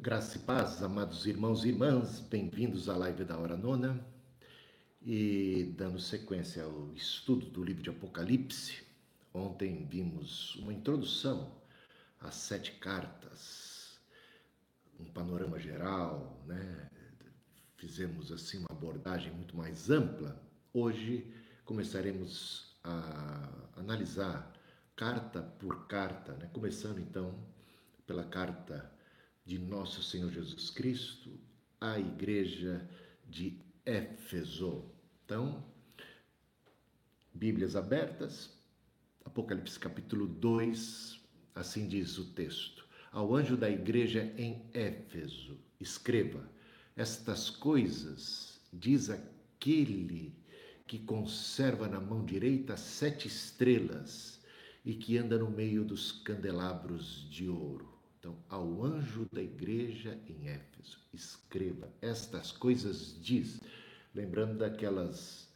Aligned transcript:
Graça 0.00 0.38
e 0.38 0.40
paz, 0.42 0.80
amados 0.80 1.26
irmãos 1.26 1.64
e 1.64 1.70
irmãs, 1.70 2.20
bem-vindos 2.20 2.88
à 2.88 2.96
live 2.96 3.24
da 3.24 3.36
Hora 3.36 3.56
Nona. 3.56 4.00
E 5.02 5.74
dando 5.76 5.98
sequência 5.98 6.62
ao 6.62 6.92
estudo 6.94 7.46
do 7.46 7.64
livro 7.64 7.82
de 7.82 7.90
Apocalipse, 7.90 8.86
ontem 9.34 9.84
vimos 9.86 10.54
uma 10.54 10.72
introdução 10.72 11.50
às 12.20 12.36
sete 12.36 12.70
cartas, 12.78 13.98
um 15.00 15.04
panorama 15.06 15.58
geral, 15.58 16.44
né? 16.46 16.88
Fizemos 17.76 18.30
assim 18.30 18.58
uma 18.58 18.70
abordagem 18.70 19.32
muito 19.32 19.56
mais 19.56 19.90
ampla. 19.90 20.40
Hoje 20.72 21.28
começaremos 21.64 22.78
a 22.84 23.48
analisar 23.76 24.54
carta 24.94 25.42
por 25.42 25.88
carta, 25.88 26.34
né? 26.34 26.48
Começando 26.52 27.00
então 27.00 27.34
pela 28.06 28.22
carta 28.22 28.96
de 29.48 29.58
nosso 29.58 30.02
Senhor 30.02 30.30
Jesus 30.30 30.68
Cristo 30.68 31.30
à 31.80 31.98
igreja 31.98 32.86
de 33.26 33.58
Éfeso. 33.82 34.84
Então, 35.24 35.64
Bíblias 37.32 37.74
abertas, 37.74 38.50
Apocalipse 39.24 39.80
capítulo 39.80 40.26
2, 40.26 41.18
assim 41.54 41.88
diz 41.88 42.18
o 42.18 42.26
texto. 42.34 42.86
Ao 43.10 43.34
anjo 43.34 43.56
da 43.56 43.70
igreja 43.70 44.30
em 44.36 44.66
Éfeso, 44.74 45.58
escreva: 45.80 46.46
Estas 46.94 47.48
coisas 47.48 48.60
diz 48.70 49.08
aquele 49.08 50.36
que 50.86 50.98
conserva 50.98 51.88
na 51.88 51.98
mão 51.98 52.22
direita 52.22 52.76
sete 52.76 53.26
estrelas 53.26 54.42
e 54.84 54.92
que 54.92 55.16
anda 55.16 55.38
no 55.38 55.50
meio 55.50 55.86
dos 55.86 56.12
candelabros 56.12 57.26
de 57.30 57.48
ouro. 57.48 57.97
Então, 58.28 58.36
ao 58.50 58.84
anjo 58.84 59.26
da 59.32 59.42
igreja 59.42 60.18
em 60.28 60.48
Éfeso, 60.48 60.98
escreva 61.14 61.88
estas 62.02 62.52
coisas 62.52 63.16
diz, 63.22 63.58
lembrando 64.14 64.58
daquelas 64.58 65.48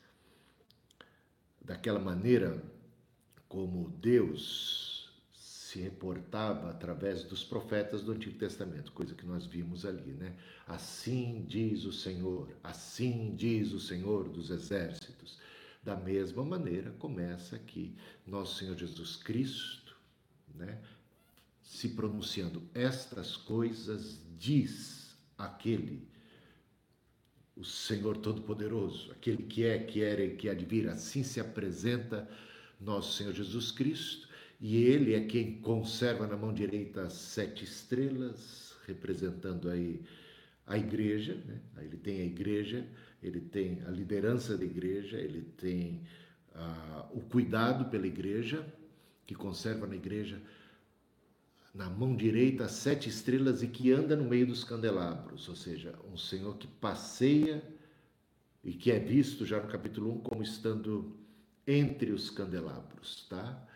daquela 1.61 1.99
maneira 1.99 2.63
como 3.47 3.91
Deus 3.91 5.13
se 5.35 5.81
reportava 5.81 6.71
através 6.71 7.25
dos 7.25 7.45
profetas 7.45 8.03
do 8.03 8.13
Antigo 8.13 8.39
Testamento, 8.39 8.93
coisa 8.93 9.15
que 9.15 9.27
nós 9.27 9.45
vimos 9.45 9.85
ali, 9.85 10.13
né? 10.15 10.35
Assim 10.67 11.45
diz 11.47 11.85
o 11.85 11.93
Senhor, 11.93 12.49
assim 12.63 13.35
diz 13.37 13.73
o 13.73 13.81
Senhor 13.81 14.31
dos 14.31 14.49
exércitos. 14.51 15.39
Da 15.83 15.95
mesma 15.95 16.43
maneira 16.43 16.91
começa 16.93 17.55
aqui 17.57 17.95
nosso 18.27 18.57
Senhor 18.57 18.77
Jesus 18.79 19.17
Cristo, 19.17 19.95
né? 20.55 20.81
Se 21.63 21.91
pronunciando 21.91 22.63
estas 22.75 23.37
coisas, 23.37 24.21
diz 24.39 25.17
aquele, 25.39 26.09
o 27.57 27.65
Senhor 27.65 28.17
Todo-Poderoso, 28.17 29.13
aquele 29.13 29.45
que 29.45 29.65
é, 29.65 29.79
que 29.79 30.03
era 30.03 30.23
e 30.23 30.37
que 30.37 30.53
vir, 30.55 30.89
assim 30.89 31.23
se 31.23 31.41
apresenta 31.41 32.29
nosso 32.81 33.17
Senhor 33.17 33.33
Jesus 33.33 33.71
Cristo, 33.71 34.29
e 34.61 34.77
ele 34.77 35.15
é 35.15 35.25
quem 35.25 35.61
conserva 35.61 36.27
na 36.27 36.37
mão 36.37 36.53
direita 36.53 37.03
as 37.03 37.15
sete 37.15 37.65
estrelas, 37.65 38.75
representando 38.87 39.69
aí 39.69 40.03
a 40.67 40.79
igreja, 40.79 41.35
né? 41.47 41.61
ele 41.79 41.97
tem 41.97 42.21
a 42.21 42.25
igreja, 42.25 42.87
ele 43.23 43.41
tem 43.41 43.83
a 43.87 43.91
liderança 43.91 44.57
da 44.57 44.65
igreja, 44.65 45.19
ele 45.19 45.43
tem 45.57 46.03
ah, 46.55 47.09
o 47.13 47.21
cuidado 47.21 47.91
pela 47.91 48.07
igreja, 48.07 48.67
que 49.27 49.35
conserva 49.35 49.87
na 49.87 49.97
igreja 49.97 50.41
na 51.75 51.89
mão 51.89 52.15
direita 52.15 52.69
sete 52.69 53.09
estrelas 53.09 53.63
e 53.63 53.69
que 53.69 53.91
anda 53.93 54.15
no 54.15 54.25
meio 54.25 54.47
dos 54.47 54.63
candelabros, 54.63 55.49
ou 55.49 55.57
seja, 55.57 55.99
um 56.13 56.19
Senhor 56.19 56.57
que 56.59 56.67
passeia 56.67 57.63
e 58.63 58.73
que 58.73 58.91
é 58.91 58.99
visto 58.99 59.47
já 59.47 59.61
no 59.61 59.69
capítulo 59.69 60.13
1 60.17 60.21
como 60.21 60.43
estando 60.43 61.17
entre 61.67 62.13
os 62.13 62.29
candelabros, 62.29 63.27
tá? 63.29 63.67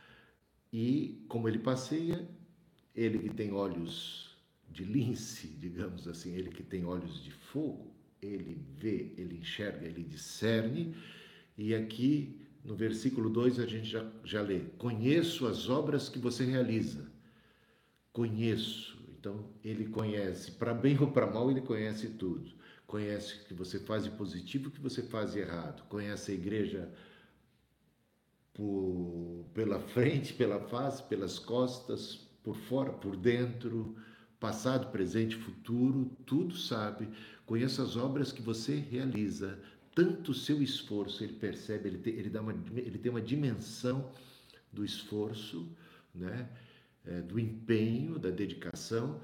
E 0.71 1.25
como 1.26 1.48
ele 1.48 1.59
passeia, 1.59 2.28
ele 2.94 3.19
que 3.19 3.31
tem 3.31 3.53
olhos 3.53 4.37
de 4.69 4.84
lince, 4.84 5.48
digamos 5.59 6.06
assim, 6.06 6.34
ele 6.34 6.50
que 6.50 6.62
tem 6.62 6.84
olhos 6.84 7.22
de 7.22 7.31
fogo, 7.31 7.94
ele 8.21 8.60
vê, 8.76 9.15
ele 9.16 9.38
enxerga, 9.38 9.87
ele 9.87 10.03
discerne, 10.03 10.94
e 11.56 11.75
aqui 11.75 12.41
no 12.62 12.75
versículo 12.75 13.31
2 13.31 13.59
a 13.59 13.66
gente 13.66 13.88
já, 13.88 14.06
já 14.25 14.42
lê: 14.42 14.60
Conheço 14.76 15.47
as 15.47 15.69
obras 15.69 16.09
que 16.09 16.19
você 16.19 16.44
realiza 16.44 17.16
conheço. 18.16 18.97
Então, 19.21 19.44
ele 19.62 19.84
conhece, 19.88 20.53
para 20.53 20.72
bem 20.72 20.99
ou 20.99 21.10
para 21.10 21.31
mal, 21.31 21.50
ele 21.50 21.60
conhece 21.60 22.09
tudo. 22.09 22.50
Conhece 22.87 23.34
o 23.34 23.44
que 23.44 23.53
você 23.53 23.78
faz 23.78 24.04
de 24.04 24.10
positivo, 24.10 24.69
o 24.69 24.71
que 24.71 24.81
você 24.81 25.03
faz 25.03 25.32
de 25.32 25.41
errado. 25.41 25.87
Conhece 25.87 26.32
a 26.32 26.34
igreja 26.34 26.91
por, 28.54 29.44
pela 29.53 29.78
frente, 29.81 30.32
pela 30.32 30.59
face, 30.60 31.03
pelas 31.03 31.38
costas, 31.38 32.15
por 32.43 32.56
fora, 32.56 32.91
por 32.91 33.16
dentro, 33.16 33.94
passado, 34.41 34.91
presente, 34.91 35.37
futuro, 35.37 36.10
tudo 36.25 36.56
sabe. 36.56 37.10
Conhece 37.44 37.83
as 37.83 37.97
obras 37.97 38.33
que 38.33 38.41
você 38.41 38.77
realiza, 38.77 39.60
tanto 39.94 40.31
o 40.31 40.34
seu 40.34 40.62
esforço, 40.62 41.22
ele 41.22 41.34
percebe, 41.34 41.88
ele 41.91 41.98
tem, 41.98 42.15
ele 42.15 42.31
dá 42.31 42.41
uma, 42.41 42.54
ele 42.77 42.98
tem 42.98 43.10
uma 43.10 43.21
dimensão 43.21 44.10
do 44.72 44.84
esforço, 44.84 45.69
né? 46.15 46.48
É, 47.06 47.21
do 47.21 47.39
empenho, 47.39 48.19
da 48.19 48.31
dedicação, 48.31 49.21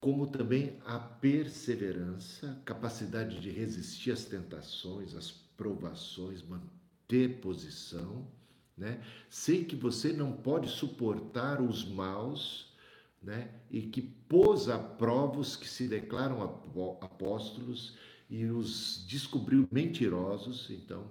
como 0.00 0.26
também 0.26 0.78
a 0.84 0.98
perseverança, 0.98 2.60
capacidade 2.64 3.40
de 3.40 3.50
resistir 3.50 4.10
às 4.10 4.24
tentações, 4.24 5.14
às 5.14 5.30
provações, 5.30 6.42
manter 6.42 7.40
posição. 7.40 8.26
Né? 8.76 9.02
Sei 9.30 9.64
que 9.64 9.74
você 9.74 10.12
não 10.12 10.32
pode 10.32 10.68
suportar 10.68 11.60
os 11.62 11.84
maus 11.88 12.74
né? 13.22 13.50
e 13.70 13.82
que 13.82 14.02
pôs 14.02 14.68
a 14.68 14.78
prova 14.78 15.40
os 15.40 15.56
que 15.56 15.68
se 15.68 15.88
declaram 15.88 16.42
apóstolos 17.00 17.96
e 18.28 18.44
os 18.46 19.04
descobriu 19.08 19.66
mentirosos. 19.72 20.70
Então, 20.70 21.10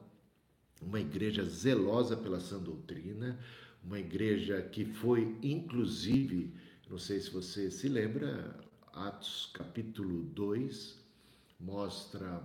uma 0.81 0.99
igreja 0.99 1.43
zelosa 1.43 2.15
pela 2.15 2.39
sã 2.39 2.59
doutrina, 2.59 3.39
uma 3.85 3.99
igreja 3.99 4.61
que 4.63 4.83
foi, 4.83 5.37
inclusive, 5.43 6.51
não 6.89 6.97
sei 6.97 7.19
se 7.19 7.29
você 7.29 7.69
se 7.69 7.87
lembra, 7.87 8.59
Atos 8.91 9.51
capítulo 9.53 10.23
2 10.23 11.03
mostra 11.59 12.41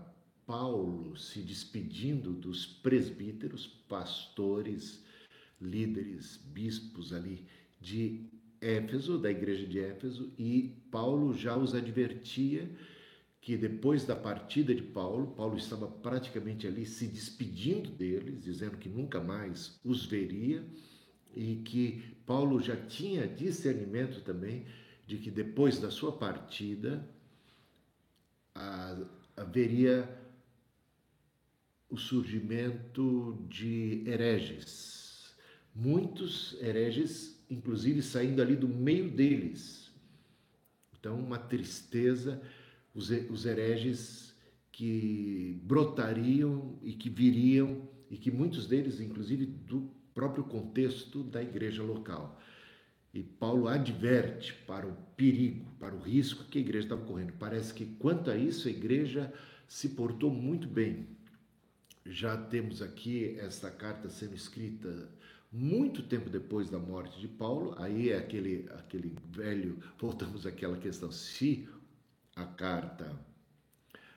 Paulo 0.47 1.17
se 1.17 1.41
despedindo 1.41 2.33
dos 2.33 2.67
presbíteros, 2.67 3.67
pastores, 3.89 5.03
líderes, 5.61 6.37
bispos 6.37 7.13
ali 7.13 7.47
de 7.81 8.27
Éfeso, 8.61 9.17
da 9.17 9.31
igreja 9.31 9.67
de 9.67 9.79
Éfeso, 9.79 10.31
e 10.39 10.77
Paulo 10.91 11.33
já 11.33 11.57
os 11.57 11.75
advertia 11.75 12.71
que 13.41 13.57
depois 13.57 14.05
da 14.05 14.15
partida 14.15 14.75
de 14.75 14.83
Paulo, 14.83 15.29
Paulo 15.29 15.57
estava 15.57 15.89
praticamente 15.89 16.67
ali 16.67 16.85
se 16.85 17.07
despedindo 17.07 17.89
deles, 17.91 18.43
dizendo 18.43 18.77
que 18.77 18.89
nunca 18.89 19.19
mais 19.19 19.81
os 19.83 20.05
veria 20.05 20.63
e 21.35 21.57
que 21.57 22.15
Paulo 22.27 22.61
já 22.61 22.77
tinha 22.77 23.27
discernimento 23.27 24.23
também 24.23 24.65
de 25.07 25.19
que 25.19 25.31
depois 25.31 25.79
da 25.79 25.91
sua 25.91 26.13
partida 26.13 27.09
haveria 29.37 30.09
o 31.89 31.97
surgimento 31.97 33.45
de 33.49 34.05
hereges. 34.07 35.35
Muitos 35.75 36.57
hereges, 36.61 37.45
inclusive 37.51 38.03
saindo 38.03 38.41
ali 38.41 38.55
do 38.55 38.69
meio 38.69 39.11
deles. 39.11 39.91
Então, 40.99 41.19
uma 41.19 41.39
tristeza, 41.39 42.41
os, 42.95 43.11
os 43.11 43.47
hereges 43.47 44.37
que 44.71 45.61
brotariam 45.65 46.79
e 46.83 46.93
que 46.93 47.09
viriam, 47.09 47.89
e 48.11 48.17
que 48.17 48.31
muitos 48.31 48.67
deles, 48.67 49.01
inclusive 49.01 49.47
do 49.47 49.91
próprio 50.21 50.45
contexto 50.45 51.23
da 51.23 51.43
igreja 51.43 51.83
local. 51.83 52.39
E 53.15 53.23
Paulo 53.23 53.69
adverte 53.69 54.53
para 54.67 54.87
o 54.87 54.95
perigo, 55.17 55.65
para 55.79 55.95
o 55.95 55.99
risco 55.99 56.45
que 56.45 56.59
a 56.59 56.61
igreja 56.61 56.85
estava 56.85 57.07
correndo. 57.07 57.33
Parece 57.39 57.73
que, 57.73 57.87
quanto 57.87 58.31
a 58.31 58.37
isso, 58.37 58.69
a 58.69 58.71
igreja 58.71 59.33
se 59.67 59.89
portou 59.89 60.31
muito 60.31 60.69
bem. 60.69 61.09
Já 62.05 62.37
temos 62.37 62.83
aqui 62.83 63.35
essa 63.39 63.71
carta 63.71 64.11
sendo 64.11 64.35
escrita 64.35 65.09
muito 65.51 66.03
tempo 66.03 66.29
depois 66.29 66.69
da 66.69 66.79
morte 66.79 67.19
de 67.19 67.27
Paulo. 67.27 67.75
Aí 67.79 68.11
é 68.11 68.19
aquele, 68.19 68.69
aquele 68.73 69.17
velho, 69.31 69.79
voltamos 69.99 70.45
àquela 70.45 70.77
questão: 70.77 71.11
se 71.11 71.67
a 72.37 72.45
carta, 72.45 73.19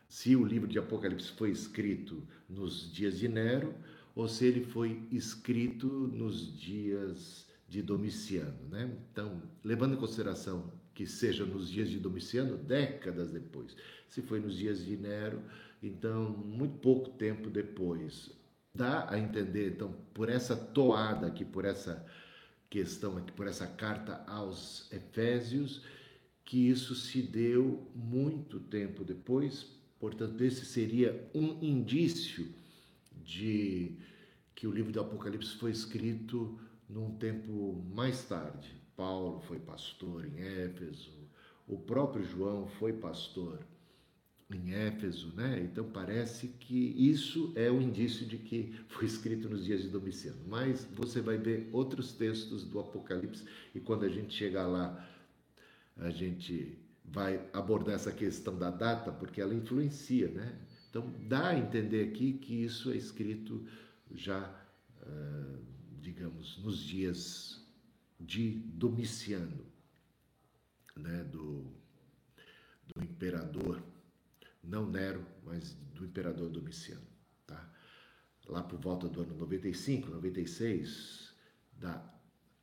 se 0.10 0.36
o 0.36 0.44
livro 0.44 0.68
de 0.68 0.78
Apocalipse 0.78 1.32
foi 1.32 1.52
escrito 1.52 2.28
nos 2.50 2.92
dias 2.92 3.18
de 3.18 3.30
Nero, 3.30 3.74
ou 4.16 4.28
se 4.28 4.46
ele 4.46 4.64
foi 4.66 5.02
escrito 5.12 5.88
nos 5.88 6.60
dias 6.60 7.48
de 7.68 7.82
Domiciano. 7.82 8.70
Né? 8.70 8.96
Então, 9.12 9.42
levando 9.64 9.96
em 9.96 10.00
consideração 10.00 10.72
que 10.94 11.08
seja 11.08 11.46
nos 11.46 11.70
dias 11.70 11.90
de 11.90 12.00
Domiciano, 12.00 12.56
décadas 12.56 13.32
depois. 13.32 13.76
Se 14.08 14.22
foi 14.22 14.40
nos 14.40 14.56
dias 14.56 14.86
de 14.86 14.96
Nero, 14.96 15.42
então 15.82 16.30
muito 16.30 16.78
pouco 16.78 17.10
tempo 17.12 17.50
depois. 17.50 18.30
Dá 18.76 19.10
a 19.10 19.20
entender, 19.20 19.72
então, 19.72 19.94
por 20.14 20.30
essa 20.30 20.56
toada 20.56 21.28
aqui, 21.28 21.44
por 21.44 21.66
essa 21.66 22.06
questão 22.70 23.18
aqui, 23.18 23.32
por 23.32 23.48
essa 23.48 23.68
carta 23.68 24.24
aos 24.28 24.92
Efésios, 24.92 25.84
que 26.46 26.70
isso 26.70 26.96
se 26.96 27.22
deu 27.22 27.88
muito 27.96 28.60
tempo 28.60 29.04
depois, 29.04 29.64
portanto, 30.00 30.42
esse 30.44 30.66
seria 30.66 31.30
um 31.34 31.64
indício 31.64 32.54
de 33.24 33.98
que 34.56 34.68
o 34.68 34.72
livro 34.72 34.92
do 34.92 35.00
Apocalipse 35.00 35.56
foi 35.56 35.72
escrito 35.72 36.60
num 36.90 37.16
tempo 37.18 37.84
mais 37.94 38.24
tarde. 38.26 38.76
Paulo 38.96 39.42
foi 39.42 39.60
pastor 39.60 40.26
em 40.26 40.40
Éfeso, 40.40 41.12
o 41.68 41.78
próprio 41.78 42.24
João 42.24 42.68
foi 42.68 42.94
pastor 42.94 43.66
em 44.52 44.74
Éfeso, 44.74 45.34
né? 45.36 45.60
Então 45.64 45.90
parece 45.90 46.48
que 46.48 46.94
isso 46.96 47.52
é 47.56 47.72
um 47.72 47.82
indício 47.82 48.26
de 48.26 48.38
que 48.38 48.74
foi 48.90 49.06
escrito 49.06 49.50
nos 49.50 49.66
dias 49.66 49.82
de 49.82 49.90
Domiciano. 49.90 50.40
Mas 50.48 50.86
você 50.94 51.22
vai 51.22 51.38
ver 51.38 51.70
outros 51.72 52.14
textos 52.14 52.64
do 52.64 52.80
Apocalipse 52.80 53.46
e 53.74 53.80
quando 53.80 54.04
a 54.04 54.10
gente 54.10 54.34
chegar 54.34 54.68
lá, 54.68 55.10
a 55.98 56.10
gente 56.10 56.78
vai 57.06 57.42
abordar 57.54 57.96
essa 57.96 58.12
questão 58.12 58.58
da 58.58 58.70
data, 58.70 59.12
porque 59.12 59.42
ela 59.42 59.54
influencia, 59.54 60.28
né? 60.30 60.58
Então 60.94 61.12
dá 61.28 61.48
a 61.48 61.58
entender 61.58 62.08
aqui 62.08 62.34
que 62.34 62.54
isso 62.54 62.92
é 62.92 62.96
escrito 62.96 63.68
já, 64.12 64.48
uh, 65.02 65.66
digamos, 66.00 66.60
nos 66.60 66.84
dias 66.84 67.68
de 68.20 68.60
Domiciano, 68.60 69.66
né? 70.96 71.24
Do, 71.24 71.66
do 72.94 73.04
imperador 73.04 73.82
não 74.64 74.88
Nero, 74.88 75.26
mas 75.44 75.74
do 75.96 76.06
imperador 76.06 76.48
Domiciano. 76.48 77.08
Tá? 77.48 77.74
Lá 78.48 78.62
por 78.62 78.78
volta 78.80 79.10
do 79.10 79.20
ano 79.20 79.36
95, 79.36 80.12
96 80.12 81.34
da, 81.72 82.08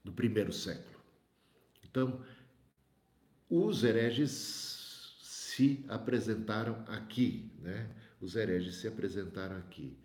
do 0.05 0.13
primeiro 0.13 0.53
século. 0.53 1.03
Então, 1.83 2.25
os 3.49 3.83
hereges 3.83 5.19
se 5.21 5.85
apresentaram 5.89 6.85
aqui, 6.87 7.51
né? 7.59 7.93
Os 8.21 8.37
hereges 8.37 8.77
se 8.77 8.87
apresentaram 8.87 9.57
aqui. 9.57 9.97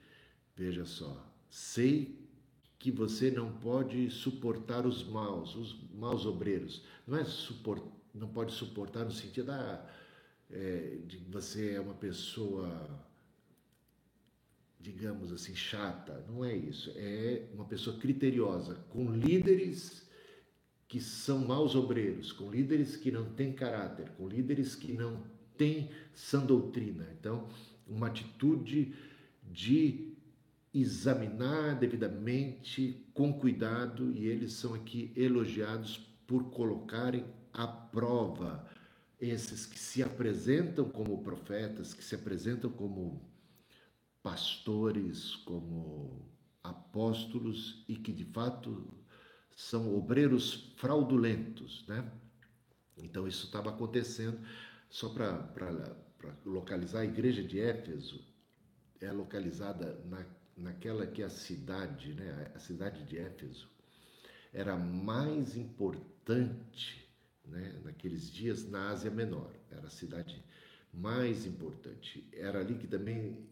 Veja 0.55 0.85
só, 0.85 1.25
sei 1.49 2.17
que 2.79 2.91
você 2.91 3.29
não 3.29 3.51
pode 3.51 4.09
suportar 4.09 4.85
os 4.85 5.03
maus, 5.03 5.55
os 5.55 5.89
maus 5.91 6.25
obreiros. 6.25 6.83
Não 7.05 7.17
é 7.17 7.25
suport, 7.25 7.83
não 8.13 8.27
pode 8.29 8.53
suportar 8.53 9.03
no 9.03 9.11
sentido 9.11 9.47
da 9.47 9.85
é, 10.51 10.99
de 11.05 11.17
você 11.29 11.73
é 11.73 11.79
uma 11.79 11.95
pessoa, 11.95 12.87
digamos 14.79 15.31
assim, 15.31 15.55
chata. 15.55 16.23
Não 16.27 16.45
é 16.45 16.55
isso. 16.55 16.91
É 16.95 17.47
uma 17.53 17.65
pessoa 17.65 17.97
criteriosa, 17.97 18.75
com 18.89 19.11
líderes 19.11 20.07
que 20.87 21.01
são 21.01 21.39
maus 21.39 21.75
obreiros, 21.75 22.31
com 22.31 22.49
líderes 22.51 22.95
que 22.95 23.11
não 23.11 23.33
têm 23.33 23.51
caráter, 23.51 24.09
com 24.11 24.27
líderes 24.27 24.75
que 24.75 24.93
não 24.93 25.23
têm 25.57 25.89
sã 26.13 26.45
doutrina. 26.45 27.09
Então, 27.19 27.49
uma 27.87 28.07
atitude 28.07 28.93
de 29.43 30.13
examinar 30.73 31.79
devidamente, 31.79 33.05
com 33.13 33.31
cuidado, 33.31 34.11
e 34.11 34.27
eles 34.27 34.53
são 34.53 34.73
aqui 34.73 35.11
elogiados 35.15 35.97
por 36.27 36.51
colocarem 36.51 37.25
à 37.53 37.65
prova 37.65 38.67
esses 39.19 39.65
que 39.65 39.79
se 39.79 40.03
apresentam 40.03 40.89
como 40.89 41.23
profetas, 41.23 41.93
que 41.93 42.03
se 42.03 42.15
apresentam 42.15 42.69
como 42.69 43.21
pastores, 44.21 45.35
como 45.37 46.25
apóstolos 46.61 47.85
e 47.87 47.95
que 47.95 48.11
de 48.11 48.25
fato 48.25 48.85
são 49.55 49.95
obreiros 49.95 50.73
fraudulentos, 50.75 51.85
né? 51.87 52.11
Então 52.97 53.27
isso 53.27 53.45
estava 53.45 53.69
acontecendo. 53.69 54.39
Só 54.89 55.09
para 55.09 56.04
localizar, 56.45 57.01
a 57.01 57.05
igreja 57.05 57.43
de 57.43 57.59
Éfeso 57.59 58.23
é 59.01 59.11
localizada 59.11 59.99
na, 60.05 60.25
naquela 60.57 61.05
que 61.05 61.21
é 61.21 61.25
a 61.25 61.29
cidade, 61.29 62.13
né? 62.13 62.51
A 62.55 62.59
cidade 62.59 63.03
de 63.03 63.17
Éfeso 63.17 63.69
era 64.53 64.77
mais 64.77 65.57
importante 65.57 67.05
né, 67.45 67.79
naqueles 67.83 68.31
dias 68.31 68.69
na 68.69 68.89
Ásia 68.89 69.11
Menor. 69.11 69.53
Era 69.69 69.87
a 69.87 69.89
cidade 69.89 70.43
mais 70.93 71.45
importante. 71.45 72.27
Era 72.31 72.59
ali 72.59 72.75
que 72.75 72.87
também 72.87 73.45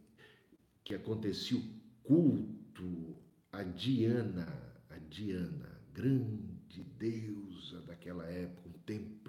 que 0.83 0.95
acontecia 0.95 1.57
o 1.57 1.63
culto 2.03 3.15
a 3.53 3.61
Diana, 3.61 4.47
a 4.89 4.97
Diana, 4.97 5.79
grande 5.93 6.83
deusa 6.97 7.81
daquela 7.81 8.25
época, 8.25 8.67
um 8.67 8.79
templo 8.83 9.22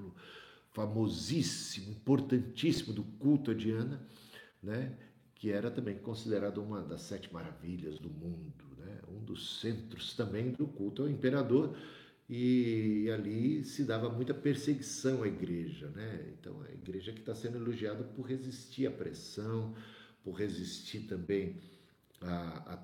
famosíssimo, 0.74 1.92
importantíssimo 1.92 2.92
do 2.92 3.04
culto 3.04 3.52
a 3.52 3.54
Diana, 3.54 4.06
né? 4.62 4.92
que 5.34 5.50
era 5.50 5.70
também 5.70 5.96
considerado 5.96 6.58
uma 6.58 6.82
das 6.82 7.02
sete 7.02 7.32
maravilhas 7.32 7.98
do 7.98 8.10
mundo, 8.10 8.64
né? 8.76 8.98
um 9.08 9.24
dos 9.24 9.60
centros 9.60 10.14
também 10.14 10.50
do 10.50 10.66
culto 10.66 11.02
ao 11.02 11.08
imperador, 11.08 11.76
e 12.28 13.08
ali 13.10 13.64
se 13.64 13.84
dava 13.84 14.08
muita 14.08 14.34
perseguição 14.34 15.22
à 15.22 15.28
igreja, 15.28 15.90
né? 15.90 16.32
Então 16.32 16.62
a 16.62 16.72
igreja 16.72 17.12
que 17.12 17.20
está 17.20 17.34
sendo 17.34 17.58
elogiada 17.58 18.02
por 18.02 18.22
resistir 18.26 18.86
à 18.86 18.90
pressão, 18.90 19.74
por 20.22 20.32
resistir 20.32 21.00
também 21.00 21.60
a, 22.22 22.72
a 22.72 22.76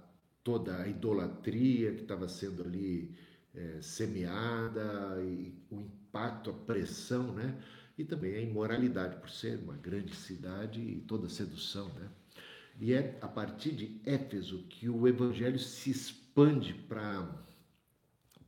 toda 0.44 0.76
a 0.76 0.86
idolatria 0.86 1.94
que 1.94 2.02
estava 2.02 2.28
sendo 2.28 2.62
ali 2.62 3.16
é, 3.54 3.81
semeada 3.81 5.22
e 5.22 5.54
o 5.70 5.81
impacto, 5.81 6.50
a 6.50 6.52
pressão, 6.52 7.32
né? 7.32 7.58
E 8.00 8.05
também 8.05 8.35
a 8.35 8.41
imoralidade 8.41 9.17
por 9.17 9.29
ser 9.29 9.58
uma 9.58 9.76
grande 9.76 10.17
cidade 10.17 10.81
e 10.81 11.02
toda 11.02 11.29
sedução, 11.29 11.87
né? 11.91 12.08
E 12.81 12.94
é 12.94 13.19
a 13.20 13.29
partir 13.29 13.73
de 13.73 14.00
Éfeso 14.06 14.64
que 14.70 14.88
o 14.88 15.06
evangelho 15.06 15.58
se 15.58 15.91
expande 15.91 16.73
para 16.73 17.44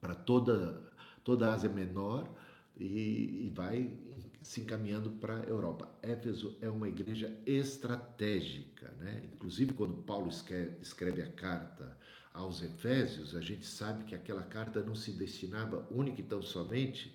para 0.01 0.15
toda, 0.15 0.91
toda 1.23 1.49
a 1.51 1.53
Ásia 1.53 1.69
Menor 1.69 2.35
e, 2.79 3.45
e 3.45 3.53
vai 3.55 3.95
se 4.41 4.63
encaminhando 4.63 5.11
para 5.11 5.41
a 5.41 5.45
Europa. 5.45 5.87
Éfeso 6.01 6.57
é 6.63 6.71
uma 6.71 6.89
igreja 6.89 7.39
estratégica, 7.45 8.91
né? 8.99 9.23
Inclusive 9.35 9.75
quando 9.75 10.03
Paulo 10.03 10.31
escreve, 10.31 10.79
escreve 10.81 11.21
a 11.21 11.31
carta 11.31 11.95
aos 12.33 12.63
Efésios, 12.63 13.37
a 13.37 13.43
gente 13.43 13.67
sabe 13.67 14.05
que 14.05 14.15
aquela 14.15 14.45
carta 14.45 14.83
não 14.83 14.95
se 14.95 15.13
destinava 15.13 15.87
única 15.91 16.23
e 16.23 16.25
tão 16.25 16.41
somente 16.41 17.15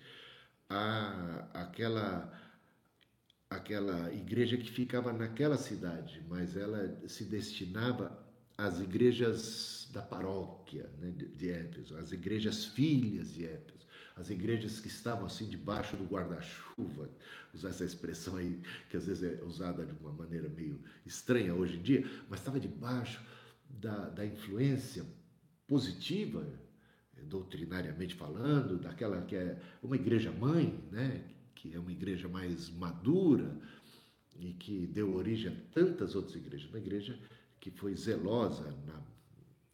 a 0.70 1.48
aquela 1.54 2.34
aquela 3.50 4.14
igreja 4.14 4.58
que 4.58 4.70
ficava 4.70 5.14
naquela 5.14 5.58
cidade, 5.58 6.22
mas 6.28 6.58
ela 6.58 7.02
se 7.08 7.24
destinava 7.24 8.26
às 8.58 8.80
igrejas 8.82 9.90
da 9.94 10.02
paróquia 10.02 10.90
né, 11.00 11.12
de 11.12 11.50
Éfeso, 11.50 11.96
as 11.98 12.12
igrejas 12.12 12.66
filhas 12.66 13.34
de 13.34 13.46
Éfeso, 13.46 13.88
as 14.18 14.30
igrejas 14.30 14.80
que 14.80 14.88
estavam 14.88 15.28
assim 15.28 15.48
debaixo 15.48 15.96
do 15.96 16.04
guarda-chuva, 16.04 17.10
usar 17.54 17.70
essa 17.70 17.86
expressão 17.86 18.36
aí 18.36 18.60
que 18.90 18.98
às 18.98 19.06
vezes 19.06 19.24
é 19.24 19.44
usada 19.44 19.86
de 19.86 19.94
uma 19.94 20.12
maneira 20.12 20.50
meio 20.50 20.82
estranha 21.06 21.54
hoje 21.54 21.78
em 21.78 21.82
dia, 21.82 22.06
mas 22.28 22.40
estava 22.40 22.60
debaixo 22.60 23.24
da, 23.70 24.10
da 24.10 24.26
influência 24.26 25.06
positiva, 25.68 26.46
doutrinariamente 27.24 28.16
falando, 28.16 28.78
daquela 28.78 29.22
que 29.22 29.36
é 29.36 29.60
uma 29.82 29.96
igreja 29.96 30.32
mãe, 30.32 30.80
né, 30.92 31.24
que 31.56 31.74
é 31.74 31.80
uma 31.80 31.92
igreja 31.92 32.28
mais 32.28 32.70
madura 32.70 33.58
e 34.40 34.54
que 34.54 34.88
deu 34.88 35.16
origem 35.16 35.52
a 35.52 35.74
tantas 35.74 36.16
outras 36.16 36.36
igrejas, 36.36 36.70
uma 36.70 36.78
igreja 36.78 37.20
que 37.60 37.72
foi 37.72 37.96
zelosa 37.96 38.74
na 38.86 39.02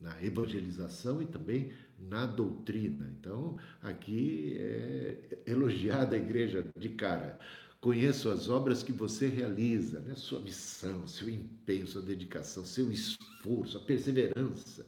na 0.03 0.21
evangelização 0.21 1.21
e 1.21 1.25
também 1.25 1.71
na 1.97 2.25
doutrina. 2.25 3.09
Então, 3.17 3.57
aqui 3.81 4.57
é 4.59 5.43
elogiada 5.47 6.15
a 6.15 6.19
igreja 6.19 6.67
de 6.77 6.89
cara. 6.89 7.39
Conheço 7.79 8.29
as 8.29 8.49
obras 8.49 8.83
que 8.83 8.91
você 8.91 9.27
realiza, 9.27 10.01
né? 10.01 10.13
sua 10.15 10.39
missão, 10.39 11.07
seu 11.07 11.29
empenho, 11.29 11.87
sua 11.87 12.01
dedicação, 12.01 12.65
seu 12.65 12.91
esforço, 12.91 13.77
a 13.77 13.81
perseverança 13.81 14.85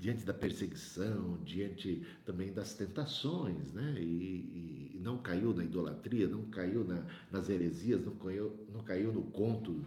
diante 0.00 0.24
da 0.24 0.34
perseguição, 0.34 1.38
diante 1.44 2.02
também 2.24 2.52
das 2.52 2.74
tentações, 2.74 3.72
né? 3.72 3.94
E, 4.00 4.94
e 4.94 5.00
não 5.00 5.18
caiu 5.18 5.54
na 5.54 5.62
idolatria, 5.62 6.26
não 6.26 6.46
caiu 6.46 6.82
na, 6.84 7.04
nas 7.30 7.48
heresias, 7.48 8.04
não 8.04 8.16
caiu, 8.16 8.66
não 8.72 8.82
caiu 8.82 9.12
no 9.12 9.22
conto 9.22 9.84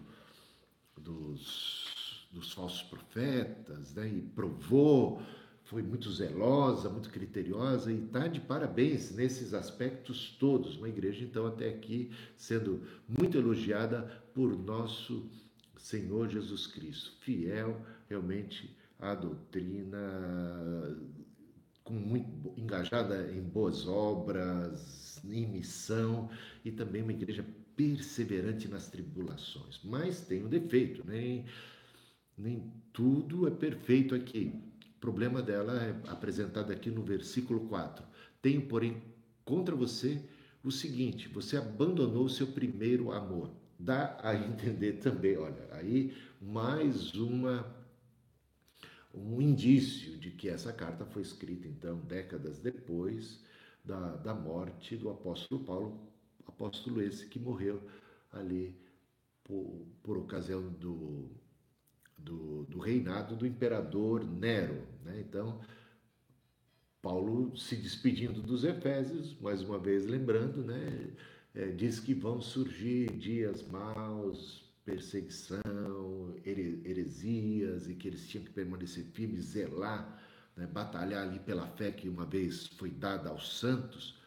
dos 0.95 1.91
dos 2.33 2.51
falsos 2.51 2.81
profetas, 2.81 3.93
né? 3.93 4.07
e 4.07 4.21
provou, 4.21 5.21
foi 5.65 5.83
muito 5.83 6.11
zelosa, 6.11 6.89
muito 6.89 7.09
criteriosa 7.11 7.91
e 7.91 8.03
está 8.03 8.27
de 8.27 8.41
parabéns 8.41 9.11
nesses 9.11 9.53
aspectos 9.53 10.35
todos. 10.39 10.75
Uma 10.77 10.89
igreja, 10.89 11.23
então, 11.23 11.45
até 11.45 11.69
aqui 11.69 12.11
sendo 12.35 12.81
muito 13.07 13.37
elogiada 13.37 14.23
por 14.33 14.57
nosso 14.57 15.29
Senhor 15.77 16.27
Jesus 16.27 16.65
Cristo, 16.65 17.13
fiel 17.21 17.79
realmente 18.09 18.75
à 19.03 19.15
doutrina, 19.15 19.99
com 21.83 21.93
muito 21.93 22.53
engajada 22.57 23.29
em 23.31 23.41
boas 23.41 23.85
obras, 23.85 25.21
em 25.25 25.45
missão 25.45 26.29
e 26.63 26.71
também 26.71 27.01
uma 27.01 27.11
igreja 27.11 27.45
perseverante 27.75 28.67
nas 28.67 28.87
tribulações. 28.87 29.81
Mas 29.83 30.21
tem 30.21 30.45
um 30.45 30.49
defeito, 30.49 31.05
nem, 31.05 31.45
nem 32.37 32.71
tudo 32.93 33.47
é 33.47 33.51
perfeito 33.51 34.15
aqui. 34.15 34.53
O 34.95 34.99
problema 34.99 35.41
dela 35.41 35.75
é 35.83 36.09
apresentado 36.09 36.71
aqui 36.71 36.89
no 36.89 37.03
versículo 37.03 37.67
4. 37.67 38.05
Tenho, 38.41 38.65
porém, 38.67 39.01
contra 39.43 39.75
você 39.75 40.21
o 40.63 40.71
seguinte: 40.71 41.27
você 41.27 41.57
abandonou 41.57 42.25
o 42.25 42.29
seu 42.29 42.47
primeiro 42.47 43.11
amor. 43.11 43.51
Dá 43.77 44.17
a 44.23 44.33
entender 44.35 44.93
também, 44.93 45.35
olha, 45.35 45.67
aí 45.71 46.15
mais 46.39 47.13
uma 47.15 47.82
um 49.13 49.41
indício 49.41 50.17
de 50.17 50.31
que 50.31 50.49
essa 50.49 50.73
carta 50.73 51.05
foi 51.05 51.21
escrita, 51.21 51.67
então, 51.67 51.99
décadas 51.99 52.59
depois 52.59 53.39
da, 53.85 54.15
da 54.17 54.33
morte 54.33 54.97
do 54.97 55.09
apóstolo 55.09 55.63
Paulo, 55.63 56.13
apóstolo 56.47 57.01
esse 57.01 57.27
que 57.27 57.39
morreu 57.39 57.81
ali 58.31 58.75
por, 59.43 59.85
por 60.01 60.17
ocasião 60.17 60.71
do, 60.71 61.29
do, 62.17 62.63
do, 62.63 62.79
reinado 62.79 63.35
do 63.35 63.45
imperador 63.45 64.25
Nero. 64.25 64.87
Né? 65.03 65.19
Então, 65.19 65.61
Paulo 67.01 67.55
se 67.55 67.75
despedindo 67.75 68.41
dos 68.41 68.63
Efésios, 68.63 69.37
mais 69.39 69.61
uma 69.61 69.77
vez 69.77 70.05
lembrando, 70.05 70.63
né? 70.63 71.13
É, 71.55 71.67
diz 71.67 71.99
que 71.99 72.15
vão 72.15 72.41
surgir 72.41 73.15
dias 73.15 73.61
maus, 73.67 74.62
perseguição, 74.85 76.35
heresias, 76.45 77.89
e 77.89 77.95
que 77.95 78.07
eles 78.07 78.27
tinham 78.27 78.43
que 78.45 78.51
permanecer 78.51 79.05
firmes, 79.05 79.45
zelar, 79.45 80.21
né? 80.55 80.67
batalhar 80.67 81.27
ali 81.27 81.39
pela 81.39 81.67
fé 81.67 81.91
que 81.91 82.09
uma 82.09 82.25
vez 82.25 82.67
foi 82.67 82.89
dada 82.89 83.29
aos 83.29 83.59
santos. 83.59 84.19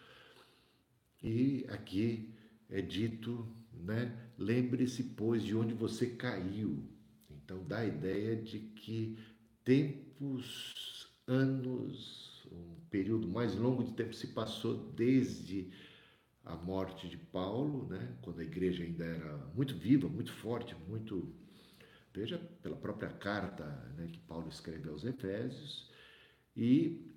E 1.22 1.66
aqui 1.68 2.34
é 2.70 2.80
dito, 2.80 3.46
né? 3.72 4.16
Lembre-se, 4.38 5.02
pois, 5.02 5.42
de 5.42 5.54
onde 5.54 5.74
você 5.74 6.06
caiu. 6.06 6.82
Então 7.30 7.62
dá 7.64 7.78
a 7.78 7.86
ideia 7.86 8.36
de 8.36 8.58
que 8.58 9.18
tempos, 9.64 11.08
anos, 11.26 12.46
um 12.50 12.76
período 12.90 13.28
mais 13.28 13.54
longo 13.56 13.84
de 13.84 13.92
tempo 13.92 14.14
se 14.14 14.28
passou 14.28 14.92
desde 14.92 15.70
a 16.46 16.54
morte 16.54 17.08
de 17.08 17.16
Paulo, 17.16 17.88
né? 17.88 18.16
Quando 18.22 18.40
a 18.40 18.44
igreja 18.44 18.84
ainda 18.84 19.04
era 19.04 19.36
muito 19.54 19.74
viva, 19.74 20.08
muito 20.08 20.32
forte, 20.32 20.74
muito 20.88 21.34
veja 22.14 22.38
pela 22.62 22.76
própria 22.76 23.10
carta 23.10 23.64
né, 23.98 24.08
que 24.10 24.18
Paulo 24.20 24.48
escreveu 24.48 24.92
aos 24.92 25.04
Efésios 25.04 25.90
e 26.56 27.12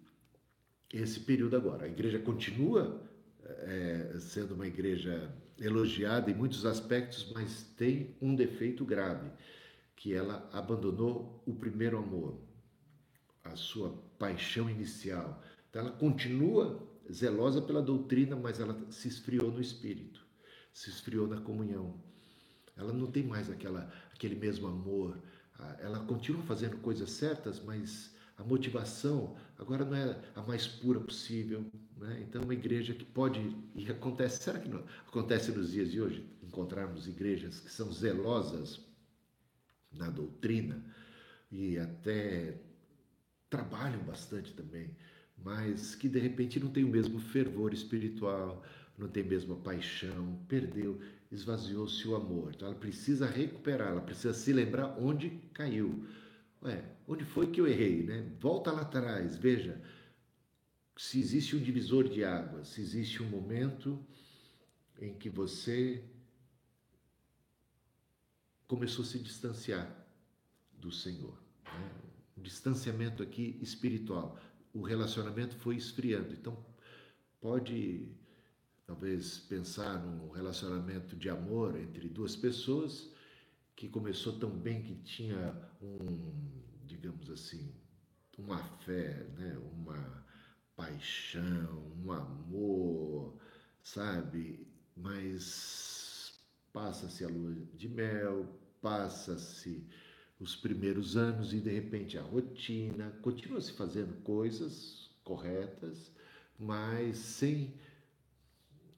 esse 0.92 1.22
período 1.22 1.56
agora. 1.56 1.86
A 1.86 1.88
igreja 1.88 2.20
continua 2.20 3.02
é, 3.46 4.18
sendo 4.20 4.56
uma 4.56 4.68
igreja 4.68 5.34
elogiada 5.58 6.30
em 6.30 6.34
muitos 6.34 6.66
aspectos, 6.66 7.32
mas 7.34 7.64
tem 7.78 8.16
um 8.22 8.36
defeito 8.36 8.84
grave, 8.84 9.30
que 9.96 10.14
ela 10.14 10.50
abandonou 10.52 11.42
o 11.46 11.54
primeiro 11.54 11.98
amor, 11.98 12.38
a 13.44 13.56
sua 13.56 13.92
paixão 14.18 14.70
inicial. 14.70 15.42
Então 15.70 15.84
ela 15.84 15.92
continua 15.92 16.88
zelosa 17.12 17.62
pela 17.62 17.82
doutrina, 17.82 18.36
mas 18.36 18.60
ela 18.60 18.78
se 18.92 19.08
esfriou 19.08 19.51
no 19.51 19.62
espírito, 19.62 20.25
se 20.74 20.89
esfriou 20.89 21.28
na 21.28 21.42
comunhão. 21.42 22.01
Ela 22.75 22.94
não 22.94 23.08
tem 23.08 23.24
mais 23.24 23.50
aquela, 23.50 23.92
aquele 24.13 24.36
mesmo 24.36 24.68
amor. 24.68 25.18
Ela 25.80 26.00
continua 26.06 26.42
fazendo 26.44 26.78
coisas 26.78 27.10
certas, 27.12 27.62
mas 27.63 28.16
a 28.38 28.44
motivação 28.44 29.36
agora 29.58 29.84
não 29.84 29.96
é 29.96 30.18
a 30.34 30.42
mais 30.42 30.66
pura 30.66 31.00
possível. 31.00 31.66
Né? 31.98 32.22
Então, 32.22 32.42
uma 32.44 32.54
igreja 32.54 32.94
que 32.94 33.04
pode, 33.04 33.54
e 33.75 33.92
acontece, 33.92 34.42
será 34.44 34.60
que 34.60 34.70
não 34.70 34.84
acontece 35.06 35.51
nos 35.51 35.72
dias 35.72 35.92
de 35.92 36.01
hoje, 36.01 36.25
encontrarmos 36.42 37.08
igrejas 37.08 37.60
que 37.60 37.72
são 37.72 37.92
zelosas 37.92 38.80
na 39.92 40.10
doutrina 40.10 40.82
e 41.51 41.78
até 41.78 42.62
trabalham 43.50 44.01
bastante 44.04 44.54
também, 44.54 44.96
mas 45.43 45.96
que 45.96 46.08
de 46.10 46.19
repente 46.19 46.60
não 46.60 46.69
tem 46.69 46.84
o 46.84 46.89
mesmo 46.89 47.19
fervor 47.19 47.74
espiritual, 47.74 48.63
não 48.98 49.08
tem 49.08 49.24
a 49.24 49.27
mesma 49.27 49.55
paixão, 49.55 50.39
perdeu, 50.48 51.00
esvaziou-se 51.31 52.08
o 52.08 52.15
amor. 52.15 52.51
Então 52.55 52.67
ela 52.67 52.77
precisa 52.77 53.25
recuperar, 53.25 53.89
ela 53.89 54.01
precisa 54.01 54.34
se 54.34 54.51
lembrar 54.51 54.98
onde 55.00 55.29
caiu. 55.53 56.05
Ué, 56.62 56.84
onde 57.08 57.24
foi 57.24 57.48
que 57.48 57.62
eu 57.62 57.67
errei, 57.67 58.03
né? 58.03 58.29
Volta 58.39 58.72
lá 58.72 58.81
atrás, 58.81 59.38
veja 59.38 59.81
se 61.00 61.17
existe 61.17 61.55
um 61.55 61.60
divisor 61.60 62.10
de 62.10 62.25
águas, 62.25 62.67
se 62.67 62.81
existe 62.81 63.24
um 63.24 63.29
momento 63.29 64.05
em 65.00 65.13
que 65.13 65.29
você 65.29 66.03
começou 68.67 69.05
a 69.05 69.08
se 69.08 69.17
distanciar 69.17 69.89
do 70.74 70.91
Senhor. 70.91 71.41
Né? 71.63 71.91
Um 72.38 72.41
distanciamento 72.41 73.24
aqui 73.24 73.58
espiritual. 73.62 74.38
O 74.74 74.82
relacionamento 74.82 75.56
foi 75.56 75.76
esfriando. 75.76 76.34
Então, 76.34 76.58
pode 77.42 78.08
talvez 78.86 79.40
pensar 79.40 80.00
num 80.04 80.30
relacionamento 80.30 81.16
de 81.16 81.30
amor 81.30 81.80
entre 81.80 82.08
duas 82.10 82.36
pessoas 82.36 83.12
que 83.76 83.88
começou 83.88 84.34
tão 84.40 84.50
bem 84.50 84.82
que 84.82 84.96
tinha 84.96 85.56
um, 85.82 86.34
digamos 86.86 87.30
assim, 87.30 87.74
uma 88.38 88.58
fé, 88.80 89.26
né? 89.38 89.58
uma 89.74 90.26
paixão, 90.76 91.94
um 92.04 92.12
amor, 92.12 93.38
sabe? 93.84 94.68
Mas 94.96 96.40
passa-se 96.74 97.24
a 97.24 97.28
lua 97.28 97.56
de 97.76 97.88
mel, 97.88 98.46
passa-se 98.82 99.86
os 100.39 100.55
primeiros 100.55 101.17
anos 101.17 101.53
e 101.53 101.60
de 101.60 101.69
repente 101.69 102.17
a 102.17 102.22
rotina, 102.22 103.12
continua 103.22 103.60
se 103.60 103.74
fazendo 103.74 104.13
coisas 104.24 105.10
corretas, 105.24 106.12
mas 106.58 107.17
sem 107.17 107.74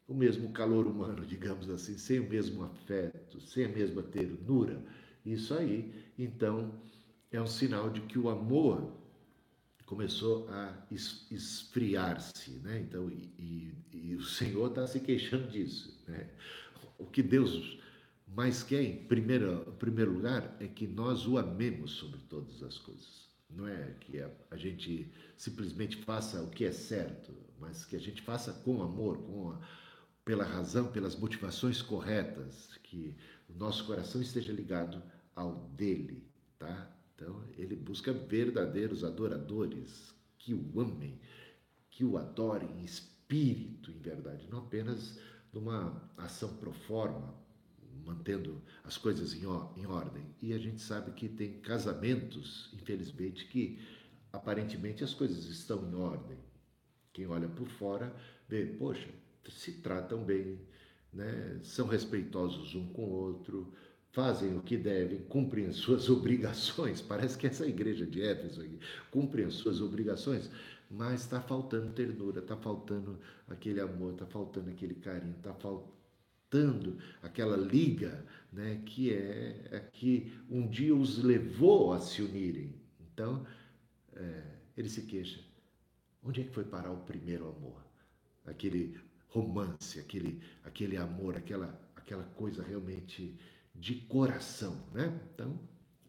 o 0.08 0.14
mesmo 0.14 0.52
calor 0.52 0.86
humano, 0.86 1.26
digamos 1.28 1.70
assim, 1.70 1.98
sem 1.98 2.20
o 2.20 2.30
mesmo 2.30 2.64
afeto, 2.64 3.42
sem 3.42 3.66
a 3.66 3.70
mesma 3.70 4.04
ternura. 4.04 4.84
Isso 5.26 5.54
aí, 5.54 5.94
então, 6.18 6.74
é 7.32 7.42
um 7.42 7.48
sinal 7.48 7.90
de 7.90 8.02
que 8.02 8.20
o 8.20 8.30
amor 8.30 8.92
começou 9.86 10.48
a 10.50 10.88
esfriar-se, 10.90 12.52
né? 12.64 12.80
Então, 12.80 13.10
e, 13.10 13.34
e, 13.38 13.74
e 13.92 14.16
o 14.16 14.24
Senhor 14.24 14.70
está 14.70 14.88
se 14.88 15.00
queixando 15.00 15.50
disso, 15.50 16.02
né? 16.08 16.30
O 16.98 17.06
que 17.06 17.22
Deus 17.22 17.81
mais 18.36 18.64
quer, 18.64 18.82
em 18.82 19.06
primeiro, 19.06 19.76
primeiro 19.78 20.14
lugar, 20.14 20.56
é 20.60 20.68
que 20.68 20.88
nós 20.88 21.28
o 21.28 21.38
amemos 21.38 21.92
sobre 21.92 22.20
todas 22.30 22.64
as 22.64 22.78
coisas. 22.78 23.30
Não 23.50 23.68
é 23.68 23.94
que 24.00 24.20
a 24.50 24.56
gente 24.56 25.12
simplesmente 25.36 25.98
faça 25.98 26.42
o 26.42 26.50
que 26.50 26.64
é 26.64 26.72
certo, 26.72 27.34
mas 27.60 27.84
que 27.84 27.96
a 27.96 28.00
gente 28.00 28.22
faça 28.22 28.54
com 28.54 28.82
amor, 28.82 29.18
com 29.18 29.52
a, 29.52 29.60
pela 30.24 30.46
razão, 30.46 30.92
pelas 30.92 31.16
motivações 31.16 31.82
corretas, 31.82 32.70
que 32.84 33.16
o 33.50 33.54
nosso 33.54 33.86
coração 33.86 34.22
esteja 34.22 34.54
ligado 34.54 35.04
ao 35.36 35.68
dele, 35.76 36.26
tá? 36.58 36.90
Então, 37.14 37.44
ele 37.58 37.76
busca 37.76 38.14
verdadeiros 38.14 39.04
adoradores 39.04 40.16
que 40.38 40.54
o 40.54 40.80
amem, 40.80 41.20
que 41.90 42.06
o 42.06 42.18
adorem 42.18 42.80
em 42.80 42.86
espírito, 42.86 43.92
em 43.92 44.00
verdade, 44.00 44.48
não 44.50 44.60
apenas 44.60 45.20
numa 45.52 46.10
ação 46.18 46.56
pro 46.58 46.72
forma, 46.72 47.41
mantendo 48.06 48.62
as 48.84 48.98
coisas 48.98 49.34
em, 49.34 49.44
em 49.78 49.86
ordem. 49.86 50.24
E 50.42 50.54
a 50.54 50.58
gente 50.58 50.82
sabe 50.82 51.12
que 51.12 51.30
tem 51.30 51.60
casamentos, 51.60 52.70
infelizmente, 52.74 53.46
que 53.46 53.80
aparentemente 54.32 55.04
as 55.04 55.14
coisas 55.14 55.46
estão 55.46 55.88
em 55.90 55.96
ordem. 55.96 56.38
Quem 57.14 57.28
olha 57.28 57.48
por 57.48 57.68
fora 57.68 58.16
vê, 58.48 58.66
poxa, 58.66 59.08
se 59.50 59.74
tratam 59.74 60.24
bem, 60.24 60.60
né? 61.12 61.60
são 61.64 61.88
respeitosos 61.88 62.76
um 62.76 62.88
com 62.94 63.04
o 63.04 63.12
outro, 63.12 63.74
fazem 64.12 64.58
o 64.58 64.62
que 64.62 64.78
devem, 64.78 65.20
cumprem 65.24 65.66
as 65.66 65.76
suas 65.76 66.08
obrigações. 66.10 67.02
Parece 67.02 67.38
que 67.38 67.48
essa 67.48 67.66
igreja 67.66 68.06
de 68.06 68.22
Éfeso 68.22 68.62
aqui 68.62 68.80
cumpre 69.10 69.44
as 69.44 69.56
suas 69.56 69.82
obrigações, 69.82 70.50
mas 70.90 71.22
está 71.22 71.42
faltando 71.42 71.92
ternura, 71.94 72.40
está 72.40 72.56
faltando 72.56 73.20
aquele 73.48 73.80
amor, 73.80 74.14
está 74.14 74.26
faltando 74.26 74.70
aquele 74.70 74.96
carinho, 74.96 75.36
está 75.38 75.54
faltando 75.54 76.01
aquela 77.22 77.56
liga 77.56 78.26
né, 78.52 78.82
que 78.86 79.14
é, 79.14 79.70
é 79.72 79.80
que 79.80 80.34
um 80.50 80.68
dia 80.68 80.96
os 80.96 81.24
levou 81.24 81.94
a 81.94 82.00
se 82.00 82.22
unirem. 82.22 82.76
Então, 83.00 83.46
é, 84.14 84.44
ele 84.76 84.90
se 84.90 85.04
queixa. 85.04 85.40
Onde 86.24 86.42
é 86.42 86.44
que 86.44 86.54
foi 86.54 86.64
parar 86.64 86.92
o 86.92 87.02
primeiro 87.02 87.48
amor? 87.48 87.82
Aquele 88.46 89.00
romance, 89.30 90.00
aquele, 90.00 90.42
aquele 90.64 90.98
amor, 90.98 91.38
aquela, 91.38 91.80
aquela 91.96 92.24
coisa 92.24 92.62
realmente 92.64 93.38
de 93.74 93.96
coração, 93.96 94.86
né? 94.94 95.20
Então, 95.34 95.58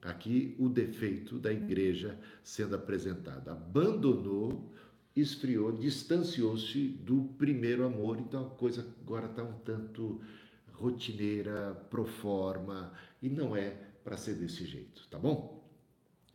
aqui 0.02 0.56
o 0.58 0.68
defeito 0.68 1.38
da 1.38 1.52
igreja 1.52 2.18
sendo 2.42 2.74
apresentado. 2.74 3.48
Abandonou, 3.48 4.71
esfriou, 5.14 5.72
distanciou-se 5.72 6.88
do 6.88 7.24
primeiro 7.38 7.84
amor, 7.84 8.18
então 8.18 8.46
a 8.46 8.50
coisa 8.50 8.86
agora 9.02 9.26
está 9.26 9.42
um 9.42 9.58
tanto 9.60 10.20
rotineira, 10.72 11.74
pro 11.90 12.04
forma, 12.04 12.92
e 13.20 13.28
não 13.28 13.54
é 13.54 13.70
para 14.02 14.16
ser 14.16 14.34
desse 14.34 14.64
jeito, 14.64 15.06
tá 15.08 15.18
bom? 15.18 15.62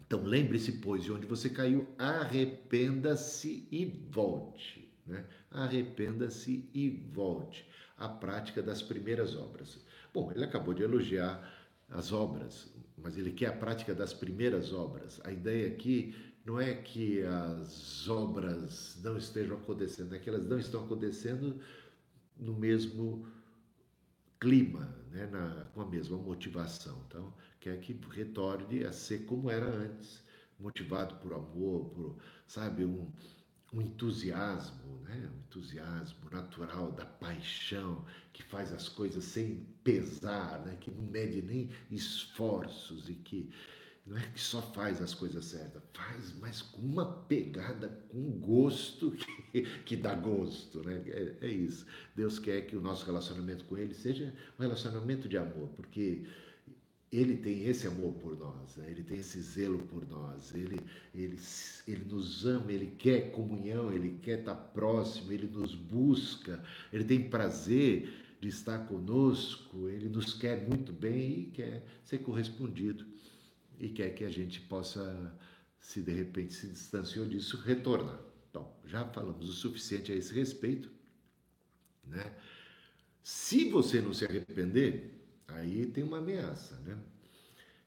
Então 0.05 0.23
lembre-se, 0.23 0.73
pois, 0.73 1.03
de 1.03 1.11
onde 1.11 1.25
você 1.25 1.49
caiu, 1.49 1.85
arrependa-se 1.97 3.67
e 3.69 3.85
volte. 3.85 4.89
Né? 5.05 5.25
Arrependa-se 5.51 6.69
e 6.73 6.89
volte 6.89 7.67
à 7.97 8.07
prática 8.07 8.61
das 8.61 8.81
primeiras 8.81 9.35
obras. 9.35 9.79
Bom, 10.13 10.31
ele 10.31 10.45
acabou 10.45 10.73
de 10.73 10.83
elogiar 10.83 11.53
as 11.89 12.11
obras, 12.11 12.73
mas 12.97 13.17
ele 13.17 13.31
quer 13.31 13.47
a 13.47 13.53
prática 13.53 13.93
das 13.93 14.13
primeiras 14.13 14.73
obras. 14.73 15.19
A 15.25 15.31
ideia 15.31 15.67
aqui 15.67 16.15
não 16.47 16.61
é 16.61 16.73
que 16.73 17.21
as 17.23 18.07
obras 18.07 18.97
não 19.03 19.17
estejam 19.17 19.57
acontecendo, 19.57 20.15
é 20.15 20.19
que 20.19 20.29
elas 20.29 20.47
não 20.47 20.57
estão 20.57 20.85
acontecendo 20.85 21.59
no 22.37 22.53
mesmo 22.53 23.27
clima, 24.39 24.95
né, 25.11 25.27
na, 25.27 25.65
com 25.73 25.81
a 25.81 25.85
mesma 25.85 26.17
motivação. 26.17 27.03
Então, 27.05 27.33
quer 27.59 27.77
que 27.81 27.99
retorne 28.11 28.85
a 28.85 28.93
ser 28.93 29.25
como 29.25 29.51
era 29.51 29.67
antes, 29.67 30.23
motivado 30.57 31.15
por 31.15 31.33
amor, 31.33 31.89
por, 31.89 32.15
sabe, 32.47 32.85
um, 32.85 33.11
um 33.73 33.81
entusiasmo, 33.81 35.01
né, 35.01 35.29
um 35.29 35.39
entusiasmo 35.39 36.29
natural 36.31 36.93
da 36.93 37.05
paixão, 37.05 38.05
que 38.31 38.41
faz 38.41 38.71
as 38.71 38.87
coisas 38.87 39.25
sem 39.25 39.67
pesar, 39.83 40.61
né, 40.65 40.77
que 40.79 40.91
não 40.91 41.03
mede 41.03 41.41
nem 41.41 41.69
esforços 41.91 43.09
e 43.09 43.15
que 43.15 43.51
não 44.07 44.17
é 44.17 44.21
que 44.21 44.39
só 44.39 44.61
faz 44.61 45.01
as 45.01 45.13
coisas 45.13 45.43
certas, 45.45 45.83
faz, 45.93 46.33
mas 46.39 46.61
com 46.61 46.81
uma 46.81 47.05
pegada, 47.23 47.89
com 48.07 48.39
gosto 48.39 49.11
que, 49.51 49.61
que 49.83 49.95
dá 49.97 50.15
gosto, 50.15 50.81
né? 50.81 51.03
É, 51.07 51.35
é, 51.41 51.49
isso. 51.49 51.85
Deus 52.15 52.39
quer 52.39 52.61
que 52.61 52.77
o 52.77 52.81
nosso 52.81 53.05
relacionamento 53.05 53.65
com 53.65 53.77
Ele 53.77 53.93
seja 53.93 54.33
um 54.57 54.61
relacionamento 54.61 55.27
de 55.27 55.37
amor, 55.37 55.67
porque 55.75 56.23
Ele 57.11 57.35
tem 57.35 57.67
esse 57.67 57.85
amor 57.85 58.13
por 58.13 58.37
nós, 58.37 58.77
né? 58.77 58.89
Ele 58.89 59.03
tem 59.03 59.17
esse 59.17 59.41
zelo 59.41 59.79
por 59.79 60.07
nós, 60.07 60.55
Ele, 60.55 60.79
ele, 61.13 61.37
ele 61.85 62.05
nos 62.05 62.45
ama, 62.45 62.71
Ele 62.71 62.93
quer 62.97 63.31
comunhão, 63.31 63.91
Ele 63.91 64.17
quer 64.21 64.39
estar 64.39 64.55
próximo, 64.55 65.33
Ele 65.33 65.47
nos 65.47 65.75
busca, 65.75 66.63
Ele 66.93 67.03
tem 67.03 67.29
prazer 67.29 68.37
de 68.39 68.47
estar 68.47 68.87
conosco, 68.87 69.89
Ele 69.89 70.07
nos 70.07 70.33
quer 70.33 70.65
muito 70.65 70.93
bem 70.93 71.41
e 71.41 71.45
quer 71.47 71.83
ser 72.05 72.19
correspondido 72.19 73.05
e 73.79 73.89
quer 73.89 74.09
que 74.11 74.23
a 74.23 74.29
gente 74.29 74.61
possa, 74.61 75.33
se 75.79 76.01
de 76.01 76.11
repente 76.11 76.53
se 76.53 76.67
distanciou 76.67 77.25
disso, 77.25 77.57
retornar. 77.57 78.19
Então, 78.49 78.71
já 78.85 79.05
falamos 79.05 79.49
o 79.49 79.53
suficiente 79.53 80.11
a 80.11 80.15
esse 80.15 80.33
respeito, 80.33 80.89
né? 82.03 82.35
Se 83.23 83.69
você 83.69 84.01
não 84.01 84.13
se 84.13 84.25
arrepender, 84.25 85.13
aí 85.47 85.85
tem 85.85 86.03
uma 86.03 86.19
ameaça, 86.19 86.79
né? 86.79 86.97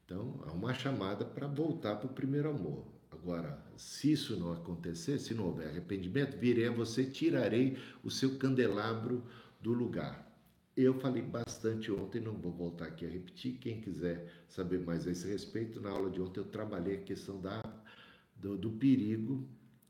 Então, 0.05 0.39
há 0.45 0.51
uma 0.51 0.73
chamada 0.73 1.25
para 1.25 1.47
voltar 1.47 1.95
para 1.95 2.07
o 2.07 2.13
primeiro 2.13 2.49
amor. 2.49 2.85
Agora, 3.09 3.63
se 3.75 4.11
isso 4.11 4.37
não 4.37 4.51
acontecer, 4.53 5.19
se 5.19 5.33
não 5.33 5.45
houver 5.45 5.67
arrependimento, 5.67 6.37
virei 6.37 6.67
a 6.67 6.71
você, 6.71 7.05
tirarei 7.05 7.77
o 8.03 8.09
seu 8.09 8.37
candelabro 8.37 9.23
do 9.59 9.73
lugar. 9.73 10.30
Eu 10.81 10.99
falei 10.99 11.21
bastante 11.21 11.91
ontem, 11.91 12.19
não 12.19 12.33
vou 12.33 12.51
voltar 12.51 12.85
aqui 12.85 13.05
a 13.05 13.09
repetir. 13.09 13.57
Quem 13.59 13.79
quiser 13.79 14.27
saber 14.47 14.79
mais 14.79 15.05
a 15.07 15.11
esse 15.11 15.27
respeito, 15.27 15.79
na 15.79 15.91
aula 15.91 16.09
de 16.09 16.19
ontem 16.19 16.39
eu 16.39 16.45
trabalhei 16.45 16.95
a 16.95 17.01
questão 17.01 17.39
da, 17.39 17.61
do, 18.35 18.57
do 18.57 18.71
perigo 18.71 19.47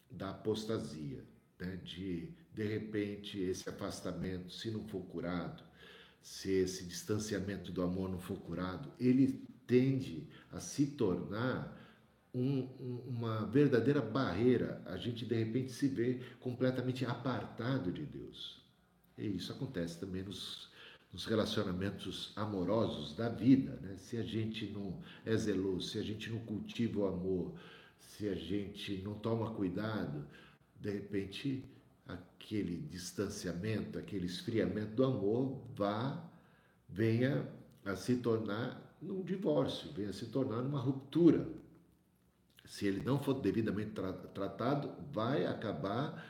da 0.10 0.32
apostasia, 0.32 1.23
né? 1.58 1.77
de 1.77 2.34
de 2.54 2.65
repente 2.65 3.39
esse 3.39 3.69
afastamento, 3.69 4.51
se 4.51 4.69
não 4.69 4.86
for 4.89 5.04
curado, 5.06 5.63
se 6.21 6.51
esse 6.51 6.84
distanciamento 6.86 7.71
do 7.71 7.82
amor 7.82 8.10
não 8.10 8.19
for 8.19 8.38
curado, 8.41 8.91
ele 8.99 9.45
tende 9.65 10.27
a 10.51 10.60
se 10.60 10.88
tornar 10.88 11.80
um, 12.34 12.63
uma 13.08 13.45
verdadeira 13.45 14.01
barreira. 14.01 14.82
A 14.86 14.97
gente 14.97 15.25
de 15.25 15.36
repente 15.36 15.71
se 15.71 15.88
vê 15.88 16.19
completamente 16.41 17.06
apartado 17.06 17.89
de 17.89 18.06
Deus. 18.06 18.62
E 19.17 19.27
isso 19.27 19.54
acontece 19.54 19.97
também 19.97 20.23
nos 20.23 20.70
nos 21.12 21.26
relacionamentos 21.26 22.32
amorosos 22.36 23.15
da 23.15 23.28
vida, 23.28 23.78
né? 23.82 23.97
se 23.97 24.17
a 24.17 24.24
gente 24.24 24.67
não 24.67 25.00
é 25.26 25.36
zeloso, 25.36 25.89
se 25.89 26.00
a 26.00 26.04
gente 26.04 26.30
não 26.30 26.39
cultiva 26.39 27.02
o 27.02 27.08
amor, 27.08 27.54
se 28.00 28.30
a 28.30 28.36
gente 28.36 29.02
não 29.02 29.15
toma 29.15 29.54
cuidado, 29.54 30.26
de 30.80 30.89
repente 30.89 31.65
aquele 32.08 32.78
distanciamento, 32.78 34.00
aquele 34.00 34.26
esfriamento 34.26 34.95
do 34.95 35.04
amor 35.04 35.62
vá, 35.76 36.24
venha 36.88 37.47
a 37.86 37.95
se 37.95 38.17
tornar 38.17 38.95
num 39.02 39.24
divórcio, 39.24 39.91
venha 39.91 40.10
a 40.10 40.13
se 40.13 40.28
tornar 40.28 40.62
numa 40.62 40.80
ruptura. 40.80 41.47
Se 42.65 42.86
ele 42.86 43.02
não 43.04 43.19
for 43.19 43.34
devidamente 43.34 43.91
tra 43.91 44.13
tratado, 44.13 44.93
vai 45.12 45.45
acabar 45.45 46.26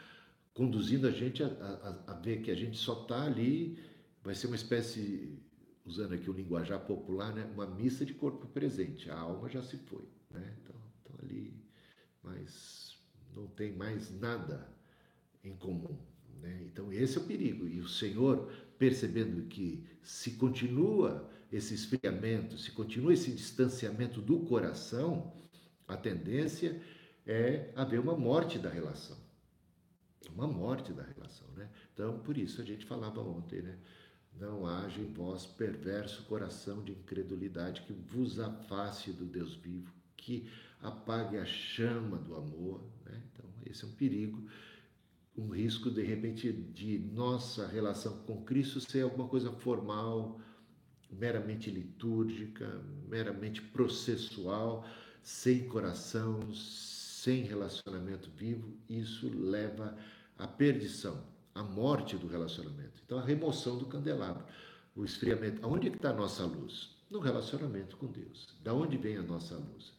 conduzindo 0.54 1.08
a 1.08 1.12
gente 1.12 1.44
a, 1.44 1.48
a, 1.48 2.12
a 2.12 2.14
ver 2.16 2.42
que 2.42 2.52
a 2.52 2.56
gente 2.56 2.78
só 2.78 3.02
está 3.02 3.24
ali 3.24 3.78
vai 4.24 4.36
ser 4.36 4.48
uma 4.48 4.56
espécie, 4.56 5.40
usando 5.86 6.14
aqui 6.14 6.30
o 6.30 6.34
linguajar 6.34 6.80
popular, 6.82 7.34
né? 7.34 7.50
uma 7.54 7.66
missa 7.66 8.06
de 8.06 8.14
corpo 8.14 8.48
presente. 8.48 9.10
A 9.10 9.20
alma 9.20 9.50
já 9.50 9.62
se 9.64 9.78
foi, 9.78 10.08
né? 10.30 10.56
Então, 10.62 10.76
então 11.02 11.16
ali, 11.22 11.54
mas 12.24 12.98
não 13.36 13.48
tem 13.48 13.76
mais 13.76 14.12
nada 14.20 14.68
em 15.44 15.56
comum. 15.56 15.98
Né? 16.42 16.64
Então 16.66 16.92
esse 16.92 17.18
é 17.18 17.22
o 17.22 17.26
perigo. 17.26 17.68
E 17.68 17.80
o 17.80 17.88
Senhor, 17.88 18.52
percebendo 18.78 19.48
que 19.48 19.86
se 20.04 20.32
continua 20.32 21.30
esse 21.52 21.74
esfriamento, 21.74 22.58
se 22.58 22.72
continua 22.72 23.14
esse 23.14 23.32
distanciamento 23.32 24.22
do 24.22 24.40
coração, 24.42 25.34
a 25.88 25.98
tendência 25.98 26.82
é 27.26 27.72
haver 27.76 28.00
uma 28.00 28.16
morte 28.16 28.58
da 28.58 28.70
relação. 28.70 29.18
Uma 30.34 30.48
morte 30.48 30.94
da 30.94 31.04
relação, 31.04 31.48
né? 31.56 31.70
Então, 31.94 32.20
por 32.20 32.38
isso 32.38 32.62
a 32.62 32.64
gente 32.64 32.86
falava 32.86 33.20
ontem, 33.20 33.62
né? 33.62 33.78
Não 34.40 34.66
haja 34.66 35.02
em 35.02 35.12
vós 35.12 35.46
perverso 35.46 36.24
coração 36.24 36.84
de 36.84 36.94
incredulidade 36.94 37.82
que 37.82 37.94
vos 37.94 38.40
afaste 38.40 39.12
do 39.12 39.26
Deus 39.26 39.56
vivo, 39.56 39.92
que 40.16 40.50
apague 40.82 41.38
a 41.38 41.46
chama 41.46 42.18
do 42.18 42.36
amor. 42.36 42.82
Né? 43.06 43.22
Então, 43.32 43.50
esse 43.66 43.84
é 43.84 43.88
um 43.88 43.92
perigo, 43.92 44.48
um 45.38 45.50
risco 45.50 45.92
de 45.92 46.02
repente 46.02 46.52
de 46.52 46.98
nossa 46.98 47.68
relação 47.68 48.18
com 48.24 48.44
Cristo 48.44 48.80
ser 48.82 49.02
alguma 49.02 49.28
coisa 49.28 49.52
formal, 49.52 50.40
meramente 51.12 51.70
litúrgica, 51.70 52.82
meramente 53.08 53.62
processual, 53.62 54.86
sem 55.22 55.68
coração, 55.68 56.40
sem 56.54 57.44
relacionamento 57.44 58.32
vivo. 58.32 58.74
Isso 58.90 59.30
leva 59.30 59.96
à 60.38 60.48
perdição 60.48 61.24
a 61.54 61.64
morte 61.64 62.18
do 62.18 62.28
relacionamento. 62.28 63.02
Então, 63.06 63.18
a 63.18 63.26
remoção 63.26 63.78
do 63.78 63.86
candelabro, 63.86 64.46
o 64.96 65.04
esfriamento. 65.04 65.64
Aonde 65.66 65.88
é 65.88 65.90
que 65.92 65.98
está 65.98 66.10
a 66.10 66.16
nossa 66.16 66.46
luz? 66.46 66.96
No 67.10 67.20
relacionamento 67.20 67.98
com 67.98 68.08
Deus. 68.08 68.48
Da 68.64 68.74
onde 68.74 68.98
vem 68.98 69.18
a 69.18 69.24
nossa 69.24 69.56
luz? 69.56 69.94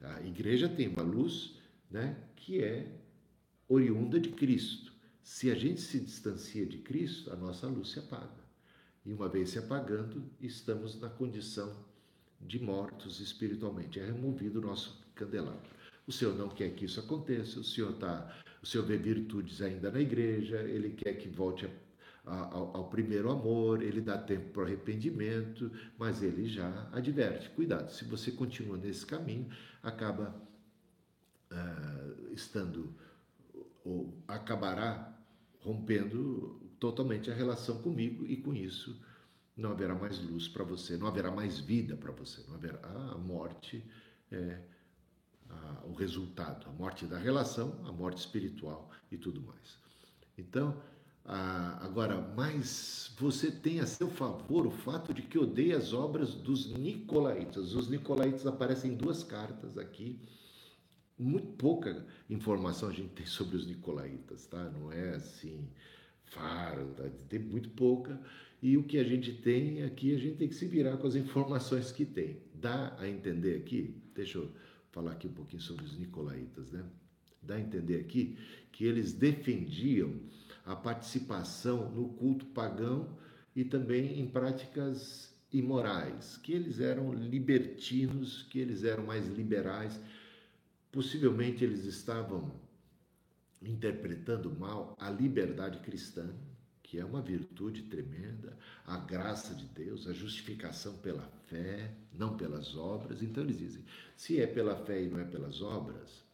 A 0.00 0.20
igreja 0.22 0.68
tem 0.68 0.88
uma 0.88 1.02
luz 1.02 1.56
né, 1.90 2.16
que 2.36 2.62
é 2.62 3.00
oriunda 3.68 4.20
de 4.20 4.30
Cristo. 4.30 4.92
Se 5.22 5.50
a 5.50 5.54
gente 5.54 5.80
se 5.80 6.00
distancia 6.00 6.64
de 6.64 6.78
Cristo, 6.78 7.32
a 7.32 7.36
nossa 7.36 7.66
luz 7.66 7.90
se 7.90 7.98
apaga. 7.98 8.48
E 9.04 9.12
uma 9.12 9.28
vez 9.28 9.50
se 9.50 9.58
apagando, 9.58 10.24
estamos 10.40 10.98
na 11.00 11.08
condição 11.08 11.74
de 12.40 12.58
mortos 12.58 13.20
espiritualmente. 13.20 13.98
É 13.98 14.06
removido 14.06 14.58
o 14.58 14.62
nosso 14.62 14.98
candelabro. 15.14 15.77
O 16.08 16.12
Senhor 16.12 16.34
não 16.34 16.48
quer 16.48 16.70
que 16.70 16.86
isso 16.86 16.98
aconteça, 16.98 17.60
o 17.60 17.64
Senhor 17.64 17.90
está 17.92 18.34
o 18.62 18.66
Senhor 18.66 18.84
vê 18.84 18.96
virtudes 18.96 19.62
ainda 19.62 19.90
na 19.90 20.00
igreja, 20.00 20.56
ele 20.62 20.90
quer 20.90 21.14
que 21.14 21.28
volte 21.28 21.66
a, 21.66 21.70
a, 22.24 22.54
ao, 22.54 22.76
ao, 22.76 22.88
primeiro 22.88 23.30
amor, 23.30 23.82
ele 23.82 24.00
dá 24.00 24.18
tempo 24.18 24.50
para 24.50 24.62
o 24.62 24.64
arrependimento, 24.64 25.70
mas 25.96 26.22
ele 26.22 26.48
já 26.48 26.88
adverte: 26.92 27.50
cuidado, 27.50 27.90
se 27.92 28.04
você 28.04 28.32
continua 28.32 28.76
nesse 28.76 29.06
caminho, 29.06 29.48
acaba 29.82 30.34
uh, 31.52 32.32
estando, 32.32 32.92
ou 33.84 34.12
acabará 34.26 35.14
rompendo 35.60 36.60
totalmente 36.80 37.30
a 37.30 37.34
relação 37.34 37.80
comigo 37.82 38.26
e 38.26 38.36
com 38.36 38.54
isso 38.54 38.98
não 39.56 39.72
haverá 39.72 39.94
mais 39.94 40.18
luz 40.20 40.48
para 40.48 40.64
você, 40.64 40.96
não 40.96 41.06
haverá 41.06 41.30
mais 41.30 41.58
vida 41.58 41.96
para 41.96 42.12
você, 42.12 42.42
não 42.48 42.54
haverá 42.54 42.80
a 42.84 43.18
morte. 43.18 43.84
É, 44.30 44.60
a, 45.48 45.86
o 45.86 45.92
resultado, 45.92 46.66
a 46.68 46.72
morte 46.72 47.06
da 47.06 47.18
relação, 47.18 47.74
a 47.84 47.92
morte 47.92 48.18
espiritual 48.18 48.90
e 49.10 49.16
tudo 49.16 49.40
mais. 49.42 49.78
Então, 50.36 50.76
a, 51.24 51.84
agora, 51.84 52.20
mas 52.36 53.14
você 53.18 53.50
tem 53.50 53.80
a 53.80 53.86
seu 53.86 54.08
favor 54.08 54.66
o 54.66 54.70
fato 54.70 55.12
de 55.12 55.22
que 55.22 55.38
odeia 55.38 55.76
as 55.76 55.92
obras 55.92 56.34
dos 56.34 56.72
Nicolaitas. 56.72 57.74
Os 57.74 57.88
Nicolaitas 57.88 58.46
aparecem 58.46 58.92
em 58.92 58.96
duas 58.96 59.22
cartas 59.22 59.76
aqui. 59.76 60.18
Muito 61.18 61.48
pouca 61.54 62.06
informação 62.30 62.88
a 62.88 62.92
gente 62.92 63.10
tem 63.10 63.26
sobre 63.26 63.56
os 63.56 63.66
Nicolaitas, 63.66 64.46
tá? 64.46 64.70
Não 64.70 64.92
é 64.92 65.16
assim 65.16 65.68
farda, 66.24 67.12
tem 67.28 67.40
muito 67.40 67.70
pouca. 67.70 68.20
E 68.62 68.76
o 68.76 68.82
que 68.82 68.98
a 68.98 69.04
gente 69.04 69.32
tem 69.32 69.82
aqui, 69.82 70.14
a 70.14 70.18
gente 70.18 70.36
tem 70.36 70.48
que 70.48 70.54
se 70.54 70.66
virar 70.66 70.96
com 70.96 71.06
as 71.06 71.14
informações 71.14 71.92
que 71.92 72.04
tem. 72.04 72.40
Dá 72.54 72.96
a 72.98 73.08
entender 73.08 73.56
aqui, 73.56 73.94
deixa 74.14 74.38
eu 74.38 74.50
falar 74.98 75.12
aqui 75.12 75.28
um 75.28 75.32
pouquinho 75.32 75.62
sobre 75.62 75.84
os 75.84 75.96
nicolaítas, 75.96 76.72
né? 76.72 76.84
Dá 77.40 77.54
a 77.54 77.60
entender 77.60 78.00
aqui 78.00 78.36
que 78.72 78.84
eles 78.84 79.12
defendiam 79.12 80.12
a 80.64 80.74
participação 80.74 81.90
no 81.92 82.08
culto 82.08 82.44
pagão 82.46 83.16
e 83.54 83.64
também 83.64 84.18
em 84.20 84.26
práticas 84.26 85.32
imorais, 85.52 86.36
que 86.38 86.52
eles 86.52 86.80
eram 86.80 87.14
libertinos, 87.14 88.42
que 88.42 88.58
eles 88.58 88.82
eram 88.82 89.06
mais 89.06 89.26
liberais. 89.28 89.98
Possivelmente 90.90 91.62
eles 91.62 91.84
estavam 91.84 92.60
interpretando 93.62 94.50
mal 94.50 94.96
a 94.98 95.08
liberdade 95.10 95.78
cristã, 95.78 96.28
que 96.82 96.98
é 96.98 97.04
uma 97.04 97.22
virtude 97.22 97.82
tremenda, 97.82 98.56
a 98.84 98.96
graça 98.96 99.54
de 99.54 99.66
Deus, 99.66 100.08
a 100.08 100.12
justificação 100.12 100.96
pela 100.98 101.22
fé, 101.46 101.94
não 102.12 102.36
pelas 102.36 102.74
obras. 102.76 103.22
Então 103.22 103.44
eles 103.44 103.58
dizem: 103.58 103.84
se 104.18 104.40
é 104.40 104.48
pela 104.48 104.74
fé 104.74 105.00
e 105.00 105.08
não 105.08 105.20
é 105.20 105.24
pelas 105.24 105.62
obras, 105.62 106.24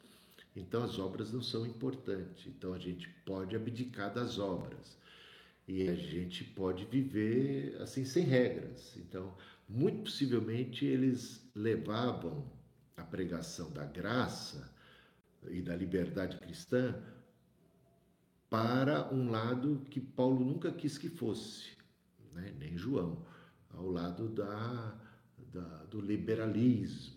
então 0.57 0.83
as 0.83 0.99
obras 0.99 1.31
não 1.31 1.43
são 1.43 1.67
importantes. 1.67 2.47
Então 2.47 2.73
a 2.73 2.79
gente 2.79 3.11
pode 3.27 3.55
abdicar 3.55 4.13
das 4.13 4.39
obras 4.39 4.97
e 5.69 5.87
a 5.87 5.95
gente 5.95 6.45
pode 6.45 6.87
viver 6.87 7.77
assim 7.83 8.07
sem 8.07 8.25
regras. 8.25 8.97
Então, 8.97 9.37
muito 9.69 10.05
possivelmente 10.05 10.87
eles 10.87 11.47
levavam 11.55 12.51
a 12.97 13.03
pregação 13.03 13.71
da 13.71 13.85
graça 13.85 14.73
e 15.51 15.61
da 15.61 15.77
liberdade 15.77 16.39
cristã 16.39 16.99
para 18.49 19.13
um 19.13 19.31
lado 19.31 19.85
que 19.91 20.01
Paulo 20.01 20.43
nunca 20.43 20.73
quis 20.73 20.97
que 20.97 21.11
fosse, 21.11 21.77
né? 22.33 22.55
nem 22.59 22.79
João, 22.79 23.27
ao 23.69 23.91
lado 23.91 24.27
da, 24.31 24.99
da, 25.53 25.85
do 25.91 26.01
liberalismo, 26.01 27.14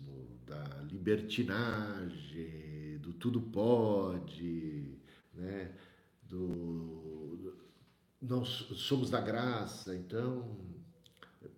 da 0.48 0.64
libertinagem, 0.90 2.98
do 3.00 3.12
tudo 3.12 3.40
pode, 3.40 4.98
né? 5.34 5.72
do, 6.22 7.56
nós 8.20 8.48
somos 8.48 9.10
da 9.10 9.20
graça, 9.20 9.94
então 9.94 10.56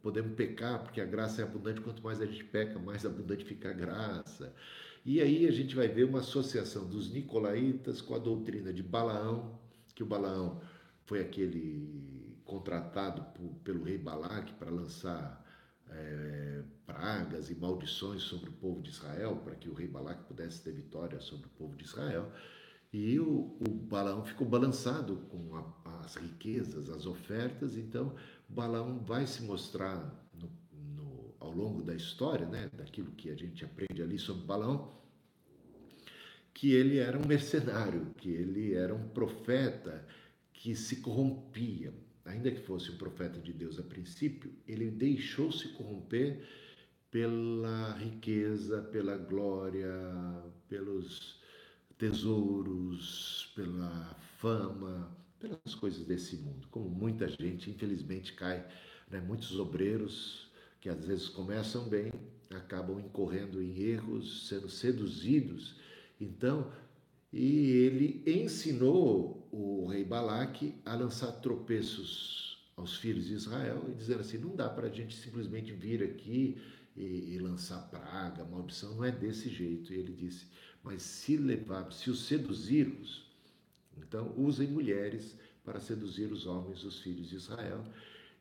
podemos 0.02 0.34
pecar, 0.34 0.82
porque 0.82 1.00
a 1.00 1.06
graça 1.06 1.42
é 1.42 1.44
abundante, 1.44 1.80
quanto 1.80 2.02
mais 2.02 2.20
a 2.20 2.26
gente 2.26 2.44
peca, 2.44 2.78
mais 2.78 3.04
abundante 3.04 3.44
fica 3.44 3.70
a 3.70 3.72
graça. 3.72 4.54
E 5.04 5.20
aí 5.20 5.46
a 5.46 5.50
gente 5.50 5.74
vai 5.74 5.88
ver 5.88 6.04
uma 6.04 6.20
associação 6.20 6.86
dos 6.86 7.10
nicolaítas 7.10 8.00
com 8.00 8.14
a 8.14 8.18
doutrina 8.18 8.72
de 8.72 8.82
Balaão, 8.82 9.58
que 9.94 10.02
o 10.02 10.06
Balaão 10.06 10.60
foi 11.06 11.20
aquele 11.20 12.38
contratado 12.44 13.22
por, 13.34 13.54
pelo 13.64 13.84
rei 13.84 13.98
Balaque 13.98 14.52
para 14.54 14.70
lançar 14.70 15.39
é, 15.92 16.62
pragas 16.86 17.50
e 17.50 17.54
maldições 17.54 18.22
sobre 18.22 18.50
o 18.50 18.52
povo 18.52 18.82
de 18.82 18.90
Israel, 18.90 19.36
para 19.36 19.54
que 19.54 19.68
o 19.68 19.74
rei 19.74 19.86
Balaque 19.86 20.24
pudesse 20.24 20.62
ter 20.62 20.72
vitória 20.72 21.20
sobre 21.20 21.46
o 21.46 21.50
povo 21.50 21.76
de 21.76 21.84
Israel. 21.84 22.30
E 22.92 23.20
o, 23.20 23.56
o 23.60 23.70
Balaão 23.70 24.24
ficou 24.24 24.48
balançado 24.48 25.16
com 25.28 25.54
a, 25.56 26.00
as 26.04 26.16
riquezas, 26.16 26.90
as 26.90 27.06
ofertas, 27.06 27.76
então 27.76 28.14
Balaão 28.48 28.98
vai 28.98 29.26
se 29.26 29.42
mostrar 29.42 30.28
no, 30.34 30.50
no, 30.72 31.34
ao 31.38 31.52
longo 31.52 31.82
da 31.82 31.94
história, 31.94 32.46
né, 32.46 32.68
daquilo 32.72 33.12
que 33.12 33.30
a 33.30 33.36
gente 33.36 33.64
aprende 33.64 34.02
ali 34.02 34.18
sobre 34.18 34.44
Balaão, 34.44 34.98
que 36.52 36.72
ele 36.72 36.98
era 36.98 37.16
um 37.16 37.26
mercenário, 37.26 38.12
que 38.16 38.28
ele 38.28 38.74
era 38.74 38.92
um 38.92 39.08
profeta 39.08 40.04
que 40.52 40.74
se 40.74 40.96
corrompia. 40.96 41.94
Ainda 42.24 42.50
que 42.50 42.60
fosse 42.60 42.90
um 42.90 42.96
profeta 42.96 43.38
de 43.40 43.52
Deus 43.52 43.78
a 43.78 43.82
princípio, 43.82 44.52
ele 44.66 44.90
deixou-se 44.90 45.68
corromper 45.68 46.46
pela 47.10 47.92
riqueza, 47.94 48.82
pela 48.82 49.16
glória, 49.16 49.90
pelos 50.68 51.40
tesouros, 51.98 53.52
pela 53.56 54.14
fama, 54.38 55.16
pelas 55.38 55.74
coisas 55.74 56.04
desse 56.06 56.36
mundo. 56.36 56.68
Como 56.70 56.88
muita 56.88 57.28
gente, 57.28 57.70
infelizmente, 57.70 58.34
cai, 58.34 58.66
né? 59.10 59.20
muitos 59.20 59.58
obreiros 59.58 60.50
que 60.80 60.88
às 60.88 61.04
vezes 61.04 61.28
começam 61.28 61.88
bem, 61.88 62.12
acabam 62.50 63.00
incorrendo 63.00 63.62
em 63.62 63.80
erros, 63.80 64.48
sendo 64.48 64.68
seduzidos 64.68 65.80
então, 66.20 66.70
e 67.32 67.70
ele 67.70 68.22
ensinou 68.26 69.48
o 69.52 69.86
rei 69.86 70.04
Balaque 70.04 70.74
a 70.84 70.94
lançar 70.94 71.30
tropeços 71.32 72.58
aos 72.76 72.96
filhos 72.96 73.26
de 73.26 73.34
Israel 73.34 73.84
e 73.88 73.94
dizer 73.94 74.18
assim: 74.18 74.38
não 74.38 74.56
dá 74.56 74.68
para 74.68 74.88
a 74.88 74.90
gente 74.90 75.14
simplesmente 75.16 75.72
vir 75.72 76.02
aqui 76.02 76.60
e, 76.96 77.34
e, 77.34 77.38
lançar 77.38 77.88
praga, 77.88 78.44
maldição, 78.44 78.94
não 78.94 79.04
é 79.04 79.12
desse 79.12 79.48
jeito. 79.48 79.92
E 79.92 79.96
ele 79.96 80.12
disse: 80.12 80.46
mas 80.82 81.02
se 81.02 81.36
levar, 81.36 81.92
se 81.92 82.10
os 82.10 82.26
seduzirmos, 82.26 83.30
então 83.96 84.34
usem 84.36 84.66
mulheres 84.66 85.36
para 85.64 85.78
seduzir 85.78 86.32
os 86.32 86.46
homens, 86.46 86.82
os 86.84 87.00
filhos 87.00 87.28
de 87.28 87.36
Israel. 87.36 87.84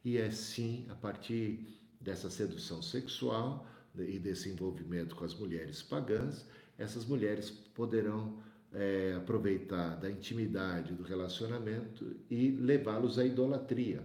E 0.03 0.17
é 0.17 0.27
assim, 0.27 0.87
a 0.89 0.95
partir 0.95 1.77
dessa 1.99 2.29
sedução 2.29 2.81
sexual 2.81 3.67
e 3.97 4.17
desse 4.17 4.49
envolvimento 4.49 5.15
com 5.15 5.25
as 5.25 5.35
mulheres 5.35 5.83
pagãs, 5.83 6.45
essas 6.77 7.05
mulheres 7.05 7.49
poderão 7.51 8.41
é, 8.73 9.13
aproveitar 9.17 9.95
da 9.95 10.09
intimidade 10.09 10.93
do 10.93 11.03
relacionamento 11.03 12.15
e 12.29 12.51
levá-los 12.51 13.17
à 13.17 13.25
idolatria. 13.25 14.03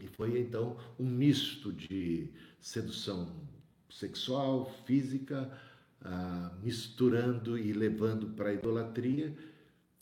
E 0.00 0.06
foi 0.08 0.38
então 0.38 0.76
um 0.98 1.06
misto 1.06 1.72
de 1.72 2.28
sedução 2.60 3.28
sexual, 3.88 4.70
física, 4.84 5.50
ah, 6.00 6.52
misturando 6.62 7.58
e 7.58 7.72
levando 7.72 8.28
para 8.30 8.50
a 8.50 8.54
idolatria, 8.54 9.36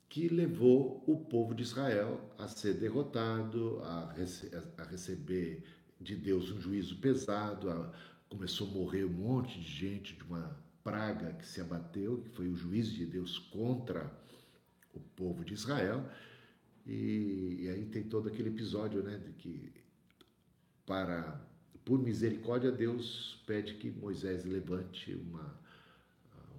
que 0.08 0.28
levou 0.28 1.04
o 1.06 1.18
povo 1.18 1.54
de 1.54 1.62
Israel 1.62 2.20
a 2.38 2.48
ser 2.48 2.74
derrotado, 2.74 3.80
a, 3.82 4.12
rece 4.12 4.50
a 4.78 4.84
receber 4.84 5.62
de 6.00 6.16
Deus 6.16 6.50
um 6.50 6.60
juízo 6.60 6.96
pesado, 6.96 7.70
a, 7.70 7.92
começou 8.28 8.68
a 8.68 8.70
morrer 8.70 9.04
um 9.04 9.10
monte 9.10 9.60
de 9.60 9.68
gente 9.68 10.16
de 10.16 10.22
uma 10.22 10.56
praga 10.82 11.32
que 11.34 11.46
se 11.46 11.60
abateu, 11.60 12.22
que 12.22 12.30
foi 12.30 12.48
o 12.48 12.56
juízo 12.56 12.94
de 12.94 13.06
Deus 13.06 13.38
contra 13.38 14.10
o 14.94 15.00
povo 15.00 15.44
de 15.44 15.54
Israel. 15.54 16.08
E, 16.86 17.58
e, 17.60 17.68
aí 17.68 17.84
tem 17.86 18.02
todo 18.02 18.28
aquele 18.28 18.48
episódio, 18.48 19.02
né, 19.02 19.18
de 19.18 19.32
que 19.32 19.72
para 20.86 21.40
por 21.84 21.98
misericórdia 21.98 22.70
Deus 22.70 23.42
pede 23.46 23.74
que 23.74 23.90
Moisés 23.90 24.44
levante 24.44 25.14
uma 25.14 25.58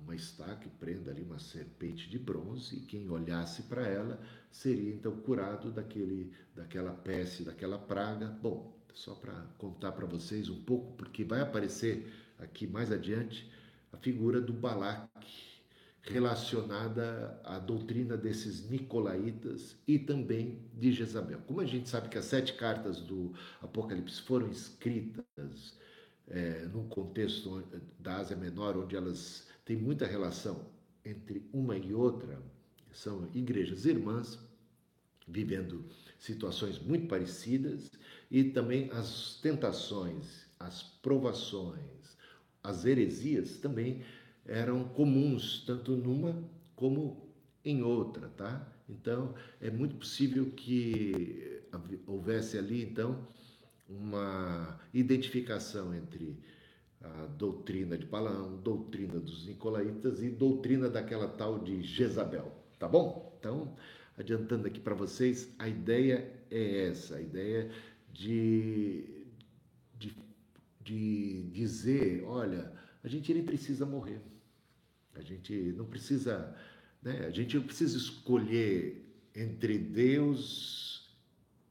uma 0.03 0.15
estaca 0.15 0.67
prenda 0.79 1.11
ali 1.11 1.21
uma 1.21 1.39
serpente 1.39 2.09
de 2.09 2.17
bronze 2.17 2.75
e 2.75 2.79
quem 2.81 3.09
olhasse 3.09 3.63
para 3.63 3.87
ela 3.87 4.19
seria 4.49 4.93
então 4.93 5.15
curado 5.17 5.71
daquele 5.71 6.33
daquela 6.55 6.91
peste, 6.91 7.43
daquela 7.43 7.77
praga. 7.77 8.27
Bom, 8.41 8.77
só 8.93 9.15
para 9.15 9.33
contar 9.57 9.91
para 9.93 10.05
vocês 10.05 10.49
um 10.49 10.61
pouco, 10.63 10.93
porque 10.93 11.23
vai 11.23 11.41
aparecer 11.41 12.11
aqui 12.39 12.67
mais 12.67 12.91
adiante 12.91 13.49
a 13.91 13.97
figura 13.97 14.39
do 14.41 14.53
Balaque, 14.53 15.51
relacionada 16.03 17.39
à 17.43 17.59
doutrina 17.59 18.17
desses 18.17 18.67
nicolaítas 18.69 19.75
e 19.87 19.99
também 19.99 20.59
de 20.73 20.91
Jezabel. 20.91 21.39
Como 21.45 21.61
a 21.61 21.65
gente 21.65 21.89
sabe 21.89 22.09
que 22.09 22.17
as 22.17 22.25
sete 22.25 22.53
cartas 22.53 22.99
do 23.01 23.33
Apocalipse 23.61 24.21
foram 24.21 24.49
escritas 24.49 25.77
é, 26.27 26.65
num 26.73 26.87
contexto 26.87 27.63
da 27.99 28.17
Ásia 28.17 28.35
Menor, 28.35 28.77
onde 28.77 28.95
elas 28.95 29.47
têm 29.63 29.77
muita 29.77 30.07
relação 30.07 30.65
entre 31.05 31.47
uma 31.53 31.77
e 31.77 31.93
outra, 31.93 32.41
são 32.91 33.29
igrejas 33.33 33.85
irmãs, 33.85 34.39
vivendo 35.27 35.85
situações 36.17 36.79
muito 36.79 37.07
parecidas, 37.07 37.91
e 38.29 38.43
também 38.43 38.89
as 38.91 39.39
tentações, 39.41 40.45
as 40.59 40.83
provações, 40.83 42.00
as 42.63 42.85
heresias 42.85 43.57
também 43.57 44.01
eram 44.45 44.83
comuns, 44.89 45.63
tanto 45.65 45.91
numa 45.95 46.43
como 46.75 47.29
em 47.63 47.83
outra, 47.83 48.27
tá? 48.29 48.67
Então, 48.89 49.33
é 49.61 49.69
muito 49.69 49.95
possível 49.95 50.51
que 50.51 51.61
houvesse 52.05 52.57
ali, 52.57 52.83
então, 52.83 53.25
uma 53.87 54.79
identificação 54.93 55.93
entre 55.93 56.37
a 57.01 57.25
doutrina 57.37 57.97
de 57.97 58.05
Balaão, 58.05 58.57
doutrina 58.57 59.19
dos 59.19 59.45
Nicolaítas 59.47 60.21
e 60.21 60.29
doutrina 60.29 60.89
daquela 60.89 61.27
tal 61.27 61.59
de 61.59 61.81
Jezabel, 61.81 62.51
tá 62.77 62.87
bom? 62.87 63.35
Então, 63.39 63.75
adiantando 64.17 64.67
aqui 64.67 64.79
para 64.79 64.93
vocês, 64.93 65.53
a 65.57 65.67
ideia 65.67 66.31
é 66.49 66.87
essa, 66.87 67.15
a 67.15 67.21
ideia 67.21 67.71
de, 68.13 69.03
de, 69.03 69.20
de 70.83 71.43
dizer, 71.51 72.23
olha, 72.23 72.71
a 73.03 73.07
gente 73.07 73.33
nem 73.33 73.43
precisa 73.43 73.85
morrer, 73.85 74.21
a 75.13 75.21
gente 75.21 75.53
não 75.73 75.85
precisa, 75.85 76.55
né? 77.01 77.25
A 77.25 77.29
gente 77.29 77.57
não 77.57 77.63
precisa 77.63 77.97
escolher 77.97 79.05
entre 79.35 79.77
Deus 79.77 81.17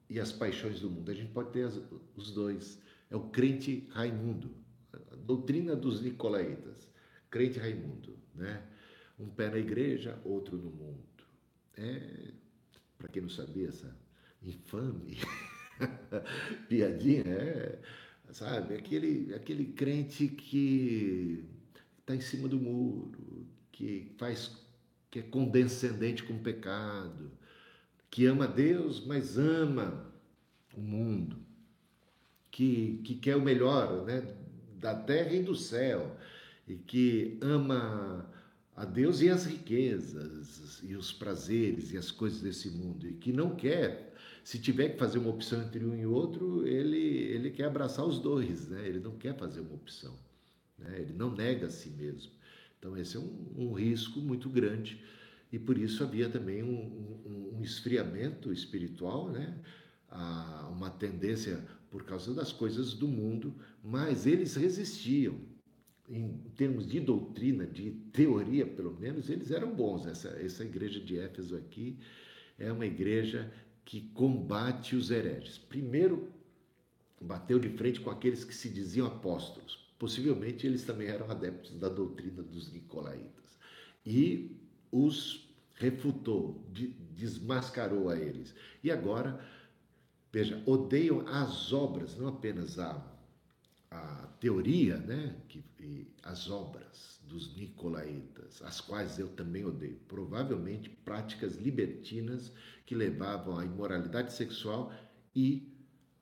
e 0.09 0.18
as 0.18 0.33
paixões 0.33 0.81
do 0.81 0.90
mundo. 0.90 1.11
A 1.11 1.14
gente 1.14 1.31
pode 1.33 1.51
ter 1.53 1.64
as, 1.64 1.81
os 2.16 2.31
dois. 2.33 2.81
É 3.11 3.16
o 3.16 3.29
crente 3.31 3.88
Raimundo, 3.90 4.55
a 4.92 5.16
doutrina 5.16 5.75
dos 5.75 6.01
nicolaítas, 6.01 6.88
crente 7.31 7.59
Raimundo, 7.59 8.16
né? 8.35 8.62
Um 9.18 9.29
pé 9.29 9.51
na 9.51 9.59
igreja, 9.59 10.18
outro 10.25 10.57
no 10.57 10.70
mundo. 10.70 11.01
É, 11.77 12.33
para 12.99 13.09
quem 13.09 13.23
não 13.23 13.31
sabia 13.31 13.68
essa 13.68 13.96
infame 14.42 15.18
piadinha, 16.68 17.25
é, 17.27 17.79
sabe? 18.33 18.75
Aquele, 18.75 19.35
aquele 19.35 19.64
crente 19.66 20.29
que 20.29 21.45
está 22.01 22.14
em 22.14 22.21
cima 22.21 22.49
do 22.49 22.59
muro, 22.59 23.47
que 23.73 24.12
faz 24.19 24.59
que 25.11 25.19
é 25.19 25.23
condescendente 25.23 26.23
com 26.23 26.35
o 26.35 26.38
pecado, 26.40 27.33
que 28.11 28.27
ama 28.27 28.47
Deus, 28.47 29.05
mas 29.05 29.37
ama 29.37 30.12
o 30.77 30.81
mundo, 30.81 31.37
que, 32.51 33.01
que 33.05 33.16
quer 33.16 33.37
o 33.37 33.43
melhor 33.43 34.05
né, 34.05 34.23
da 34.79 34.95
terra 34.95 35.33
e 35.33 35.43
do 35.43 35.57
céu, 35.57 36.16
e 36.66 36.77
que 36.77 37.38
ama 37.40 38.31
a 38.81 38.85
Deus 38.87 39.21
e 39.21 39.29
as 39.29 39.45
riquezas, 39.45 40.81
e 40.83 40.97
os 40.97 41.12
prazeres 41.12 41.93
e 41.93 41.99
as 41.99 42.11
coisas 42.11 42.40
desse 42.40 42.71
mundo, 42.71 43.07
e 43.07 43.12
que 43.12 43.31
não 43.31 43.55
quer, 43.55 44.14
se 44.43 44.59
tiver 44.59 44.88
que 44.88 44.99
fazer 44.99 45.19
uma 45.19 45.29
opção 45.29 45.62
entre 45.62 45.85
um 45.85 45.95
e 45.95 46.07
outro, 46.07 46.66
ele, 46.66 46.97
ele 46.97 47.51
quer 47.51 47.66
abraçar 47.66 48.07
os 48.07 48.19
dois, 48.19 48.69
né? 48.69 48.88
ele 48.88 48.99
não 48.99 49.19
quer 49.19 49.37
fazer 49.37 49.61
uma 49.61 49.75
opção, 49.75 50.19
né? 50.79 50.99
ele 50.99 51.12
não 51.12 51.31
nega 51.31 51.66
a 51.66 51.71
si 51.71 51.90
mesmo. 51.90 52.33
Então, 52.79 52.97
esse 52.97 53.19
é 53.19 53.21
um, 53.21 53.53
um 53.55 53.73
risco 53.75 54.19
muito 54.19 54.49
grande 54.49 54.99
e 55.53 55.59
por 55.59 55.77
isso 55.77 56.03
havia 56.03 56.31
também 56.31 56.62
um, 56.62 57.21
um, 57.27 57.59
um 57.59 57.62
esfriamento 57.62 58.51
espiritual, 58.51 59.29
né? 59.31 59.59
Ah, 60.11 60.71
uma 60.73 60.88
tendência 60.88 61.62
por 61.90 62.05
causa 62.05 62.33
das 62.33 62.51
coisas 62.51 62.95
do 62.95 63.07
mundo, 63.07 63.55
mas 63.85 64.27
eles 64.27 64.57
resistiam. 64.57 65.38
Em 66.11 66.37
termos 66.57 66.88
de 66.88 66.99
doutrina, 66.99 67.64
de 67.64 67.92
teoria, 68.12 68.66
pelo 68.66 68.99
menos, 68.99 69.31
eles 69.31 69.53
eram 69.53 69.73
bons. 69.73 70.07
Essa, 70.07 70.29
essa 70.31 70.64
igreja 70.64 70.99
de 70.99 71.16
Éfeso 71.16 71.57
aqui 71.57 71.96
é 72.59 72.73
uma 72.73 72.85
igreja 72.85 73.53
que 73.85 74.01
combate 74.12 74.96
os 74.96 75.12
hereges. 75.12 75.57
Primeiro, 75.57 76.29
bateu 77.20 77.61
de 77.61 77.68
frente 77.68 78.01
com 78.01 78.11
aqueles 78.11 78.42
que 78.42 78.55
se 78.55 78.68
diziam 78.68 79.07
apóstolos. 79.07 79.88
Possivelmente 80.01 80.66
eles 80.66 80.83
também 80.85 81.09
eram 81.09 81.31
adeptos 81.31 81.79
da 81.79 81.88
doutrina 81.88 82.42
dos 82.42 82.73
nicolaítas. 82.73 83.59
E 84.05 84.57
os 84.90 85.49
refutou, 85.75 86.64
desmascarou 87.14 88.09
a 88.09 88.16
eles. 88.16 88.55
E 88.83 88.90
agora, 88.90 89.40
veja, 90.33 90.62
odeiam 90.66 91.27
as 91.29 91.73
obras, 91.73 92.16
não 92.16 92.29
apenas 92.29 92.79
a, 92.79 93.10
a 93.90 94.26
teoria, 94.38 94.96
né, 94.98 95.37
que, 95.48 95.64
as 96.22 96.48
obras 96.48 97.20
dos 97.24 97.57
nicolaítas, 97.57 98.62
as 98.62 98.81
quais 98.81 99.18
eu 99.18 99.29
também 99.29 99.64
odeio. 99.64 99.98
Provavelmente 100.07 100.88
práticas 100.88 101.57
libertinas 101.57 102.53
que 102.87 102.94
levavam 102.94 103.59
à 103.59 103.64
imoralidade 103.64 104.33
sexual 104.33 104.92
e 105.35 105.72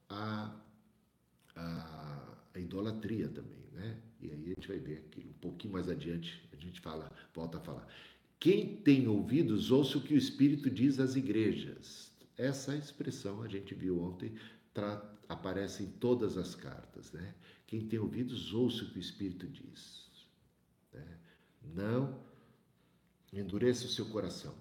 à, 0.08 0.54
à, 1.54 2.36
à 2.54 2.58
idolatria 2.58 3.28
também, 3.28 3.64
né? 3.72 3.98
E 4.20 4.30
aí 4.30 4.44
a 4.44 4.48
gente 4.48 4.68
vai 4.68 4.78
ver 4.78 4.98
aquilo 4.98 5.30
um 5.30 5.40
pouquinho 5.40 5.72
mais 5.72 5.88
adiante, 5.88 6.42
a 6.52 6.56
gente 6.56 6.80
fala, 6.80 7.10
volta 7.34 7.58
a 7.58 7.60
falar. 7.60 7.86
Quem 8.40 8.76
tem 8.76 9.08
ouvidos, 9.08 9.70
ouça 9.70 9.98
o 9.98 10.00
que 10.00 10.14
o 10.14 10.18
Espírito 10.18 10.70
diz 10.70 11.00
às 11.00 11.16
igrejas. 11.16 12.12
Essa 12.36 12.76
expressão 12.76 13.42
a 13.42 13.48
gente 13.48 13.74
viu 13.74 14.00
ontem, 14.00 14.32
aparece 15.28 15.82
em 15.82 15.90
todas 15.90 16.36
as 16.36 16.54
cartas. 16.54 17.12
Né? 17.12 17.34
Quem 17.68 17.86
tem 17.86 17.98
ouvidos, 17.98 18.54
ouça 18.54 18.82
o 18.82 18.88
que 18.88 18.96
o 18.96 19.00
Espírito 19.00 19.46
diz. 19.46 20.08
Né? 20.90 21.18
Não 21.74 22.18
endureça 23.30 23.84
o 23.84 23.90
seu 23.90 24.06
coração. 24.06 24.54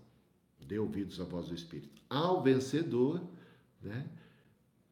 Dê 0.59 0.77
ouvidos 0.77 1.21
à 1.21 1.23
voz 1.23 1.47
do 1.47 1.55
Espírito. 1.55 2.01
Ao 2.09 2.43
vencedor, 2.43 3.25
né, 3.81 4.09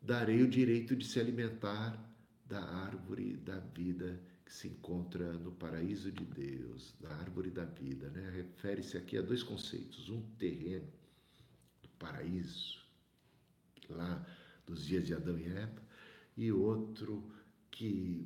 darei 0.02 0.42
o 0.42 0.48
direito 0.48 0.96
de 0.96 1.06
se 1.06 1.20
alimentar 1.20 2.02
da 2.46 2.64
árvore 2.64 3.36
da 3.36 3.60
vida 3.60 4.18
que 4.46 4.54
se 4.54 4.70
encontra 4.70 5.34
no 5.34 5.52
paraíso 5.52 6.10
de 6.10 6.24
Deus, 6.24 6.96
da 7.02 7.14
árvore 7.16 7.50
da 7.50 7.66
vida, 7.66 8.10
né? 8.12 8.30
Refere-se 8.30 8.96
aqui 8.96 9.18
a 9.18 9.22
dois 9.22 9.44
conceitos: 9.44 10.08
um 10.08 10.22
terreno 10.38 10.88
do 11.82 11.90
paraíso, 12.00 12.80
lá 13.90 14.26
dos 14.66 14.86
dias 14.86 15.06
de 15.06 15.14
Adão 15.14 15.38
e 15.38 15.48
Eva, 15.48 15.82
e 16.38 16.52
outro 16.52 17.35
que 17.76 18.26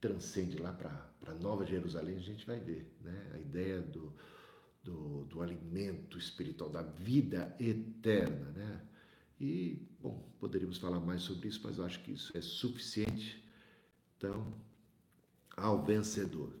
transcende 0.00 0.58
lá 0.58 0.72
para 0.72 1.34
Nova 1.34 1.64
Jerusalém, 1.64 2.16
a 2.16 2.20
gente 2.20 2.44
vai 2.44 2.58
ver, 2.58 2.92
né? 3.00 3.30
A 3.34 3.38
ideia 3.38 3.80
do, 3.80 4.12
do, 4.82 5.24
do 5.24 5.40
alimento 5.40 6.18
espiritual, 6.18 6.68
da 6.68 6.82
vida 6.82 7.56
eterna, 7.60 8.50
né? 8.50 8.84
E, 9.40 9.80
bom, 10.00 10.28
poderíamos 10.40 10.78
falar 10.78 10.98
mais 10.98 11.22
sobre 11.22 11.48
isso, 11.48 11.60
mas 11.62 11.78
eu 11.78 11.84
acho 11.84 12.02
que 12.02 12.12
isso 12.12 12.36
é 12.36 12.40
suficiente. 12.40 13.44
Então, 14.16 14.52
ao 15.56 15.84
vencedor. 15.84 16.52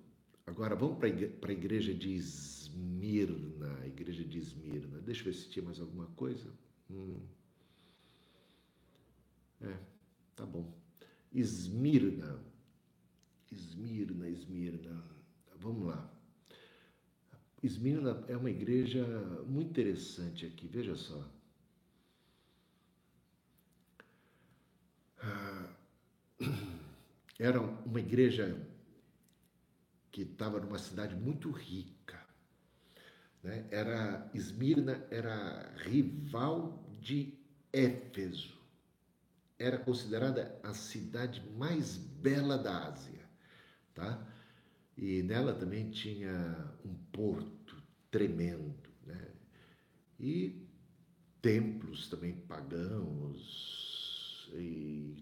Agora 0.46 0.76
vamos 0.76 0.98
para 0.98 1.08
a 1.08 1.52
igreja 1.52 1.92
de 1.92 2.14
Esmirna, 2.14 3.76
a 3.80 3.86
igreja 3.86 4.24
de 4.24 4.38
Esmirna. 4.38 5.00
Deixa 5.00 5.22
eu 5.22 5.24
ver 5.26 5.34
se 5.34 5.48
tinha 5.50 5.64
mais 5.64 5.80
alguma 5.80 6.06
coisa. 6.14 6.48
Hum. 6.88 7.20
É, 9.60 9.76
tá 10.36 10.46
bom. 10.46 10.72
Esmirna. 11.32 12.42
Esmirna, 13.50 14.28
Esmirna. 14.28 15.04
Vamos 15.56 15.88
lá. 15.88 16.10
Esmirna 17.62 18.24
é 18.28 18.36
uma 18.36 18.50
igreja 18.50 19.04
muito 19.46 19.70
interessante 19.70 20.46
aqui, 20.46 20.68
veja 20.68 20.94
só. 20.94 21.28
Ah, 25.20 25.74
era 27.38 27.60
uma 27.60 28.00
igreja 28.00 28.64
que 30.12 30.22
estava 30.22 30.60
numa 30.60 30.78
cidade 30.78 31.14
muito 31.16 31.50
rica. 31.50 32.24
Né? 33.42 33.66
Era 33.70 34.30
Esmirna 34.34 35.06
era 35.10 35.74
rival 35.78 36.84
de 37.00 37.34
Éfeso. 37.72 38.57
Era 39.58 39.78
considerada 39.78 40.58
a 40.62 40.72
cidade 40.74 41.42
mais 41.56 41.96
bela 41.96 42.56
da 42.56 42.88
Ásia, 42.88 43.28
tá? 43.94 44.26
E 44.96 45.22
nela 45.22 45.54
também 45.54 45.90
tinha 45.90 46.74
um 46.84 46.94
porto 47.12 47.82
tremendo, 48.10 48.88
né? 49.04 49.32
E 50.18 50.66
templos 51.42 52.08
também 52.08 52.34
pagãos 52.34 53.78
e 54.54 55.16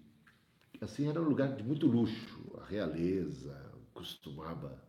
assim 0.81 1.09
era 1.09 1.21
um 1.21 1.29
lugar 1.29 1.57
de 1.57 1.63
muito 1.63 1.87
luxo, 1.87 2.53
a 2.61 2.65
realeza, 2.67 3.73
costumava 3.93 4.83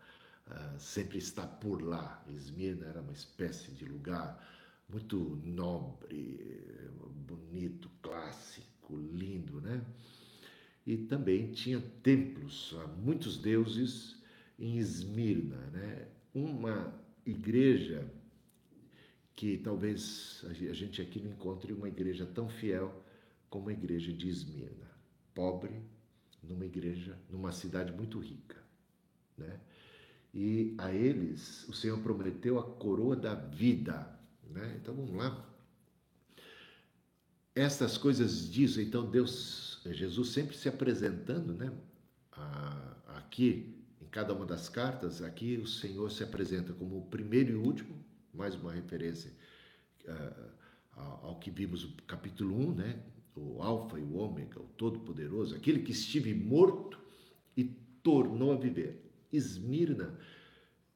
uh, 0.47 0.79
sempre 0.79 1.17
estar 1.17 1.47
por 1.59 1.81
lá. 1.81 2.23
Esmirna 2.27 2.87
era 2.87 3.01
uma 3.01 3.13
espécie 3.13 3.71
de 3.71 3.85
lugar 3.85 4.45
muito 4.89 5.17
nobre, 5.43 6.89
bonito, 7.27 7.89
clássico, 8.01 8.76
lindo, 8.95 9.59
né? 9.59 9.83
E 10.85 10.97
também 10.97 11.51
tinha 11.51 11.81
templos 12.01 12.75
a 12.81 12.87
muitos 12.87 13.37
deuses 13.37 14.15
em 14.57 14.77
Esmirna, 14.77 15.57
né? 15.71 16.07
Uma 16.33 16.93
igreja 17.25 18.09
que 19.35 19.57
talvez 19.57 20.43
a 20.49 20.53
gente 20.73 21.01
aqui 21.01 21.19
não 21.19 21.31
encontre 21.31 21.73
uma 21.73 21.87
igreja 21.87 22.25
tão 22.25 22.47
fiel 22.49 23.03
como 23.49 23.69
a 23.69 23.73
igreja 23.73 24.11
de 24.11 24.29
Esmirna, 24.29 24.89
pobre, 25.33 25.81
numa 26.41 26.65
igreja, 26.65 27.17
numa 27.29 27.51
cidade 27.51 27.91
muito 27.93 28.19
rica. 28.19 28.57
Né? 29.37 29.59
E 30.33 30.73
a 30.77 30.91
eles 30.91 31.67
o 31.67 31.73
Senhor 31.73 31.99
prometeu 31.99 32.59
a 32.59 32.63
coroa 32.63 33.15
da 33.15 33.35
vida. 33.35 34.19
Né? 34.49 34.77
Então 34.81 34.95
vamos 34.95 35.13
lá. 35.13 35.45
Estas 37.57 37.97
coisas 37.97 38.47
diz, 38.51 38.77
então 38.77 39.09
Deus, 39.09 39.81
Jesus 39.83 40.29
sempre 40.29 40.55
se 40.55 40.69
apresentando 40.69 41.55
né? 41.55 41.73
aqui, 43.07 43.75
em 43.99 44.05
cada 44.05 44.31
uma 44.31 44.45
das 44.45 44.69
cartas, 44.69 45.23
aqui 45.23 45.57
o 45.57 45.65
Senhor 45.65 46.11
se 46.11 46.21
apresenta 46.21 46.71
como 46.71 46.99
o 46.99 47.05
primeiro 47.07 47.53
e 47.53 47.55
último, 47.55 47.97
mais 48.31 48.53
uma 48.53 48.71
referência 48.71 49.31
uh, 50.05 50.51
ao 51.23 51.39
que 51.39 51.49
vimos 51.49 51.83
no 51.83 51.95
capítulo 52.03 52.55
1, 52.55 52.75
né? 52.75 52.99
o 53.35 53.59
Alfa 53.63 53.99
e 53.99 54.03
o 54.03 54.17
Ômega, 54.17 54.59
o 54.59 54.67
Todo-Poderoso, 54.77 55.55
aquele 55.55 55.79
que 55.79 55.93
estive 55.93 56.35
morto 56.35 56.99
e 57.55 57.63
tornou 58.03 58.51
a 58.53 58.55
viver. 58.55 59.03
Esmirna, 59.33 60.15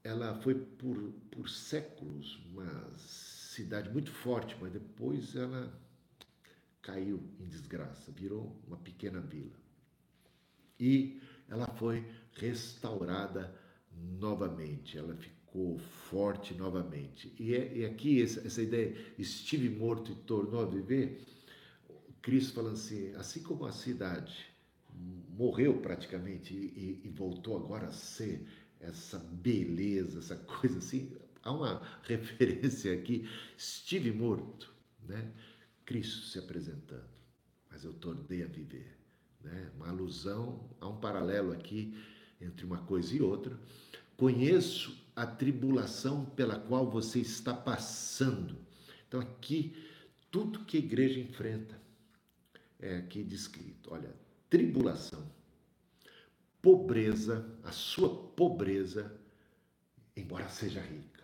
ela 0.03 0.35
foi 0.35 0.53
por, 0.53 0.95
por 1.31 1.49
séculos 1.49 2.39
uma 2.53 2.93
cidade 2.99 3.89
muito 3.89 4.11
forte, 4.11 4.55
mas 4.61 4.71
depois 4.71 5.35
ela 5.35 5.73
caiu 6.81 7.21
em 7.39 7.47
desgraça, 7.47 8.11
virou 8.11 8.59
uma 8.67 8.77
pequena 8.77 9.19
vila. 9.19 9.55
E 10.79 11.21
ela 11.47 11.67
foi 11.67 12.05
restaurada 12.33 13.53
novamente, 13.91 14.97
ela 14.97 15.15
ficou 15.15 15.77
forte 15.77 16.53
novamente. 16.53 17.33
E, 17.39 17.53
é, 17.53 17.77
e 17.77 17.85
aqui 17.85 18.21
essa, 18.21 18.45
essa 18.45 18.61
ideia, 18.61 18.95
estive 19.17 19.69
morto 19.69 20.11
e 20.11 20.15
tornou 20.15 20.61
a 20.61 20.65
viver, 20.65 21.21
Cristo 22.21 22.53
falando 22.53 22.73
assim, 22.73 23.13
assim 23.15 23.43
como 23.43 23.65
a 23.65 23.71
cidade 23.71 24.51
morreu 25.37 25.79
praticamente 25.81 26.53
e, 26.53 27.01
e, 27.03 27.09
voltou 27.09 27.57
agora 27.57 27.87
a 27.87 27.91
ser 27.91 28.45
essa 28.79 29.17
beleza, 29.19 30.19
essa 30.19 30.35
coisa 30.35 30.77
assim, 30.77 31.11
há 31.43 31.51
uma 31.51 31.81
referência 32.03 32.93
aqui, 32.93 33.27
estive 33.57 34.11
morto, 34.11 34.73
né? 35.07 35.31
Cristo 35.91 36.27
se 36.27 36.39
apresentando, 36.39 37.03
mas 37.69 37.83
eu 37.83 37.91
tornei 37.91 38.43
a 38.43 38.47
viver, 38.47 38.97
né? 39.41 39.69
Uma 39.75 39.89
alusão 39.89 40.69
a 40.79 40.87
um 40.87 40.95
paralelo 40.95 41.51
aqui 41.51 41.93
entre 42.39 42.65
uma 42.65 42.77
coisa 42.77 43.13
e 43.13 43.21
outra. 43.21 43.59
Conheço 44.15 44.97
a 45.13 45.25
tribulação 45.25 46.23
pela 46.23 46.57
qual 46.57 46.89
você 46.89 47.19
está 47.19 47.53
passando. 47.53 48.55
Então 49.05 49.19
aqui 49.19 49.75
tudo 50.31 50.63
que 50.63 50.77
a 50.77 50.79
igreja 50.79 51.19
enfrenta 51.19 51.77
é 52.79 52.95
aqui 52.95 53.21
descrito. 53.21 53.93
Olha, 53.93 54.15
tribulação, 54.49 55.29
pobreza, 56.61 57.53
a 57.65 57.73
sua 57.73 58.31
pobreza, 58.31 59.13
embora 60.15 60.47
seja 60.47 60.79
rica, 60.79 61.21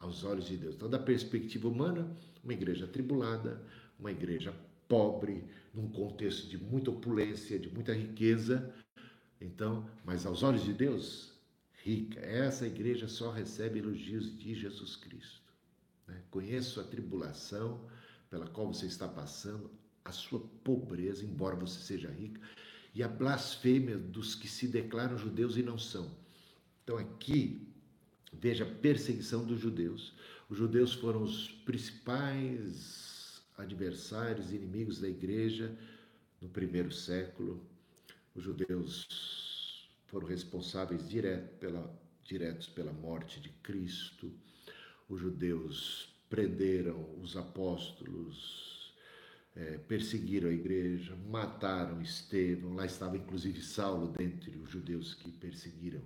aos 0.00 0.24
olhos 0.24 0.46
de 0.46 0.56
Deus. 0.56 0.76
Então, 0.76 0.88
da 0.88 0.98
perspectiva 0.98 1.68
humana, 1.68 2.10
uma 2.42 2.54
igreja 2.54 2.86
atribulada, 2.86 3.62
uma 4.02 4.10
igreja 4.10 4.52
pobre, 4.88 5.44
num 5.72 5.88
contexto 5.88 6.48
de 6.48 6.58
muita 6.58 6.90
opulência, 6.90 7.58
de 7.58 7.70
muita 7.70 7.94
riqueza. 7.94 8.74
Então, 9.40 9.88
mas 10.04 10.26
aos 10.26 10.42
olhos 10.42 10.64
de 10.64 10.74
Deus, 10.74 11.32
rica. 11.84 12.20
Essa 12.20 12.66
igreja 12.66 13.06
só 13.08 13.30
recebe 13.30 13.78
elogios 13.78 14.36
de 14.36 14.54
Jesus 14.54 14.96
Cristo. 14.96 15.40
Né? 16.06 16.20
Conheço 16.30 16.80
a 16.80 16.84
tribulação 16.84 17.80
pela 18.28 18.46
qual 18.46 18.66
você 18.66 18.86
está 18.86 19.06
passando, 19.06 19.70
a 20.04 20.10
sua 20.10 20.40
pobreza, 20.64 21.24
embora 21.24 21.54
você 21.54 21.78
seja 21.78 22.10
rica, 22.10 22.40
e 22.94 23.02
a 23.02 23.08
blasfêmia 23.08 23.96
dos 23.96 24.34
que 24.34 24.48
se 24.48 24.66
declaram 24.66 25.16
judeus 25.16 25.56
e 25.56 25.62
não 25.62 25.78
são. 25.78 26.10
Então 26.82 26.98
aqui, 26.98 27.68
veja 28.32 28.64
a 28.64 28.74
perseguição 28.74 29.44
dos 29.44 29.60
judeus. 29.60 30.12
Os 30.50 30.58
judeus 30.58 30.92
foram 30.92 31.22
os 31.22 31.48
principais 31.64 33.11
adversários, 33.56 34.52
inimigos 34.52 34.98
da 34.98 35.08
igreja 35.08 35.76
no 36.40 36.48
primeiro 36.48 36.90
século. 36.92 37.64
Os 38.34 38.44
judeus 38.44 39.88
foram 40.06 40.26
responsáveis 40.26 41.08
direto 41.08 41.56
pela, 41.58 42.00
diretos 42.24 42.68
pela 42.68 42.92
morte 42.92 43.40
de 43.40 43.50
Cristo. 43.62 44.32
Os 45.08 45.20
judeus 45.20 46.08
prenderam 46.28 47.06
os 47.20 47.36
apóstolos, 47.36 48.94
é, 49.54 49.76
perseguiram 49.78 50.48
a 50.48 50.52
igreja, 50.52 51.14
mataram 51.28 52.00
Estevão, 52.00 52.74
lá 52.74 52.86
estava 52.86 53.16
inclusive 53.16 53.60
Saulo 53.60 54.08
dentre 54.08 54.56
os 54.56 54.70
judeus 54.70 55.14
que 55.14 55.30
perseguiram 55.30 56.00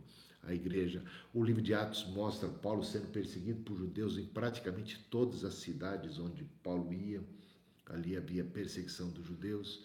a 0.46 0.54
igreja. 0.54 1.02
O 1.34 1.42
livro 1.42 1.60
de 1.60 1.74
Atos 1.74 2.06
mostra 2.06 2.48
Paulo 2.48 2.82
sendo 2.84 3.08
perseguido 3.08 3.62
por 3.62 3.76
judeus 3.76 4.16
em 4.18 4.24
praticamente 4.24 4.98
todas 5.10 5.44
as 5.44 5.54
cidades 5.54 6.18
onde 6.18 6.44
Paulo 6.62 6.92
ia. 6.92 7.22
Ali 7.86 8.16
havia 8.16 8.44
perseguição 8.44 9.10
dos 9.10 9.24
judeus. 9.24 9.84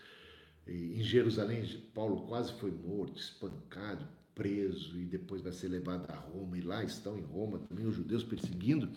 E 0.68 1.00
em 1.00 1.04
Jerusalém, 1.04 1.66
Paulo 1.94 2.28
quase 2.28 2.54
foi 2.54 2.72
morto, 2.72 3.20
espancado, 3.20 4.08
preso 4.34 4.98
e 4.98 5.06
depois 5.06 5.42
vai 5.42 5.52
ser 5.52 5.68
levado 5.68 6.10
a 6.10 6.16
Roma. 6.16 6.58
E 6.58 6.62
lá 6.62 6.84
estão 6.84 7.18
em 7.18 7.24
Roma 7.24 7.60
também 7.60 7.86
os 7.86 7.96
judeus 7.96 8.24
perseguindo 8.24 8.90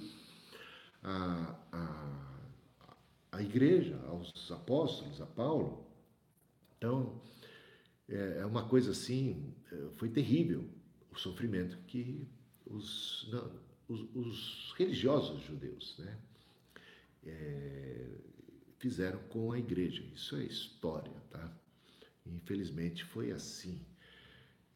a, 1.02 1.58
a 1.72 2.34
à 3.34 3.42
igreja, 3.42 4.00
aos 4.06 4.50
apóstolos, 4.50 5.20
a 5.20 5.26
Paulo. 5.26 5.84
Então, 6.78 7.20
é, 8.08 8.38
é 8.40 8.46
uma 8.46 8.68
coisa 8.68 8.92
assim, 8.92 9.52
é, 9.72 9.88
foi 9.96 10.08
terrível 10.08 10.64
o 11.16 11.20
sofrimento 11.20 11.76
que 11.86 12.26
os, 12.66 13.28
não, 13.30 13.50
os, 13.88 14.00
os, 14.14 14.74
religiosos 14.76 15.42
judeus 15.42 15.96
né, 15.98 16.18
é, 17.24 18.06
fizeram 18.78 19.18
com 19.30 19.52
a 19.52 19.58
igreja. 19.58 20.02
Isso 20.14 20.36
é 20.36 20.44
história, 20.44 21.12
tá? 21.30 21.52
Infelizmente 22.26 23.04
foi 23.04 23.32
assim. 23.32 23.80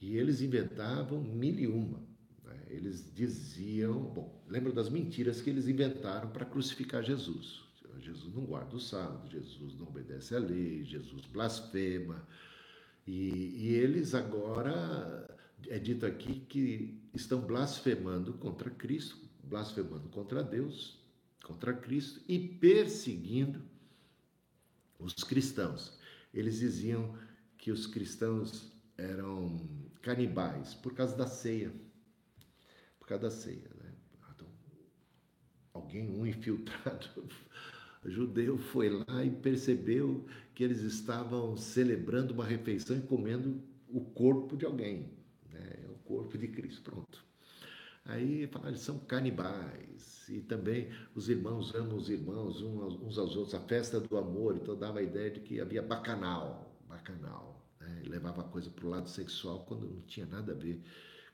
E 0.00 0.16
eles 0.16 0.40
inventavam 0.40 1.20
mil 1.20 1.58
e 1.58 1.66
uma. 1.66 1.98
Né? 2.44 2.62
Eles 2.68 3.12
diziam, 3.14 4.00
bom, 4.02 4.44
lembra 4.48 4.72
das 4.72 4.88
mentiras 4.88 5.40
que 5.40 5.50
eles 5.50 5.66
inventaram 5.66 6.30
para 6.30 6.44
crucificar 6.44 7.02
Jesus. 7.02 7.68
Jesus 8.00 8.34
não 8.34 8.44
guarda 8.44 8.76
o 8.76 8.80
sábado, 8.80 9.28
Jesus 9.28 9.74
não 9.74 9.88
obedece 9.88 10.34
à 10.34 10.38
lei, 10.38 10.84
Jesus 10.84 11.26
blasfema. 11.26 12.26
E, 13.06 13.66
e 13.66 13.74
eles 13.74 14.14
agora, 14.14 15.37
é 15.66 15.78
dito 15.78 16.06
aqui 16.06 16.40
que 16.48 17.00
estão 17.14 17.40
blasfemando 17.40 18.34
contra 18.34 18.70
Cristo, 18.70 19.18
blasfemando 19.42 20.08
contra 20.08 20.42
Deus, 20.42 21.02
contra 21.42 21.72
Cristo 21.72 22.20
e 22.28 22.38
perseguindo 22.38 23.62
os 24.98 25.14
cristãos. 25.24 25.98
Eles 26.32 26.58
diziam 26.58 27.16
que 27.56 27.70
os 27.70 27.86
cristãos 27.86 28.70
eram 28.96 29.58
canibais 30.02 30.74
por 30.74 30.94
causa 30.94 31.16
da 31.16 31.26
ceia. 31.26 31.72
Por 32.98 33.08
causa 33.08 33.24
da 33.24 33.30
ceia, 33.30 33.70
né? 33.82 33.94
Então, 34.34 34.46
alguém, 35.72 36.10
um 36.10 36.26
infiltrado, 36.26 37.26
judeu 38.04 38.58
foi 38.58 38.90
lá 38.90 39.24
e 39.24 39.30
percebeu 39.30 40.26
que 40.54 40.62
eles 40.62 40.80
estavam 40.80 41.56
celebrando 41.56 42.34
uma 42.34 42.44
refeição 42.44 42.96
e 42.96 43.02
comendo 43.02 43.62
o 43.88 44.00
corpo 44.00 44.56
de 44.56 44.66
alguém, 44.66 45.17
né? 45.58 45.86
o 45.88 45.94
corpo 46.04 46.38
de 46.38 46.48
Cristo, 46.48 46.82
pronto. 46.82 47.24
Aí 48.04 48.46
falaram, 48.46 48.70
eles 48.70 48.80
são 48.80 48.98
canibais, 49.00 50.26
e 50.28 50.40
também 50.40 50.88
os 51.14 51.28
irmãos 51.28 51.74
amam 51.74 51.96
os 51.96 52.08
irmãos 52.08 52.62
uns 52.62 53.18
aos 53.18 53.36
outros, 53.36 53.54
a 53.54 53.60
festa 53.60 54.00
do 54.00 54.16
amor, 54.16 54.56
então 54.56 54.78
dava 54.78 55.00
a 55.00 55.02
ideia 55.02 55.30
de 55.30 55.40
que 55.40 55.60
havia 55.60 55.82
bacanal, 55.82 56.74
bacanal, 56.88 57.62
né? 57.78 58.02
levava 58.06 58.40
a 58.40 58.44
coisa 58.44 58.70
para 58.70 58.86
o 58.86 58.88
lado 58.88 59.08
sexual 59.10 59.64
quando 59.66 59.86
não 59.86 60.00
tinha 60.02 60.24
nada 60.24 60.52
a 60.52 60.54
ver 60.54 60.80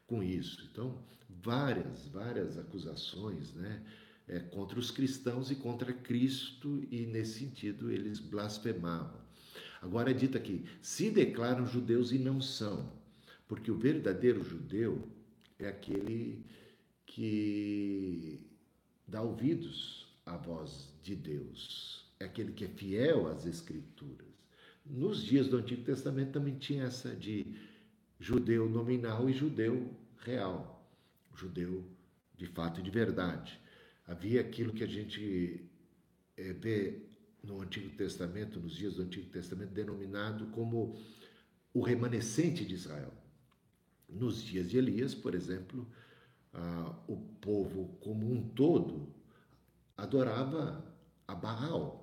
com 0.07 0.23
isso. 0.23 0.69
Então, 0.71 0.99
várias, 1.29 2.09
várias 2.09 2.59
acusações, 2.59 3.55
né? 3.55 3.85
é, 4.29 4.39
contra 4.39 4.79
os 4.79 4.91
cristãos 4.91 5.51
e 5.51 5.55
contra 5.55 5.93
Cristo, 5.93 6.83
e 6.91 7.07
nesse 7.07 7.41
sentido 7.41 7.91
eles 7.91 8.19
blasfemavam. 8.19 9.23
Agora 9.83 10.11
é 10.11 10.15
dito 10.15 10.37
aqui: 10.37 10.65
se 10.81 11.11
declaram 11.11 11.67
judeus 11.67 12.13
e 12.13 12.19
não 12.19 12.41
são, 12.41 12.93
porque 13.47 13.71
o 13.71 13.79
verdadeiro 13.79 14.43
judeu 14.43 15.09
é 15.59 15.69
aquele 15.69 16.45
que 17.07 18.41
dá 19.07 19.23
ouvidos 19.23 20.09
à 20.27 20.37
voz 20.37 20.93
de 21.03 21.15
Deus, 21.15 22.11
é 22.19 22.25
aquele 22.25 22.53
que 22.53 22.65
é 22.65 22.69
fiel 22.69 23.29
às 23.29 23.47
Escrituras. 23.47 24.27
Nos 24.85 25.23
dias 25.23 25.49
do 25.49 25.57
Antigo 25.57 25.83
Testamento 25.83 26.33
também 26.33 26.59
tinha 26.59 26.85
essa 26.85 27.15
de 27.15 27.47
judeu 28.19 28.69
nominal 28.69 29.29
e 29.29 29.33
judeu 29.33 29.91
real, 30.19 30.89
judeu 31.35 31.85
de 32.37 32.47
fato 32.47 32.81
e 32.81 32.83
de 32.83 32.91
verdade. 32.91 33.59
Havia 34.07 34.41
aquilo 34.41 34.73
que 34.73 34.85
a 34.85 34.89
gente 34.89 35.65
é, 36.37 36.53
vê 36.53 37.03
no 37.43 37.61
Antigo 37.61 37.89
Testamento, 37.97 38.61
nos 38.61 38.75
dias 38.75 38.95
do 38.95 39.03
Antigo 39.03 39.29
Testamento, 39.31 39.73
denominado 39.73 40.47
como 40.47 40.99
o 41.73 41.83
remanescente 41.83 42.65
de 42.65 42.75
Israel. 42.75 43.13
Nos 44.09 44.43
dias 44.43 44.69
de 44.71 44.79
Elias, 44.79 45.15
por 45.15 45.35
exemplo, 45.35 45.87
ah, 46.53 46.95
o 47.09 47.17
povo 47.17 47.97
como 48.01 48.31
um 48.31 48.49
todo 48.51 49.13
adorava 49.97 50.85
a 51.27 51.35
Baal. 51.35 52.01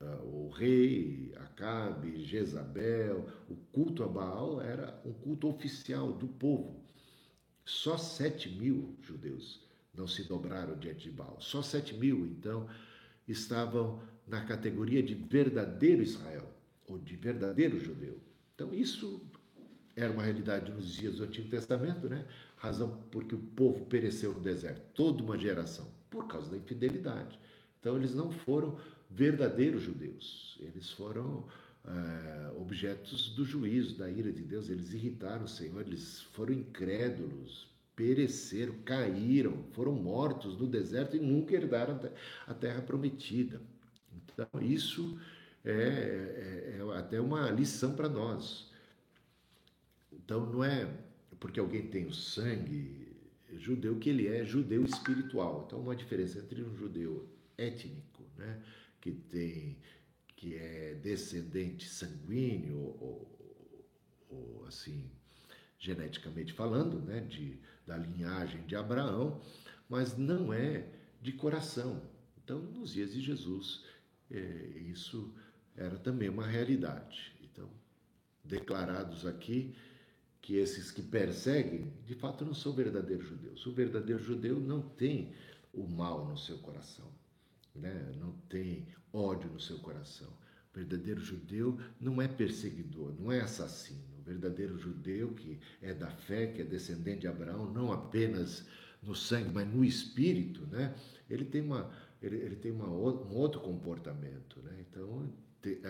uh, 0.00 0.24
o 0.24 0.48
rei, 0.50 1.32
Acabe, 1.36 2.24
Jezabel, 2.24 3.26
o 3.48 3.56
culto 3.72 4.04
a 4.04 4.08
Baal 4.08 4.60
era 4.60 5.00
um 5.04 5.12
culto 5.12 5.48
oficial 5.48 6.12
do 6.12 6.28
povo. 6.28 6.82
Só 7.64 7.98
sete 7.98 8.48
mil 8.48 8.96
judeus 9.02 9.66
não 9.92 10.06
se 10.06 10.24
dobraram 10.24 10.78
diante 10.78 11.04
de 11.04 11.10
Baal. 11.10 11.40
Só 11.40 11.62
sete 11.62 11.94
mil, 11.94 12.26
então, 12.26 12.68
estavam 13.26 14.00
na 14.26 14.44
categoria 14.44 15.02
de 15.02 15.14
verdadeiro 15.14 16.02
Israel, 16.02 16.48
ou 16.86 16.98
de 16.98 17.16
verdadeiro 17.16 17.78
judeu. 17.78 18.18
Então, 18.54 18.72
isso 18.72 19.27
era 19.98 20.12
uma 20.12 20.22
realidade 20.22 20.70
nos 20.70 20.92
dias 20.94 21.16
do 21.16 21.24
Antigo 21.24 21.48
Testamento, 21.48 22.08
né? 22.08 22.24
Razão 22.56 23.02
porque 23.10 23.34
o 23.34 23.38
povo 23.38 23.84
pereceu 23.86 24.32
no 24.32 24.40
deserto, 24.40 24.80
toda 24.94 25.22
uma 25.22 25.36
geração, 25.36 25.86
por 26.08 26.26
causa 26.26 26.50
da 26.50 26.56
infidelidade. 26.56 27.38
Então, 27.80 27.96
eles 27.96 28.14
não 28.14 28.30
foram 28.30 28.78
verdadeiros 29.10 29.82
judeus, 29.82 30.58
eles 30.60 30.90
foram 30.90 31.46
é, 31.84 32.52
objetos 32.56 33.30
do 33.34 33.44
juízo, 33.44 33.96
da 33.98 34.10
ira 34.10 34.32
de 34.32 34.42
Deus, 34.42 34.68
eles 34.68 34.92
irritaram 34.92 35.44
o 35.44 35.48
Senhor, 35.48 35.80
eles 35.80 36.22
foram 36.32 36.52
incrédulos, 36.52 37.68
pereceram, 37.96 38.74
caíram, 38.84 39.64
foram 39.72 39.92
mortos 39.92 40.56
no 40.56 40.66
deserto 40.66 41.16
e 41.16 41.20
nunca 41.20 41.54
herdaram 41.54 41.98
a 42.46 42.54
terra 42.54 42.82
prometida. 42.82 43.60
Então, 44.14 44.48
isso 44.60 45.18
é, 45.64 45.72
é, 45.72 46.78
é 46.78 46.98
até 46.98 47.20
uma 47.20 47.50
lição 47.50 47.94
para 47.94 48.08
nós. 48.08 48.67
Então, 50.12 50.46
não 50.46 50.64
é 50.64 50.90
porque 51.40 51.60
alguém 51.60 51.86
tem 51.86 52.06
o 52.06 52.12
sangue 52.12 53.16
judeu 53.52 53.98
que 53.98 54.10
ele 54.10 54.26
é 54.26 54.44
judeu 54.44 54.84
espiritual. 54.84 55.64
Então, 55.66 55.80
uma 55.80 55.96
diferença 55.96 56.38
entre 56.38 56.62
um 56.62 56.76
judeu 56.76 57.28
étnico, 57.56 58.24
né, 58.36 58.62
que 59.00 59.12
tem 59.12 59.78
que 60.36 60.54
é 60.54 60.94
descendente 60.94 61.88
sanguíneo 61.88 62.78
ou, 63.00 63.66
ou 64.30 64.64
assim 64.68 65.10
geneticamente 65.80 66.52
falando, 66.52 67.00
né, 67.00 67.20
de, 67.20 67.58
da 67.84 67.96
linhagem 67.96 68.64
de 68.64 68.76
Abraão, 68.76 69.40
mas 69.88 70.16
não 70.16 70.52
é 70.52 70.86
de 71.20 71.32
coração. 71.32 72.02
Então, 72.36 72.60
nos 72.60 72.92
dias 72.92 73.12
de 73.12 73.20
Jesus, 73.20 73.84
é, 74.30 74.38
isso 74.86 75.34
era 75.76 75.96
também 75.98 76.28
uma 76.28 76.46
realidade. 76.46 77.34
Então, 77.42 77.68
declarados 78.44 79.26
aqui 79.26 79.74
que 80.48 80.56
esses 80.56 80.90
que 80.90 81.02
perseguem, 81.02 81.92
de 82.06 82.14
fato, 82.14 82.42
não 82.42 82.54
são 82.54 82.72
verdadeiros 82.72 83.28
judeus. 83.28 83.66
O 83.66 83.70
verdadeiro 83.70 84.24
judeu 84.24 84.58
não 84.58 84.80
tem 84.80 85.34
o 85.74 85.86
mal 85.86 86.26
no 86.26 86.38
seu 86.38 86.56
coração, 86.56 87.04
né? 87.74 88.14
não 88.18 88.32
tem 88.48 88.88
ódio 89.12 89.50
no 89.50 89.60
seu 89.60 89.78
coração. 89.80 90.26
O 90.72 90.78
verdadeiro 90.78 91.20
judeu 91.20 91.78
não 92.00 92.22
é 92.22 92.26
perseguidor, 92.26 93.12
não 93.20 93.30
é 93.30 93.42
assassino. 93.42 94.00
O 94.20 94.22
verdadeiro 94.22 94.78
judeu 94.78 95.34
que 95.34 95.60
é 95.82 95.92
da 95.92 96.10
fé, 96.10 96.46
que 96.46 96.62
é 96.62 96.64
descendente 96.64 97.20
de 97.20 97.28
Abraão, 97.28 97.70
não 97.70 97.92
apenas 97.92 98.66
no 99.02 99.14
sangue, 99.14 99.50
mas 99.52 99.68
no 99.68 99.84
espírito, 99.84 100.66
né? 100.68 100.94
Ele 101.28 101.44
tem 101.44 101.60
uma 101.60 101.92
ele, 102.22 102.36
ele 102.36 102.56
tem 102.56 102.72
uma, 102.72 102.88
um 102.88 103.36
outro 103.36 103.60
comportamento, 103.60 104.62
né? 104.62 104.82
Então 104.88 105.30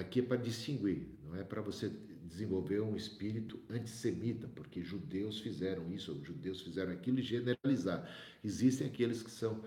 aqui 0.01 0.19
é 0.19 0.23
para 0.25 0.37
distinguir, 0.37 1.07
não 1.23 1.37
é 1.37 1.45
para 1.45 1.63
você 1.63 1.93
desenvolver 2.29 2.81
um 2.81 2.95
espírito 2.95 3.59
antissemita, 3.71 4.49
porque 4.55 4.83
judeus 4.83 5.41
fizeram 5.41 5.91
isso, 5.93 6.13
ou 6.13 6.25
judeus 6.25 6.61
fizeram 6.61 6.93
aquilo 6.93 7.19
e 7.19 7.23
generalizar. 7.23 8.09
Existem 8.45 8.87
aqueles 8.87 9.23
que 9.23 9.31
são 9.31 9.63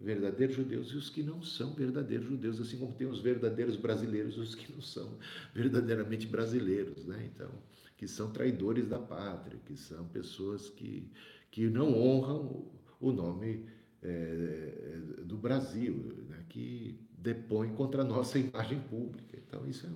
verdadeiros 0.00 0.56
judeus 0.56 0.88
e 0.88 0.96
os 0.96 1.10
que 1.10 1.22
não 1.22 1.42
são 1.42 1.74
verdadeiros 1.74 2.26
judeus, 2.26 2.60
assim 2.60 2.78
como 2.78 2.92
tem 2.92 3.06
os 3.06 3.20
verdadeiros 3.20 3.76
brasileiros 3.76 4.36
e 4.36 4.40
os 4.40 4.54
que 4.54 4.72
não 4.72 4.80
são 4.80 5.18
verdadeiramente 5.54 6.26
brasileiros, 6.26 7.04
né? 7.04 7.30
Então, 7.34 7.50
que 7.96 8.06
são 8.06 8.30
traidores 8.30 8.86
da 8.86 8.98
pátria, 8.98 9.58
que 9.66 9.76
são 9.76 10.06
pessoas 10.08 10.70
que, 10.70 11.10
que 11.50 11.68
não 11.68 11.92
honram 11.98 12.64
o 13.00 13.12
nome 13.12 13.66
é, 14.02 15.00
do 15.24 15.36
Brasil, 15.36 15.94
né? 16.28 16.44
que 16.48 16.98
depõem 17.18 17.74
contra 17.74 18.02
a 18.02 18.04
nossa 18.04 18.38
imagem 18.40 18.80
pública. 18.80 19.36
Então, 19.36 19.68
isso, 19.68 19.86
é, 19.86 19.90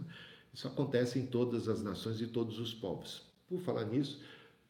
isso 0.53 0.69
acontece 0.69 1.19
em 1.19 1.27
todas 1.27 1.69
as 1.69 1.83
nações 1.83 2.21
e 2.21 2.27
todos 2.27 2.59
os 2.59 2.75
povos. 2.75 3.23
Por 3.49 3.61
falar 3.61 3.85
nisso, 3.85 4.21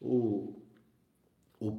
o, 0.00 0.60
o 1.60 1.78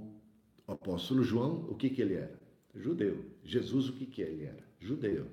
apóstolo 0.67 1.23
João, 1.23 1.69
o 1.69 1.75
que, 1.75 1.89
que 1.89 2.01
ele 2.01 2.15
era? 2.15 2.39
Judeu. 2.75 3.25
Jesus, 3.43 3.89
o 3.89 3.93
que, 3.93 4.05
que 4.05 4.21
ele 4.21 4.43
era? 4.43 4.63
Judeu. 4.79 5.27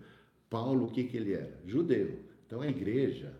Paulo, 0.48 0.86
o 0.86 0.90
que, 0.90 1.04
que 1.04 1.16
ele 1.16 1.32
era? 1.32 1.60
Judeu. 1.66 2.18
Então 2.46 2.60
a 2.60 2.68
igreja 2.68 3.38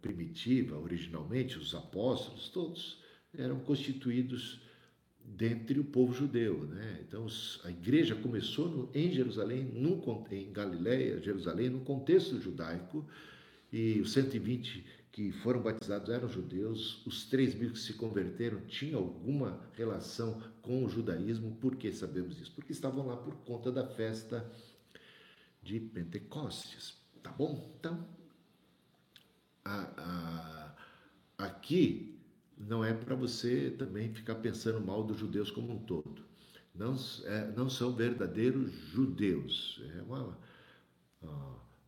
primitiva, 0.00 0.78
originalmente, 0.78 1.58
os 1.58 1.74
apóstolos, 1.74 2.48
todos 2.48 3.02
eram 3.36 3.58
constituídos 3.60 4.60
dentre 5.24 5.78
o 5.78 5.84
povo 5.84 6.12
judeu. 6.12 6.64
Né? 6.64 7.00
Então 7.06 7.26
a 7.64 7.70
igreja 7.70 8.14
começou 8.14 8.68
no, 8.68 8.90
em 8.94 9.12
Jerusalém, 9.12 9.64
num, 9.64 10.02
em 10.30 10.52
Galiléia, 10.52 11.20
Jerusalém, 11.20 11.70
no 11.70 11.80
contexto 11.80 12.40
judaico, 12.40 13.06
e 13.72 14.00
os 14.00 14.12
120 14.12 14.84
que 15.12 15.32
foram 15.32 15.60
batizados 15.60 16.08
eram 16.08 16.28
judeus, 16.28 17.04
os 17.04 17.24
3 17.26 17.54
mil 17.56 17.72
que 17.72 17.78
se 17.78 17.94
converteram 17.94 18.60
tinham 18.66 19.00
alguma 19.00 19.60
relação 19.74 20.40
com 20.62 20.84
o 20.84 20.88
judaísmo. 20.88 21.56
Por 21.56 21.76
que 21.76 21.92
sabemos 21.92 22.40
isso? 22.40 22.52
Porque 22.54 22.72
estavam 22.72 23.06
lá 23.06 23.16
por 23.16 23.34
conta 23.38 23.72
da 23.72 23.86
festa 23.86 24.48
de 25.62 25.80
Pentecostes. 25.80 26.96
Tá 27.22 27.30
bom? 27.32 27.74
Então, 27.78 28.06
a, 29.64 30.74
a, 31.38 31.46
aqui 31.46 32.18
não 32.56 32.84
é 32.84 32.94
para 32.94 33.14
você 33.14 33.70
também 33.70 34.14
ficar 34.14 34.36
pensando 34.36 34.80
mal 34.80 35.02
dos 35.02 35.18
judeus 35.18 35.50
como 35.50 35.72
um 35.72 35.78
todo. 35.78 36.24
Não, 36.74 36.96
é, 37.24 37.50
não 37.56 37.68
são 37.68 37.94
verdadeiros 37.94 38.70
judeus. 38.72 39.82
É 39.98 40.02
uma, 40.02 40.38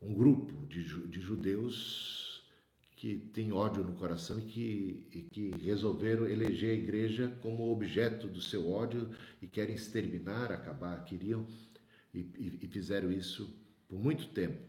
um 0.03 0.15
grupo 0.15 0.67
de, 0.67 0.83
de 1.09 1.21
judeus 1.21 2.43
que 2.97 3.17
tem 3.33 3.53
ódio 3.53 3.83
no 3.83 3.95
coração 3.95 4.39
e 4.39 4.43
que, 4.43 5.07
e 5.11 5.23
que 5.23 5.51
resolveram 5.65 6.27
eleger 6.27 6.71
a 6.71 6.81
igreja 6.81 7.37
como 7.41 7.73
objeto 7.73 8.29
do 8.29 8.41
seu 8.41 8.71
ódio 8.71 9.11
e 9.41 9.47
querem 9.47 9.75
exterminar, 9.75 10.53
acabar, 10.53 11.05
queriam 11.05 11.47
e, 12.15 12.21
e, 12.21 12.59
e 12.63 12.69
fizeram 12.69 13.11
isso 13.11 13.53
por 13.89 13.99
muito 13.99 14.29
tempo. 14.29 14.63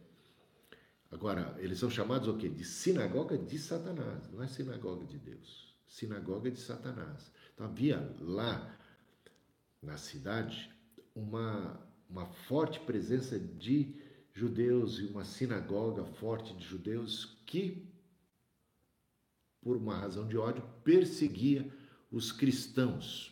Agora, 1.12 1.56
eles 1.60 1.78
são 1.78 1.92
chamados 1.92 2.28
o 2.28 2.36
quê? 2.36 2.50
De 2.50 2.66
sinagoga 2.66 3.38
de 3.38 3.60
Satanás, 3.60 4.28
não 4.32 4.42
é 4.42 4.48
sinagoga 4.48 5.06
de 5.06 5.20
Deus, 5.20 5.76
sinagoga 5.88 6.50
de 6.50 6.60
Satanás. 6.60 7.32
Então 7.54 7.68
havia 7.68 8.16
lá 8.20 8.76
na 9.80 9.96
cidade 9.98 10.72
uma, 11.14 11.80
uma 12.10 12.26
forte 12.26 12.80
presença 12.80 13.38
de 13.38 13.96
judeus 14.34 15.00
e 15.00 15.06
uma 15.06 15.24
sinagoga 15.24 16.06
forte 16.06 16.54
de 16.56 16.66
judeus 16.66 17.38
que 17.46 17.94
por 19.64 19.78
uma 19.78 19.96
razão 19.96 20.28
de 20.28 20.38
ódio, 20.38 20.64
perseguia 20.84 21.66
os 22.12 22.32
cristãos. 22.32 23.32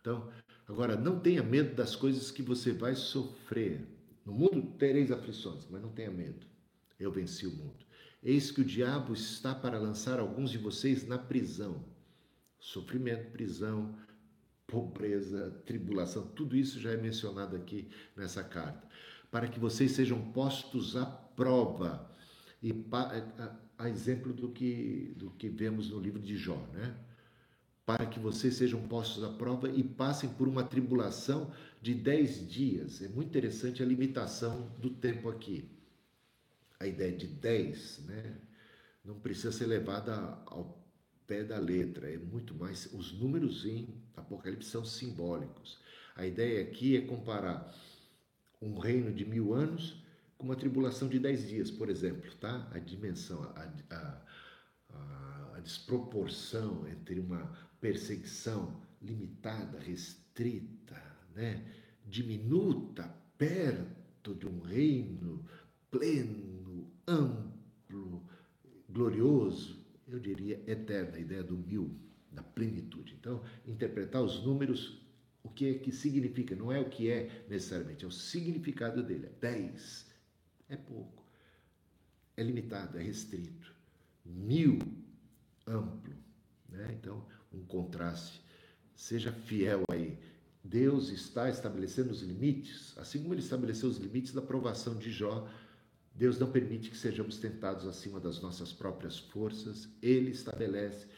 Então, 0.00 0.28
agora, 0.66 0.96
não 0.96 1.20
tenha 1.20 1.42
medo 1.42 1.74
das 1.74 1.94
coisas 1.94 2.30
que 2.30 2.42
você 2.42 2.72
vai 2.72 2.94
sofrer. 2.94 3.86
No 4.26 4.32
mundo 4.32 4.62
tereis 4.78 5.12
aflições, 5.12 5.66
mas 5.70 5.80
não 5.80 5.92
tenha 5.92 6.10
medo. 6.10 6.46
Eu 6.98 7.12
venci 7.12 7.46
o 7.46 7.54
mundo. 7.54 7.84
Eis 8.22 8.50
que 8.50 8.62
o 8.62 8.64
diabo 8.64 9.12
está 9.12 9.54
para 9.54 9.78
lançar 9.78 10.18
alguns 10.18 10.50
de 10.50 10.58
vocês 10.58 11.06
na 11.06 11.18
prisão. 11.18 11.84
Sofrimento, 12.58 13.30
prisão, 13.30 13.96
pobreza, 14.66 15.50
tribulação, 15.66 16.26
tudo 16.28 16.56
isso 16.56 16.80
já 16.80 16.92
é 16.92 16.96
mencionado 16.96 17.54
aqui 17.54 17.88
nessa 18.16 18.42
carta. 18.42 18.88
Para 19.34 19.48
que 19.48 19.58
vocês 19.58 19.90
sejam 19.90 20.30
postos 20.30 20.94
à 20.94 21.04
prova 21.04 22.08
e 22.62 22.72
a 23.76 23.90
exemplo 23.90 24.32
do 24.32 24.52
que, 24.52 25.12
do 25.16 25.28
que 25.32 25.48
vemos 25.48 25.90
no 25.90 25.98
livro 25.98 26.22
de 26.22 26.36
Jó, 26.36 26.64
né? 26.72 26.96
Para 27.84 28.06
que 28.06 28.20
vocês 28.20 28.54
sejam 28.54 28.86
postos 28.86 29.24
à 29.24 29.30
prova 29.30 29.68
e 29.68 29.82
passem 29.82 30.30
por 30.30 30.46
uma 30.46 30.62
tribulação 30.62 31.52
de 31.82 31.94
dez 31.94 32.48
dias. 32.48 33.02
É 33.02 33.08
muito 33.08 33.26
interessante 33.26 33.82
a 33.82 33.86
limitação 33.86 34.70
do 34.78 34.88
tempo 34.88 35.28
aqui. 35.28 35.68
A 36.78 36.86
ideia 36.86 37.10
de 37.10 37.26
dez, 37.26 38.04
né? 38.06 38.38
Não 39.04 39.18
precisa 39.18 39.50
ser 39.50 39.66
levada 39.66 40.14
ao 40.46 40.80
pé 41.26 41.42
da 41.42 41.58
letra, 41.58 42.08
é 42.08 42.18
muito 42.18 42.54
mais. 42.54 42.86
Os 42.92 43.10
números 43.10 43.66
em 43.66 44.00
Apocalipse 44.16 44.70
são 44.70 44.84
simbólicos. 44.84 45.80
A 46.14 46.24
ideia 46.24 46.62
aqui 46.62 46.96
é 46.96 47.00
comparar 47.00 47.74
um 48.64 48.78
reino 48.78 49.12
de 49.12 49.24
mil 49.24 49.52
anos 49.52 50.02
com 50.38 50.46
uma 50.46 50.56
tribulação 50.56 51.08
de 51.08 51.18
dez 51.18 51.48
dias, 51.48 51.70
por 51.70 51.88
exemplo, 51.88 52.34
tá? 52.36 52.68
A 52.72 52.78
dimensão, 52.78 53.42
a, 53.42 53.94
a, 53.94 54.22
a, 54.90 55.56
a 55.56 55.60
desproporção 55.60 56.86
entre 56.88 57.20
uma 57.20 57.52
perseguição 57.80 58.80
limitada, 59.02 59.78
restrita, 59.78 61.00
né? 61.34 61.62
diminuta, 62.06 63.14
perto 63.36 64.34
de 64.34 64.46
um 64.46 64.60
reino 64.60 65.44
pleno, 65.90 66.90
amplo, 67.06 68.22
glorioso, 68.88 69.84
eu 70.08 70.18
diria 70.18 70.62
eterno, 70.66 71.16
a 71.16 71.18
ideia 71.18 71.42
do 71.42 71.56
mil, 71.56 71.94
da 72.32 72.42
plenitude. 72.42 73.14
Então, 73.18 73.42
interpretar 73.66 74.22
os 74.22 74.42
números, 74.44 75.03
o 75.44 75.48
que 75.48 75.68
é 75.68 75.74
que 75.74 75.92
significa, 75.92 76.56
não 76.56 76.72
é 76.72 76.80
o 76.80 76.88
que 76.88 77.08
é 77.08 77.44
necessariamente, 77.48 78.04
é 78.04 78.08
o 78.08 78.10
significado 78.10 79.02
dele. 79.02 79.28
Dez 79.40 80.06
é 80.68 80.76
pouco, 80.76 81.24
é 82.36 82.42
limitado, 82.42 82.98
é 82.98 83.02
restrito. 83.02 83.72
Mil, 84.24 84.78
amplo. 85.66 86.14
Né? 86.68 86.96
Então, 86.98 87.24
um 87.52 87.64
contraste. 87.64 88.42
Seja 88.96 89.30
fiel 89.30 89.84
aí. 89.92 90.18
Deus 90.64 91.10
está 91.10 91.48
estabelecendo 91.48 92.10
os 92.10 92.22
limites, 92.22 92.96
assim 92.96 93.20
como 93.20 93.34
ele 93.34 93.42
estabeleceu 93.42 93.88
os 93.88 93.98
limites 93.98 94.32
da 94.32 94.40
provação 94.40 94.96
de 94.96 95.12
Jó 95.12 95.46
Deus 96.14 96.38
não 96.38 96.50
permite 96.50 96.90
que 96.90 96.96
sejamos 96.96 97.38
tentados 97.38 97.86
acima 97.86 98.20
das 98.20 98.40
nossas 98.40 98.72
próprias 98.72 99.18
forças, 99.18 99.88
Ele 100.00 100.30
estabelece. 100.30 101.08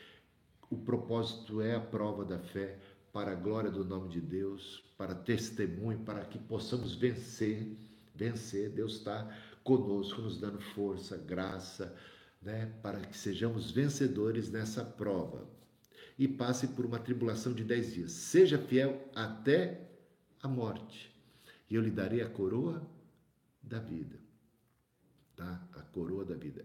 O 0.70 0.76
propósito 0.76 1.60
é 1.60 1.74
a 1.74 1.80
prova 1.80 2.24
da 2.24 2.38
fé 2.38 2.78
para 3.16 3.32
a 3.32 3.34
glória 3.34 3.70
do 3.70 3.82
nome 3.82 4.10
de 4.10 4.20
Deus, 4.20 4.84
para 4.98 5.14
testemunho, 5.14 6.00
para 6.00 6.22
que 6.26 6.38
possamos 6.38 6.94
vencer. 6.94 7.74
Vencer, 8.14 8.68
Deus 8.68 8.96
está 8.96 9.34
conosco, 9.64 10.20
nos 10.20 10.38
dando 10.38 10.60
força, 10.60 11.16
graça, 11.16 11.96
né, 12.42 12.70
para 12.82 13.00
que 13.00 13.16
sejamos 13.16 13.70
vencedores 13.70 14.50
nessa 14.50 14.84
prova. 14.84 15.48
E 16.18 16.28
passe 16.28 16.68
por 16.68 16.84
uma 16.84 16.98
tribulação 16.98 17.54
de 17.54 17.64
dez 17.64 17.94
dias. 17.94 18.12
Seja 18.12 18.58
fiel 18.58 19.10
até 19.14 19.88
a 20.42 20.46
morte, 20.46 21.10
e 21.70 21.74
eu 21.74 21.80
lhe 21.80 21.90
darei 21.90 22.20
a 22.20 22.28
coroa 22.28 22.86
da 23.62 23.78
vida 23.78 24.20
tá? 25.34 25.68
A 25.74 25.82
coroa 25.82 26.24
da 26.24 26.34
vida. 26.34 26.64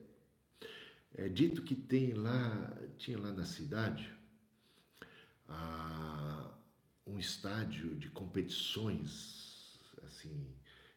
É 1.13 1.27
dito 1.27 1.61
que 1.61 1.75
tem 1.75 2.13
lá, 2.13 2.77
tinha 2.97 3.19
lá 3.19 3.31
na 3.31 3.43
cidade 3.45 4.20
ah, 5.51 6.51
um 7.05 7.19
estádio 7.19 7.95
de 7.95 8.09
competições 8.09 9.79
assim 10.03 10.47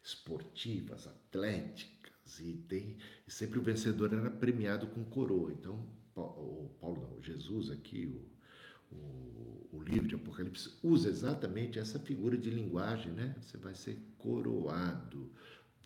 esportivas, 0.03 1.07
atléticas 1.07 2.39
e 2.39 2.53
tem 2.67 2.97
e 3.27 3.31
sempre 3.31 3.59
o 3.59 3.63
vencedor 3.63 4.13
era 4.13 4.29
premiado 4.29 4.87
com 4.87 5.03
coroa. 5.03 5.51
Então 5.51 5.87
o 6.15 6.69
Paulo 6.79 7.01
não, 7.01 7.21
Jesus 7.21 7.69
aqui 7.69 8.05
o, 8.05 8.95
o, 8.95 9.69
o 9.73 9.83
livro 9.83 10.07
de 10.07 10.15
Apocalipse 10.15 10.73
usa 10.83 11.09
exatamente 11.09 11.79
essa 11.79 11.99
figura 11.99 12.37
de 12.37 12.49
linguagem, 12.49 13.11
né? 13.11 13.35
Você 13.41 13.57
vai 13.57 13.73
ser 13.73 13.97
coroado. 14.17 15.31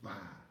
Vá, 0.01 0.47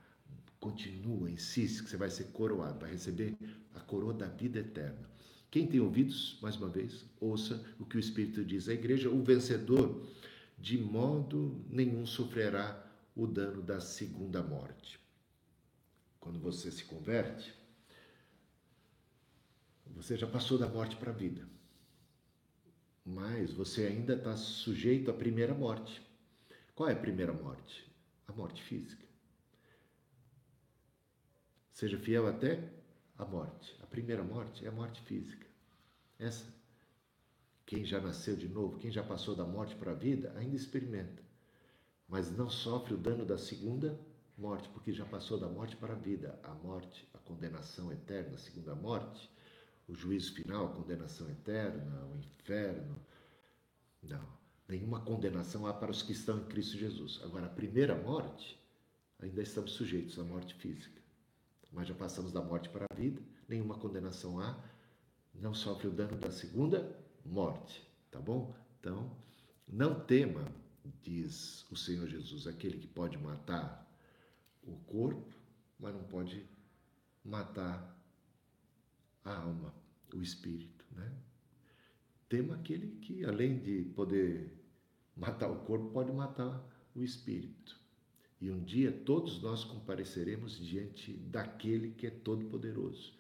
continua, 0.59 1.31
insiste 1.31 1.83
que 1.83 1.91
você 1.91 1.97
vai 1.97 2.11
ser 2.11 2.25
coroado, 2.33 2.81
vai 2.81 2.91
receber 2.91 3.37
a 3.75 3.81
coroa 3.81 4.13
da 4.13 4.27
vida 4.27 4.59
eterna. 4.59 5.09
Quem 5.51 5.67
tem 5.67 5.81
ouvidos, 5.81 6.39
mais 6.43 6.57
uma 6.57 6.69
vez, 6.69 7.07
ouça 7.21 7.65
o 7.79 7.87
que 7.87 7.97
o 7.97 8.01
Espírito 8.01 8.45
diz 8.45 8.69
à 8.69 8.75
igreja: 8.75 9.09
o 9.09 9.23
vencedor, 9.23 10.07
de 10.59 10.77
modo 10.77 11.65
nenhum, 11.71 12.05
sofrerá 12.05 12.87
o 13.17 13.27
dano 13.27 13.63
da 13.63 13.81
segunda 13.81 14.43
morte. 14.43 15.01
Quando 16.21 16.39
você 16.39 16.71
se 16.71 16.85
converte, 16.85 17.55
você 19.87 20.17
já 20.17 20.27
passou 20.27 20.59
da 20.59 20.69
morte 20.69 20.97
para 20.97 21.11
a 21.11 21.15
vida, 21.15 21.49
mas 23.05 23.53
você 23.53 23.87
ainda 23.87 24.15
está 24.15 24.37
sujeito 24.37 25.11
à 25.11 25.15
primeira 25.15 25.55
morte. 25.55 26.03
Qual 26.75 26.89
é 26.89 26.93
a 26.93 26.97
primeira 26.97 27.33
morte? 27.33 27.91
A 28.27 28.33
morte 28.33 28.63
física. 28.63 29.07
Seja 31.73 31.99
fiel 31.99 32.27
até 32.27 32.71
a 33.17 33.25
morte. 33.25 33.78
Primeira 33.91 34.23
morte 34.23 34.65
é 34.65 34.69
a 34.69 34.73
morte 34.73 35.01
física. 35.03 35.47
Essa, 36.19 36.47
quem 37.65 37.85
já 37.85 38.01
nasceu 38.01 38.37
de 38.37 38.49
novo, 38.49 38.79
quem 38.79 38.91
já 38.91 39.03
passou 39.03 39.35
da 39.35 39.45
morte 39.45 39.75
para 39.77 39.93
a 39.93 39.95
vida, 39.95 40.33
ainda 40.37 40.57
experimenta. 40.57 41.23
Mas 42.09 42.31
não 42.31 42.49
sofre 42.49 42.95
o 42.95 42.99
dano 42.99 43.25
da 43.25 43.39
segunda 43.39 43.99
morte, 44.37 44.69
porque 44.71 44.93
já 44.93 45.05
passou 45.05 45.39
da 45.39 45.49
morte 45.49 45.77
para 45.77 45.95
a 45.95 45.97
vida. 45.97 46.39
A 46.43 46.55
morte, 46.55 47.09
a 47.13 47.19
condenação 47.19 47.93
eterna, 47.93 48.37
a 48.37 48.39
segunda 48.39 48.75
morte, 48.75 49.31
o 49.87 49.95
juízo 49.95 50.35
final, 50.35 50.67
a 50.67 50.75
condenação 50.75 51.29
eterna, 51.31 52.07
o 52.07 52.19
inferno. 52.19 52.97
Não, 54.03 54.27
nenhuma 54.69 55.01
condenação 55.01 55.67
há 55.67 55.73
para 55.75 55.91
os 55.91 56.03
que 56.03 56.13
estão 56.13 56.39
em 56.39 56.45
Cristo 56.45 56.79
Jesus. 56.79 57.21
Agora, 57.23 57.47
a 57.47 57.51
primeira 57.51 57.95
morte, 57.95 58.59
ainda 59.19 59.43
estamos 59.43 59.73
sujeitos 59.73 60.19
à 60.19 60.25
morte 60.25 60.55
física 60.55 60.99
mas 61.73 61.89
já 61.89 61.95
passamos 61.95 62.33
da 62.33 62.43
morte 62.43 62.69
para 62.69 62.87
a 62.91 62.95
vida, 62.95 63.21
nenhuma 63.49 63.79
condenação 63.79 64.39
há, 64.39 64.63
não 65.35 65.55
sofre 65.55 65.89
o 65.89 65.93
dano 65.93 66.17
da 66.17 66.31
segunda 66.31 66.97
morte, 67.25 67.83
tá 68.11 68.21
bom? 68.21 68.55
Então, 68.79 69.11
não 69.67 69.99
tema, 70.01 70.45
diz 71.03 71.67
o 71.71 71.77
Senhor 71.77 72.09
Jesus, 72.09 72.47
aquele 72.47 72.79
que 72.79 72.87
pode 72.87 73.17
matar 73.19 73.87
o 74.63 74.77
corpo, 74.81 75.35
mas 75.79 75.95
não 75.95 76.05
pode 76.05 76.45
matar 77.25 77.97
a 79.25 79.37
alma, 79.37 79.75
o 80.15 80.23
espírito, 80.23 80.85
né? 80.93 81.13
Tema 82.29 82.57
aquele 82.57 82.89
que, 83.01 83.25
além 83.25 83.59
de 83.59 83.85
poder 83.95 84.53
matar 85.17 85.51
o 85.51 85.65
corpo, 85.65 85.91
pode 85.91 86.13
matar 86.13 86.63
o 86.95 87.03
espírito. 87.03 87.79
E 88.41 88.51
um 88.51 88.63
dia 88.63 88.93
todos 88.93 89.41
nós 89.43 89.65
compareceremos 89.65 90.59
diante 90.59 91.13
daquele 91.13 91.91
que 91.91 92.07
é 92.07 92.11
todo-poderoso, 92.11 93.18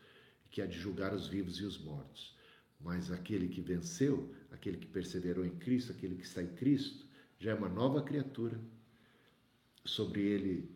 que 0.51 0.63
há 0.63 0.67
de 0.67 0.79
julgar 0.79 1.15
os 1.15 1.27
vivos 1.27 1.59
e 1.59 1.65
os 1.65 1.79
mortos. 1.79 2.37
Mas 2.81 3.11
aquele 3.11 3.49
que 3.49 3.61
venceu, 3.61 4.33
aquele 4.51 4.77
que 4.77 4.87
perseverou 4.87 5.45
em 5.45 5.57
Cristo, 5.57 5.93
aquele 5.93 6.15
que 6.15 6.25
está 6.25 6.43
em 6.43 6.55
Cristo, 6.55 7.07
já 7.39 7.53
é 7.53 7.55
uma 7.55 7.69
nova 7.69 8.03
criatura. 8.03 8.59
Sobre 9.85 10.23
ele 10.23 10.71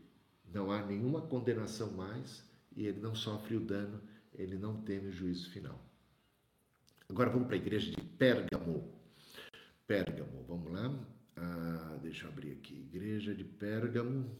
não 0.53 0.71
há 0.71 0.85
nenhuma 0.85 1.23
condenação 1.23 1.93
mais 1.93 2.45
e 2.77 2.87
ele 2.87 3.01
não 3.01 3.15
sofre 3.15 3.57
o 3.57 3.61
dano, 3.61 4.01
ele 4.35 4.57
não 4.57 4.81
teme 4.83 5.09
o 5.09 5.13
juízo 5.13 5.51
final. 5.51 5.81
Agora 7.09 7.31
vamos 7.31 7.47
para 7.47 7.57
a 7.57 7.61
igreja 7.61 7.91
de 7.91 8.01
Pérgamo. 8.01 8.91
Pérgamo, 9.87 10.45
vamos 10.49 10.73
lá. 10.73 10.95
Ah, 11.37 11.99
deixa 12.03 12.25
eu 12.27 12.31
abrir 12.31 12.53
aqui. 12.53 12.75
Igreja 12.75 13.35
de 13.35 13.45
Pérgamo. 13.45 14.31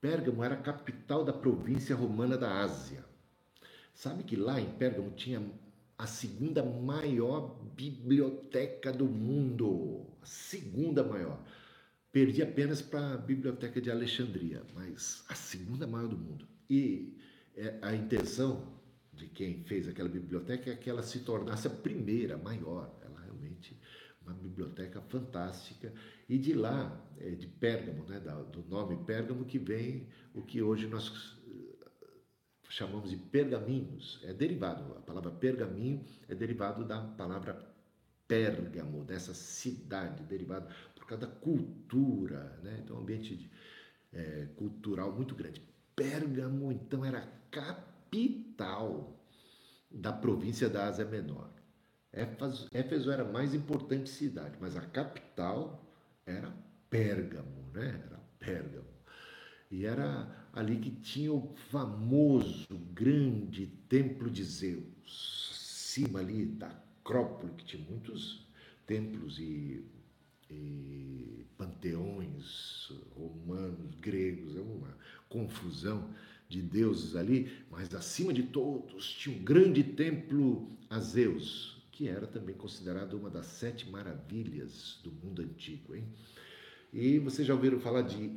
Pérgamo 0.00 0.42
era 0.42 0.54
a 0.54 0.62
capital 0.62 1.24
da 1.24 1.32
província 1.32 1.94
romana 1.94 2.36
da 2.36 2.60
Ásia. 2.60 3.04
Sabe 4.00 4.24
que 4.24 4.34
lá 4.34 4.58
em 4.58 4.78
Pérgamo 4.78 5.10
tinha 5.10 5.46
a 5.98 6.06
segunda 6.06 6.64
maior 6.64 7.60
biblioteca 7.76 8.90
do 8.90 9.04
mundo. 9.04 10.06
A 10.22 10.24
segunda 10.24 11.04
maior. 11.04 11.38
Perdi 12.10 12.40
apenas 12.40 12.80
para 12.80 13.12
a 13.12 13.18
biblioteca 13.18 13.78
de 13.78 13.90
Alexandria, 13.90 14.62
mas 14.74 15.22
a 15.28 15.34
segunda 15.34 15.86
maior 15.86 16.08
do 16.08 16.16
mundo. 16.16 16.48
E 16.70 17.14
é, 17.54 17.78
a 17.82 17.94
intenção 17.94 18.72
de 19.12 19.26
quem 19.26 19.64
fez 19.64 19.86
aquela 19.86 20.08
biblioteca 20.08 20.70
é 20.70 20.76
que 20.76 20.88
ela 20.88 21.02
se 21.02 21.18
tornasse 21.18 21.66
a 21.66 21.70
primeira, 21.70 22.38
maior. 22.38 22.98
Ela 23.02 23.20
realmente 23.20 23.78
uma 24.22 24.32
biblioteca 24.32 25.02
fantástica. 25.02 25.92
E 26.26 26.38
de 26.38 26.54
lá, 26.54 27.06
é, 27.18 27.32
de 27.32 27.46
Pérgamo, 27.46 28.06
né, 28.06 28.18
do 28.18 28.62
nome 28.66 28.96
Pérgamo, 29.04 29.44
que 29.44 29.58
vem 29.58 30.08
o 30.32 30.40
que 30.40 30.62
hoje 30.62 30.86
nós 30.86 31.38
chamamos 32.70 33.10
de 33.10 33.16
pergaminhos. 33.16 34.20
É 34.22 34.32
derivado, 34.32 34.96
a 34.96 35.00
palavra 35.00 35.30
pergaminho 35.30 36.02
é 36.28 36.34
derivado 36.34 36.84
da 36.84 37.00
palavra 37.00 37.68
Pérgamo, 38.26 39.04
dessa 39.04 39.34
cidade, 39.34 40.22
derivado 40.22 40.72
por 40.94 41.04
causa 41.04 41.26
da 41.26 41.32
cultura, 41.32 42.60
né? 42.62 42.80
então 42.84 42.96
um 42.96 43.00
ambiente 43.00 43.34
de, 43.34 43.50
é, 44.12 44.46
cultural 44.56 45.12
muito 45.12 45.34
grande. 45.34 45.60
Pérgamo, 45.96 46.70
então, 46.70 47.04
era 47.04 47.18
a 47.18 47.28
capital 47.50 49.20
da 49.90 50.12
província 50.12 50.68
da 50.68 50.86
Ásia 50.86 51.04
Menor. 51.04 51.50
Éfeso 52.12 53.10
era 53.10 53.22
a 53.22 53.32
mais 53.32 53.52
importante 53.52 54.08
cidade, 54.08 54.56
mas 54.60 54.76
a 54.76 54.80
capital 54.80 55.84
era 56.24 56.52
Pérgamo, 56.88 57.70
né? 57.72 58.00
Era 58.06 58.20
Pérgamo. 58.38 58.88
E 59.70 59.84
era 59.84 60.39
ali 60.52 60.76
que 60.76 60.90
tinha 60.90 61.32
o 61.32 61.54
famoso 61.70 62.66
grande 62.92 63.66
templo 63.88 64.30
de 64.30 64.44
Zeus, 64.44 65.50
acima 65.90 66.20
ali 66.20 66.46
da 66.46 66.68
Acrópole, 67.00 67.52
que 67.54 67.64
tinha 67.64 67.84
muitos 67.88 68.46
templos 68.86 69.38
e, 69.38 69.84
e 70.50 71.44
panteões 71.56 72.92
romanos, 73.16 73.94
gregos, 74.00 74.56
é 74.56 74.60
uma 74.60 74.96
confusão 75.28 76.10
de 76.48 76.60
deuses 76.60 77.14
ali, 77.14 77.50
mas 77.70 77.94
acima 77.94 78.32
de 78.32 78.42
todos 78.42 79.12
tinha 79.12 79.36
um 79.36 79.42
grande 79.42 79.84
templo 79.84 80.68
a 80.88 80.98
Zeus, 80.98 81.80
que 81.92 82.08
era 82.08 82.26
também 82.26 82.54
considerada 82.54 83.16
uma 83.16 83.30
das 83.30 83.46
sete 83.46 83.88
maravilhas 83.88 84.98
do 85.04 85.12
mundo 85.12 85.42
antigo. 85.42 85.94
Hein? 85.94 86.04
E 86.92 87.18
vocês 87.20 87.46
já 87.46 87.54
ouviram 87.54 87.78
falar 87.78 88.02
de 88.02 88.36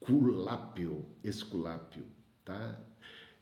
Esculápio, 0.00 1.06
Esculápio, 1.22 2.04
tá? 2.44 2.80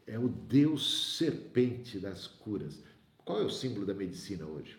É 0.06 0.18
o 0.18 0.28
Deus 0.28 1.16
serpente 1.16 2.00
das 2.00 2.26
curas. 2.26 2.82
Qual 3.24 3.40
é 3.40 3.44
o 3.44 3.50
símbolo 3.50 3.86
da 3.86 3.94
medicina 3.94 4.44
hoje? 4.44 4.76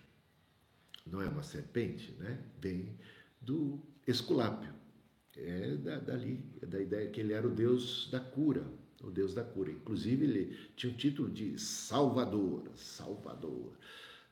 Não 1.06 1.22
é 1.22 1.30
uma 1.30 1.44
serpente, 1.44 2.12
né? 2.20 2.44
Vem 2.60 2.98
do 3.42 3.80
Esculápio. 4.06 4.74
É 5.38 5.76
da, 5.78 6.00
dali, 6.00 6.44
é 6.62 6.66
da 6.66 6.82
ideia 6.82 7.10
que 7.10 7.22
ele 7.22 7.32
era 7.32 7.48
o 7.48 7.52
Deus 7.52 8.10
da 8.12 8.20
cura, 8.20 8.66
o 9.02 9.10
Deus 9.10 9.34
da 9.34 9.44
cura. 9.44 9.72
Inclusive, 9.72 10.26
ele 10.26 10.58
tinha 10.76 10.92
o 10.92 10.98
título 10.98 11.30
de 11.30 11.58
Salvador, 11.58 12.70
Salvador. 12.76 13.78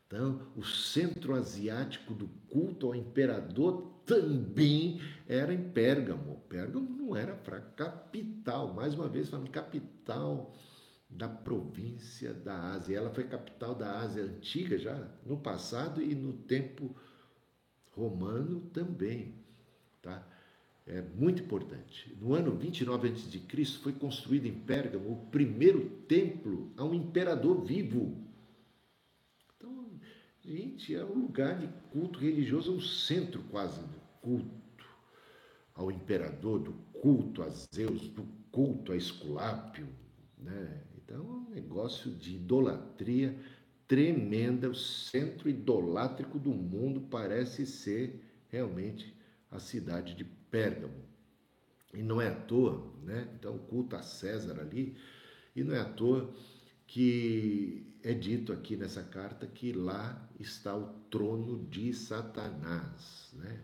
Então, 0.07 0.41
o 0.55 0.63
centro 0.63 1.35
asiático 1.35 2.13
do 2.13 2.29
culto 2.49 2.87
ao 2.87 2.95
imperador 2.95 4.01
também 4.05 5.01
era 5.27 5.53
em 5.53 5.69
Pérgamo. 5.69 6.41
Pérgamo 6.47 6.89
não 6.89 7.13
era 7.13 7.35
para 7.35 7.59
capital, 7.59 8.73
mais 8.73 8.93
uma 8.93 9.09
vez 9.09 9.27
falando 9.27 9.51
capital 9.51 10.55
da 11.09 11.27
província 11.27 12.33
da 12.33 12.71
Ásia. 12.71 12.97
Ela 12.97 13.09
foi 13.09 13.25
capital 13.25 13.75
da 13.75 13.99
Ásia 13.99 14.23
antiga 14.23 14.77
já 14.77 15.09
no 15.25 15.37
passado 15.37 16.01
e 16.01 16.15
no 16.15 16.31
tempo 16.33 16.95
romano 17.91 18.61
também, 18.73 19.35
tá? 20.01 20.25
É 20.85 21.01
muito 21.01 21.43
importante. 21.43 22.15
No 22.21 22.33
ano 22.33 22.55
29 22.55 23.09
a.C. 23.09 23.65
foi 23.81 23.91
construído 23.91 24.45
em 24.45 24.53
Pérgamo 24.53 25.11
o 25.11 25.25
primeiro 25.27 25.89
templo 26.07 26.71
a 26.77 26.85
um 26.85 26.93
imperador 26.93 27.61
vivo. 27.61 28.26
Gente, 30.47 30.95
é 30.95 31.03
um 31.03 31.23
lugar 31.23 31.59
de 31.59 31.67
culto 31.91 32.19
religioso, 32.19 32.71
é 32.71 32.75
um 32.77 32.79
centro 32.79 33.43
quase 33.51 33.81
do 33.81 33.99
culto 34.21 34.85
ao 35.75 35.91
imperador, 35.91 36.59
do 36.59 36.71
culto 37.01 37.43
a 37.43 37.49
Zeus, 37.49 38.07
do 38.07 38.23
culto 38.49 38.93
a 38.93 38.95
Esculápio, 38.95 39.89
né? 40.37 40.83
Então, 40.95 41.17
é 41.17 41.21
um 41.21 41.49
negócio 41.53 42.09
de 42.11 42.35
idolatria 42.35 43.37
tremenda. 43.89 44.69
O 44.69 44.73
centro 44.73 45.49
idolátrico 45.49 46.39
do 46.39 46.51
mundo 46.51 47.01
parece 47.01 47.65
ser 47.65 48.23
realmente 48.47 49.13
a 49.51 49.59
cidade 49.59 50.15
de 50.15 50.23
Pérgamo. 50.23 51.03
E 51.93 52.01
não 52.01 52.21
é 52.21 52.29
à 52.29 52.35
toa, 52.35 52.89
né? 53.03 53.27
Então, 53.37 53.53
o 53.53 53.59
culto 53.59 53.97
a 53.97 54.01
César 54.01 54.61
ali, 54.61 54.95
e 55.53 55.61
não 55.61 55.75
é 55.75 55.81
à 55.81 55.85
toa 55.85 56.33
que 56.87 57.85
é 58.07 58.13
dito 58.13 58.53
aqui 58.53 58.77
nessa 58.77 59.03
carta 59.03 59.45
que 59.45 59.73
lá 59.73 60.29
está 60.39 60.73
o 60.73 60.87
trono 61.11 61.67
de 61.69 61.93
Satanás, 61.93 63.29
né? 63.33 63.59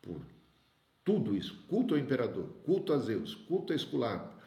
Por 0.00 0.20
tudo 1.04 1.36
isso, 1.36 1.64
culto 1.66 1.94
ao 1.94 2.00
imperador, 2.00 2.46
culto 2.64 2.92
a 2.92 2.98
Zeus, 2.98 3.34
culto 3.34 3.72
a 3.72 3.76
Esculápio, 3.76 4.38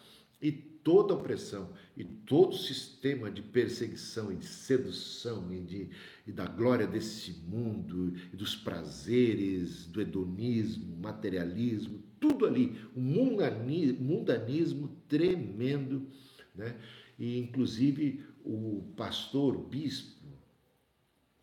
e 0.41 0.53
toda 0.53 1.13
opressão 1.13 1.69
e 1.97 2.03
todo 2.05 2.55
sistema 2.55 3.29
de 3.29 3.41
perseguição 3.41 4.31
e 4.31 4.37
de 4.37 4.45
sedução 4.45 5.53
e, 5.53 5.59
de, 5.59 5.89
e 6.25 6.31
da 6.31 6.45
glória 6.45 6.87
desse 6.87 7.33
mundo 7.45 8.13
e 8.31 8.37
dos 8.37 8.55
prazeres, 8.55 9.85
do 9.85 9.99
hedonismo, 9.99 10.95
materialismo, 10.95 12.01
tudo 12.21 12.45
ali, 12.45 12.79
um 12.95 13.01
mundanismo 13.99 14.95
tremendo, 15.09 16.07
né? 16.55 16.77
E 17.19 17.37
inclusive 17.37 18.30
o 18.43 18.93
pastor, 18.95 19.55
o 19.55 19.63
bispo, 19.63 20.25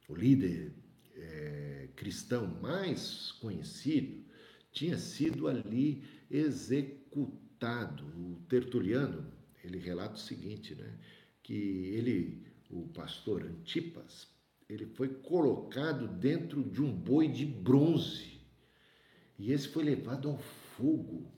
o 0.09 0.14
líder 0.14 0.72
é, 1.14 1.88
cristão 1.94 2.46
mais 2.61 3.32
conhecido, 3.32 4.24
tinha 4.72 4.96
sido 4.99 5.49
ali 5.49 6.05
executado 6.30 8.07
o 8.07 8.40
Tertuliano, 8.49 9.32
ele 9.64 9.78
relata 9.78 10.14
o 10.14 10.18
seguinte, 10.18 10.74
né? 10.74 10.99
Que 11.42 11.55
ele, 11.55 12.46
o 12.70 12.86
pastor 12.88 13.42
Antipas, 13.42 14.28
ele 14.68 14.86
foi 14.86 15.09
colocado 15.09 16.07
dentro 16.07 16.62
de 16.62 16.82
um 16.82 16.92
boi 16.92 17.28
de 17.28 17.44
bronze. 17.44 18.40
E 19.38 19.53
esse 19.53 19.68
foi 19.68 19.82
levado 19.84 20.28
ao 20.28 20.38
fogo 20.38 21.32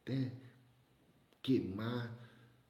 até 0.00 0.32
queimar 1.42 2.27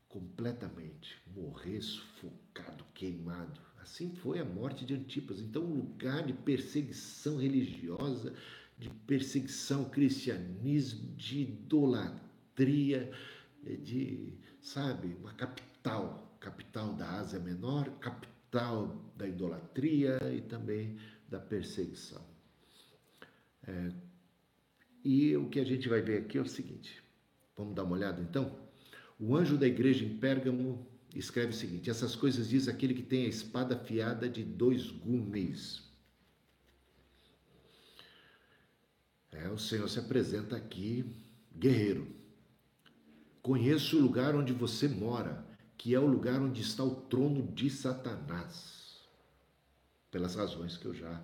completamente, 0.09 1.16
morrer 1.34 1.80
sufocado, 1.82 2.84
queimado. 2.94 3.61
Assim 3.78 4.14
foi 4.16 4.38
a 4.38 4.44
morte 4.44 4.84
de 4.84 4.94
Antipas. 4.94 5.40
Então, 5.40 5.62
um 5.62 5.76
lugar 5.76 6.24
de 6.26 6.32
perseguição 6.32 7.36
religiosa 7.36 8.34
de 8.78 8.88
perseguição 8.88 9.80
ao 9.80 9.90
cristianismo, 9.90 11.14
de 11.16 11.40
idolatria, 11.40 13.11
de, 13.62 14.32
sabe, 14.61 15.16
uma 15.20 15.34
capital, 15.34 16.36
capital 16.40 16.94
da 16.94 17.11
Ásia 17.14 17.40
Menor, 17.40 17.90
capital 17.98 18.96
da 19.16 19.26
idolatria 19.26 20.18
e 20.32 20.40
também 20.42 20.96
da 21.28 21.40
perseguição. 21.40 22.24
É, 23.66 23.92
e 25.04 25.36
o 25.36 25.48
que 25.48 25.59
a 25.61 25.64
gente 25.64 25.88
vai 25.88 26.00
ver 26.00 26.22
aqui 26.22 26.38
é 26.38 26.40
o 26.40 26.46
seguinte: 26.46 27.02
vamos 27.56 27.74
dar 27.74 27.82
uma 27.82 27.96
olhada 27.96 28.22
então? 28.22 28.68
O 29.19 29.35
anjo 29.37 29.59
da 29.59 29.66
igreja 29.66 30.05
em 30.05 30.16
Pérgamo 30.16 30.87
escreve 31.14 31.53
o 31.53 31.57
seguinte: 31.57 31.91
essas 31.91 32.14
coisas 32.14 32.49
diz 32.49 32.69
aquele 32.69 32.95
que 32.95 33.03
tem 33.03 33.25
a 33.25 33.29
espada 33.29 33.75
afiada 33.75 34.29
de 34.29 34.45
dois 34.45 34.91
gumes. 34.91 35.83
É, 39.33 39.49
o 39.49 39.59
Senhor 39.59 39.89
se 39.89 39.99
apresenta 39.99 40.57
aqui, 40.57 41.05
guerreiro. 41.57 42.16
Conheço 43.43 43.97
o 43.97 44.01
lugar 44.01 44.35
onde 44.35 44.53
você 44.53 44.89
mora, 44.89 45.45
que 45.77 45.95
é 45.95 46.01
o 46.01 46.07
lugar 46.07 46.41
onde 46.41 46.61
está 46.61 46.83
o 46.85 47.03
trono 47.03 47.47
de 47.53 47.71
Satanás, 47.71 49.01
pelas 50.11 50.35
razões 50.35 50.77
que 50.77 50.87
eu 50.87 50.95
já 50.95 51.23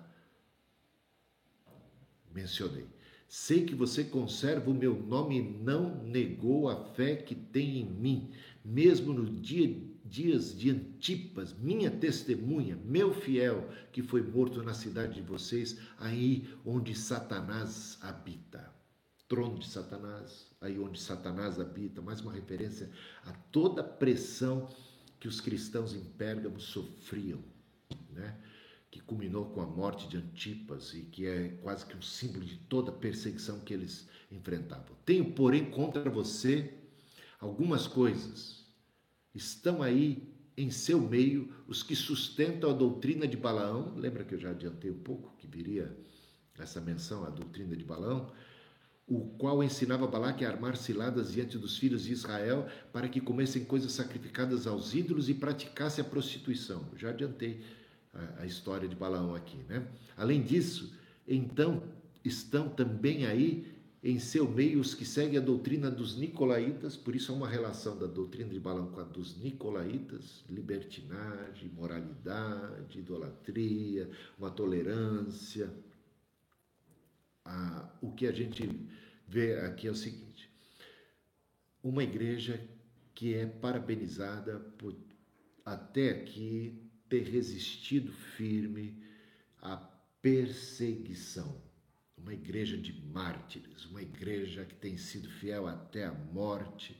mencionei. 2.33 2.94
Sei 3.27 3.65
que 3.65 3.75
você 3.75 4.03
conserva 4.03 4.69
o 4.69 4.73
meu 4.73 4.95
nome 5.01 5.39
e 5.39 5.41
não 5.41 6.03
negou 6.03 6.69
a 6.69 6.93
fé 6.93 7.15
que 7.15 7.35
tem 7.35 7.79
em 7.79 7.85
mim, 7.85 8.31
mesmo 8.63 9.13
no 9.13 9.25
dia 9.25 9.67
dias 10.05 10.55
de 10.55 10.69
Antipas, 10.69 11.53
minha 11.53 11.89
testemunha, 11.89 12.79
meu 12.85 13.13
fiel, 13.13 13.67
que 13.91 14.03
foi 14.03 14.21
morto 14.21 14.61
na 14.61 14.73
cidade 14.73 15.15
de 15.15 15.21
vocês, 15.21 15.79
aí 15.97 16.47
onde 16.63 16.93
Satanás 16.93 17.97
habita. 18.01 18.71
Trono 19.27 19.57
de 19.57 19.67
Satanás, 19.67 20.51
aí 20.61 20.77
onde 20.77 21.01
Satanás 21.01 21.59
habita, 21.59 22.01
mais 22.01 22.21
uma 22.21 22.31
referência 22.31 22.91
a 23.23 23.31
toda 23.51 23.81
a 23.81 23.83
pressão 23.83 24.69
que 25.19 25.27
os 25.27 25.41
cristãos 25.41 25.95
em 25.95 26.03
Pérgamo 26.03 26.59
sofriam, 26.59 27.43
né? 28.11 28.37
Que 28.95 29.01
culminou 29.01 29.45
com 29.47 29.61
a 29.61 29.67
morte 29.67 30.07
de 30.07 30.17
Antipas 30.17 30.93
e 30.93 31.01
que 31.01 31.27
é 31.27 31.49
quase 31.61 31.85
que 31.85 31.97
um 31.97 32.01
símbolo 32.01 32.45
de 32.45 32.57
toda 32.57 32.91
a 32.91 32.95
perseguição 32.95 33.59
que 33.59 33.73
eles 33.73 34.07
enfrentavam. 34.31 34.95
Tenho, 35.05 35.33
porém, 35.33 35.69
contra 35.69 36.09
você 36.09 36.73
algumas 37.39 37.87
coisas 37.87 38.65
Estão 39.35 39.83
aí 39.83 40.33
em 40.55 40.71
seu 40.71 41.01
meio 41.01 41.53
os 41.67 41.83
que 41.83 41.93
sustentam 41.93 42.69
a 42.69 42.73
doutrina 42.73 43.27
de 43.27 43.35
Balaão. 43.35 43.93
Lembra 43.97 44.23
que 44.23 44.33
eu 44.33 44.39
já 44.39 44.51
adiantei 44.51 44.89
um 44.89 44.99
pouco 44.99 45.35
que 45.37 45.45
viria 45.45 45.93
essa 46.57 46.79
menção 46.79 47.25
à 47.25 47.29
doutrina 47.29 47.75
de 47.75 47.83
Balaão? 47.83 48.31
O 49.05 49.25
qual 49.37 49.61
ensinava 49.61 50.07
Balaque 50.07 50.45
a 50.45 50.49
armar 50.49 50.77
ciladas 50.77 51.33
diante 51.33 51.57
dos 51.57 51.77
filhos 51.77 52.05
de 52.05 52.13
Israel 52.13 52.65
para 52.93 53.09
que 53.09 53.19
comessem 53.19 53.65
coisas 53.65 53.91
sacrificadas 53.91 54.65
aos 54.65 54.93
ídolos 54.93 55.27
e 55.27 55.33
praticassem 55.33 56.03
a 56.03 56.07
prostituição. 56.07 56.87
Já 56.95 57.09
adiantei 57.09 57.61
a, 58.37 58.45
história 58.45 58.87
de 58.87 58.95
Balaão 58.95 59.35
aqui, 59.35 59.57
né? 59.67 59.87
Além 60.15 60.41
disso, 60.41 60.93
então 61.27 61.83
estão 62.23 62.69
também 62.69 63.25
aí 63.25 63.75
em 64.03 64.19
seu 64.19 64.47
meio 64.47 64.79
os 64.79 64.93
que 64.93 65.03
seguem 65.03 65.37
a 65.37 65.41
doutrina 65.41 65.89
dos 65.89 66.15
nicolaítas, 66.15 66.95
por 66.95 67.15
isso 67.15 67.31
há 67.31 67.35
uma 67.35 67.49
relação 67.49 67.97
da 67.97 68.05
doutrina 68.05 68.51
de 68.51 68.59
Balaão 68.59 68.91
com 68.91 68.99
a 68.99 69.03
dos 69.03 69.35
nicolaítas, 69.41 70.43
libertinagem, 70.49 71.69
moralidade, 71.69 72.99
idolatria, 72.99 74.09
uma 74.37 74.51
tolerância. 74.51 75.73
Ah, 77.43 77.89
o 78.01 78.11
que 78.11 78.27
a 78.27 78.31
gente 78.31 78.69
vê 79.27 79.59
aqui 79.59 79.87
é 79.87 79.91
o 79.91 79.95
seguinte: 79.95 80.49
uma 81.83 82.03
igreja 82.03 82.63
que 83.15 83.33
é 83.33 83.45
parabenizada 83.45 84.59
por 84.77 84.95
até 85.65 86.11
aqui 86.11 86.84
ter 87.09 87.23
resistido 87.23 88.11
firme 88.11 89.01
à 89.61 89.77
perseguição 90.21 91.65
uma 92.25 92.33
igreja 92.33 92.75
de 92.75 92.91
mártires, 93.05 93.85
uma 93.85 94.01
igreja 94.01 94.65
que 94.65 94.73
tem 94.73 94.97
sido 94.97 95.29
fiel 95.29 95.67
até 95.67 96.05
a 96.05 96.11
morte. 96.11 96.99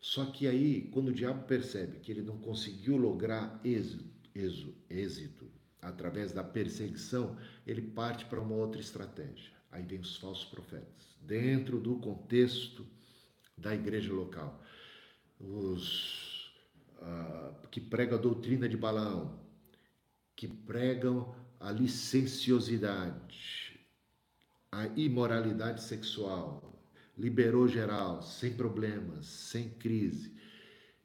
Só 0.00 0.26
que 0.26 0.46
aí, 0.48 0.88
quando 0.92 1.08
o 1.08 1.14
diabo 1.14 1.46
percebe 1.46 2.00
que 2.00 2.10
ele 2.10 2.22
não 2.22 2.38
conseguiu 2.38 2.96
lograr 2.96 3.60
êxito, 3.64 4.04
êxito, 4.34 4.74
êxito 4.90 5.50
através 5.80 6.32
da 6.32 6.42
perseguição, 6.42 7.36
ele 7.64 7.82
parte 7.82 8.24
para 8.24 8.40
uma 8.40 8.56
outra 8.56 8.80
estratégia. 8.80 9.52
Aí 9.70 9.84
vem 9.84 10.00
os 10.00 10.16
falsos 10.16 10.44
profetas, 10.46 11.16
dentro 11.22 11.80
do 11.80 11.96
contexto 11.98 12.84
da 13.56 13.74
igreja 13.74 14.12
local. 14.12 14.62
os 15.38 16.35
que 17.70 17.80
pregam 17.80 18.18
a 18.18 18.20
doutrina 18.20 18.68
de 18.68 18.76
Balaão, 18.76 19.38
que 20.34 20.48
pregam 20.48 21.32
a 21.60 21.70
licenciosidade, 21.70 23.78
a 24.70 24.86
imoralidade 24.88 25.82
sexual, 25.82 26.74
liberou 27.16 27.68
geral, 27.68 28.20
sem 28.22 28.54
problemas, 28.54 29.26
sem 29.26 29.70
crise. 29.70 30.34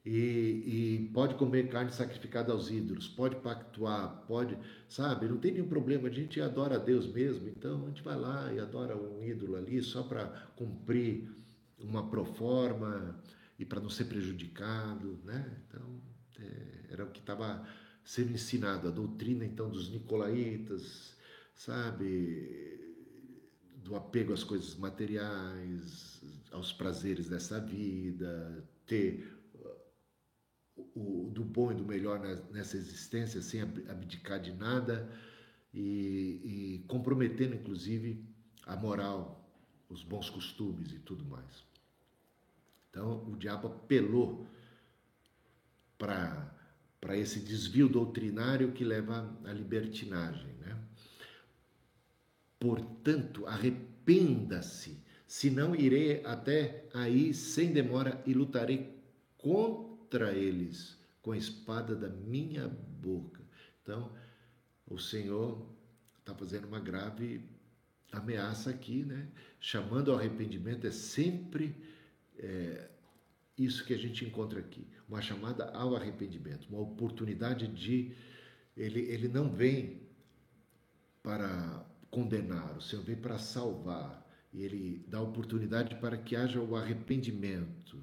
E, 0.05 1.05
e, 1.05 1.09
pode 1.13 1.35
comer 1.35 1.69
carne 1.69 1.91
sacrificada 1.91 2.51
aos 2.51 2.71
ídolos, 2.71 3.07
pode 3.07 3.35
pactuar, 3.35 4.23
pode, 4.27 4.57
sabe, 4.89 5.27
não 5.27 5.37
tem 5.37 5.51
nenhum 5.51 5.67
problema, 5.67 6.07
a 6.07 6.11
gente 6.11 6.41
adora 6.41 6.75
a 6.75 6.79
Deus 6.79 7.05
mesmo, 7.05 7.47
então 7.47 7.83
a 7.83 7.87
gente 7.87 8.01
vai 8.01 8.17
lá 8.17 8.51
e 8.51 8.59
adora 8.59 8.97
um 8.97 9.23
ídolo 9.23 9.57
ali 9.57 9.79
só 9.83 10.01
para 10.01 10.25
cumprir 10.55 11.29
uma 11.77 12.09
proforma 12.09 13.21
e 13.61 13.65
para 13.65 13.79
não 13.79 13.91
ser 13.91 14.05
prejudicado, 14.05 15.19
né? 15.23 15.61
Então, 15.67 16.01
é, 16.39 16.93
era 16.93 17.05
o 17.05 17.11
que 17.11 17.19
estava 17.19 17.63
sendo 18.03 18.31
ensinado, 18.31 18.87
a 18.87 18.91
doutrina 18.91 19.45
então 19.45 19.69
dos 19.69 19.87
nicolaítas, 19.91 21.15
sabe, 21.55 22.97
do 23.75 23.95
apego 23.95 24.33
às 24.33 24.43
coisas 24.43 24.75
materiais, 24.75 26.23
aos 26.51 26.73
prazeres 26.73 27.29
dessa 27.29 27.59
vida, 27.59 28.67
ter 28.87 29.31
o, 30.95 31.29
do 31.31 31.43
bom 31.43 31.71
e 31.71 31.75
do 31.75 31.85
melhor 31.85 32.19
nessa 32.51 32.77
existência, 32.77 33.43
sem 33.43 33.61
abdicar 33.61 34.41
de 34.41 34.53
nada 34.53 35.07
e, 35.71 36.79
e 36.81 36.85
comprometendo, 36.87 37.53
inclusive, 37.53 38.25
a 38.65 38.75
moral, 38.75 39.47
os 39.87 40.03
bons 40.03 40.31
costumes 40.31 40.91
e 40.91 40.99
tudo 40.99 41.23
mais. 41.25 41.70
Então, 42.91 43.23
o 43.25 43.37
diabo 43.37 43.69
apelou 43.69 44.45
para 45.97 47.17
esse 47.17 47.39
desvio 47.39 47.87
doutrinário 47.87 48.73
que 48.73 48.83
leva 48.83 49.33
à 49.45 49.53
libertinagem. 49.53 50.53
Né? 50.59 50.77
Portanto, 52.59 53.47
arrependa-se, 53.47 55.01
senão 55.25 55.73
irei 55.73 56.23
até 56.25 56.85
aí 56.93 57.33
sem 57.33 57.71
demora 57.71 58.21
e 58.27 58.33
lutarei 58.33 58.93
contra 59.37 60.33
eles 60.33 60.99
com 61.21 61.31
a 61.31 61.37
espada 61.37 61.95
da 61.95 62.09
minha 62.09 62.67
boca. 62.67 63.41
Então, 63.81 64.11
o 64.85 64.99
Senhor 64.99 65.65
está 66.19 66.35
fazendo 66.35 66.67
uma 66.67 66.79
grave 66.79 67.49
ameaça 68.11 68.69
aqui, 68.69 69.03
né? 69.03 69.27
Chamando 69.59 70.11
ao 70.11 70.17
arrependimento 70.17 70.85
é 70.85 70.91
sempre 70.91 71.75
é, 72.41 72.89
isso 73.57 73.85
que 73.85 73.93
a 73.93 73.97
gente 73.97 74.25
encontra 74.25 74.59
aqui, 74.59 74.87
uma 75.07 75.21
chamada 75.21 75.65
ao 75.71 75.95
arrependimento, 75.95 76.67
uma 76.69 76.79
oportunidade 76.79 77.67
de. 77.67 78.15
Ele, 78.75 79.01
ele 79.01 79.27
não 79.27 79.51
vem 79.51 80.01
para 81.21 81.85
condenar, 82.09 82.77
o 82.77 82.81
Senhor 82.81 83.03
vem 83.03 83.15
para 83.15 83.37
salvar, 83.37 84.27
e 84.51 84.63
ele 84.63 85.05
dá 85.07 85.21
oportunidade 85.21 85.95
para 85.95 86.17
que 86.17 86.35
haja 86.35 86.59
o 86.59 86.75
arrependimento. 86.75 88.01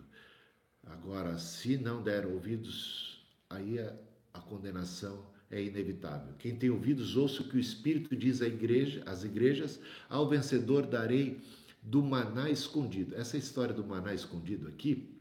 Agora, 0.84 1.36
se 1.39 1.76
não 1.76 2.03
der 2.03 2.26
ouvidos, 2.26 3.26
aí 3.51 3.78
a, 3.78 3.95
a 4.32 4.41
condenação 4.41 5.26
é 5.51 5.62
inevitável. 5.62 6.34
Quem 6.39 6.57
tem 6.57 6.70
ouvidos, 6.70 7.16
ouça 7.16 7.43
o 7.43 7.49
que 7.49 7.57
o 7.57 7.61
Espírito 7.61 8.14
diz 8.14 8.41
à 8.41 8.47
igreja, 8.47 9.03
às 9.07 9.24
igrejas: 9.24 9.80
ao 10.09 10.28
vencedor 10.28 10.86
darei 10.86 11.41
do 11.83 12.03
maná 12.03 12.51
escondido. 12.51 13.14
Essa 13.14 13.37
história 13.37 13.74
do 13.74 13.85
maná 13.85 14.14
escondido 14.14 14.68
aqui 14.68 15.18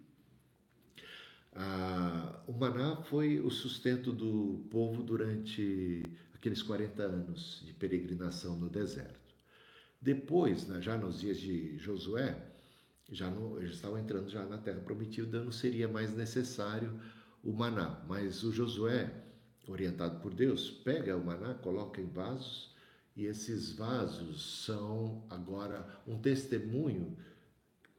ah, 1.60 2.40
o 2.46 2.54
maná 2.54 2.98
foi 2.98 3.40
o 3.40 3.50
sustento 3.50 4.12
do 4.12 4.64
povo 4.70 5.02
durante 5.02 6.04
aqueles 6.36 6.62
40 6.62 7.02
anos 7.02 7.64
de 7.66 7.74
peregrinação 7.74 8.56
no 8.56 8.70
deserto. 8.70 9.34
Depois, 10.00 10.68
né, 10.68 10.80
já 10.84 10.96
nos 10.96 11.20
dias 11.20 11.40
de 11.40 11.76
Josué, 11.80 12.38
já 13.12 13.34
eles 13.60 13.74
estavam 13.74 13.98
entrando 13.98 14.30
já 14.30 14.46
na 14.46 14.60
terra 14.60 14.80
prometida, 14.82 15.44
não 15.44 15.52
seria 15.52 15.88
mais 15.88 16.16
necessário 16.16 16.94
o 17.44 17.52
maná. 17.52 18.04
Mas 18.08 18.44
o 18.44 18.52
Josué, 18.52 19.12
orientado 19.68 20.20
por 20.20 20.36
Deus, 20.36 20.70
pega 20.70 21.18
o 21.18 21.26
maná, 21.26 21.56
coloca 21.56 22.00
em 22.00 22.06
vasos, 22.06 22.72
e 23.18 23.26
esses 23.26 23.72
vasos 23.72 24.64
são 24.64 25.26
agora 25.28 26.00
um 26.06 26.20
testemunho. 26.20 27.18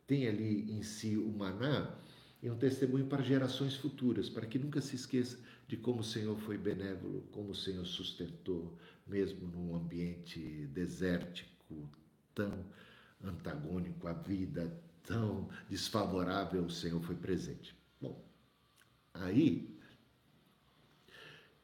Tem 0.06 0.28
ali 0.28 0.70
em 0.70 0.80
si 0.84 1.16
o 1.18 1.28
maná, 1.28 1.92
e 2.40 2.48
um 2.48 2.56
testemunho 2.56 3.06
para 3.06 3.20
gerações 3.20 3.74
futuras, 3.74 4.30
para 4.30 4.46
que 4.46 4.60
nunca 4.60 4.80
se 4.80 4.94
esqueça 4.94 5.36
de 5.66 5.76
como 5.76 6.00
o 6.00 6.04
Senhor 6.04 6.38
foi 6.38 6.56
benévolo, 6.56 7.22
como 7.32 7.50
o 7.50 7.54
Senhor 7.54 7.84
sustentou, 7.84 8.78
mesmo 9.04 9.48
num 9.48 9.74
ambiente 9.74 10.68
desértico, 10.68 11.90
tão 12.32 12.64
antagônico 13.20 14.06
à 14.06 14.12
vida, 14.12 14.72
tão 15.02 15.48
desfavorável, 15.68 16.62
o 16.62 16.70
Senhor 16.70 17.02
foi 17.02 17.16
presente. 17.16 17.76
Bom, 18.00 18.24
aí 19.12 19.76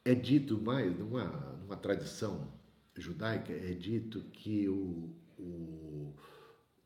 é 0.05 0.13
dito 0.13 0.61
mais, 0.61 0.99
numa, 0.99 1.25
numa 1.63 1.77
tradição 1.77 2.53
judaica, 3.01 3.53
é 3.53 3.73
dito 3.75 4.23
que 4.33 4.69
o, 4.69 5.15
o 5.39 6.15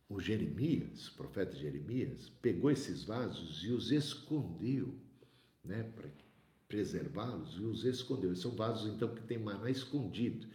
o 0.09 0.21
Jeremias, 0.21 1.09
o 1.09 1.15
profeta 1.15 1.55
Jeremias, 1.55 2.31
pegou 2.41 2.71
esses 2.71 3.05
vasos 3.05 3.63
e 3.63 3.71
os 3.71 3.93
escondeu, 3.93 4.95
né, 5.63 5.83
para 5.83 6.09
preservá-los 6.67 7.57
e 7.57 7.61
os 7.61 7.85
escondeu. 7.85 8.35
São 8.35 8.53
vasos 8.53 8.93
então 8.93 9.15
que 9.15 9.23
tem 9.23 9.39
maná 9.39 9.71
escondido 9.71 10.47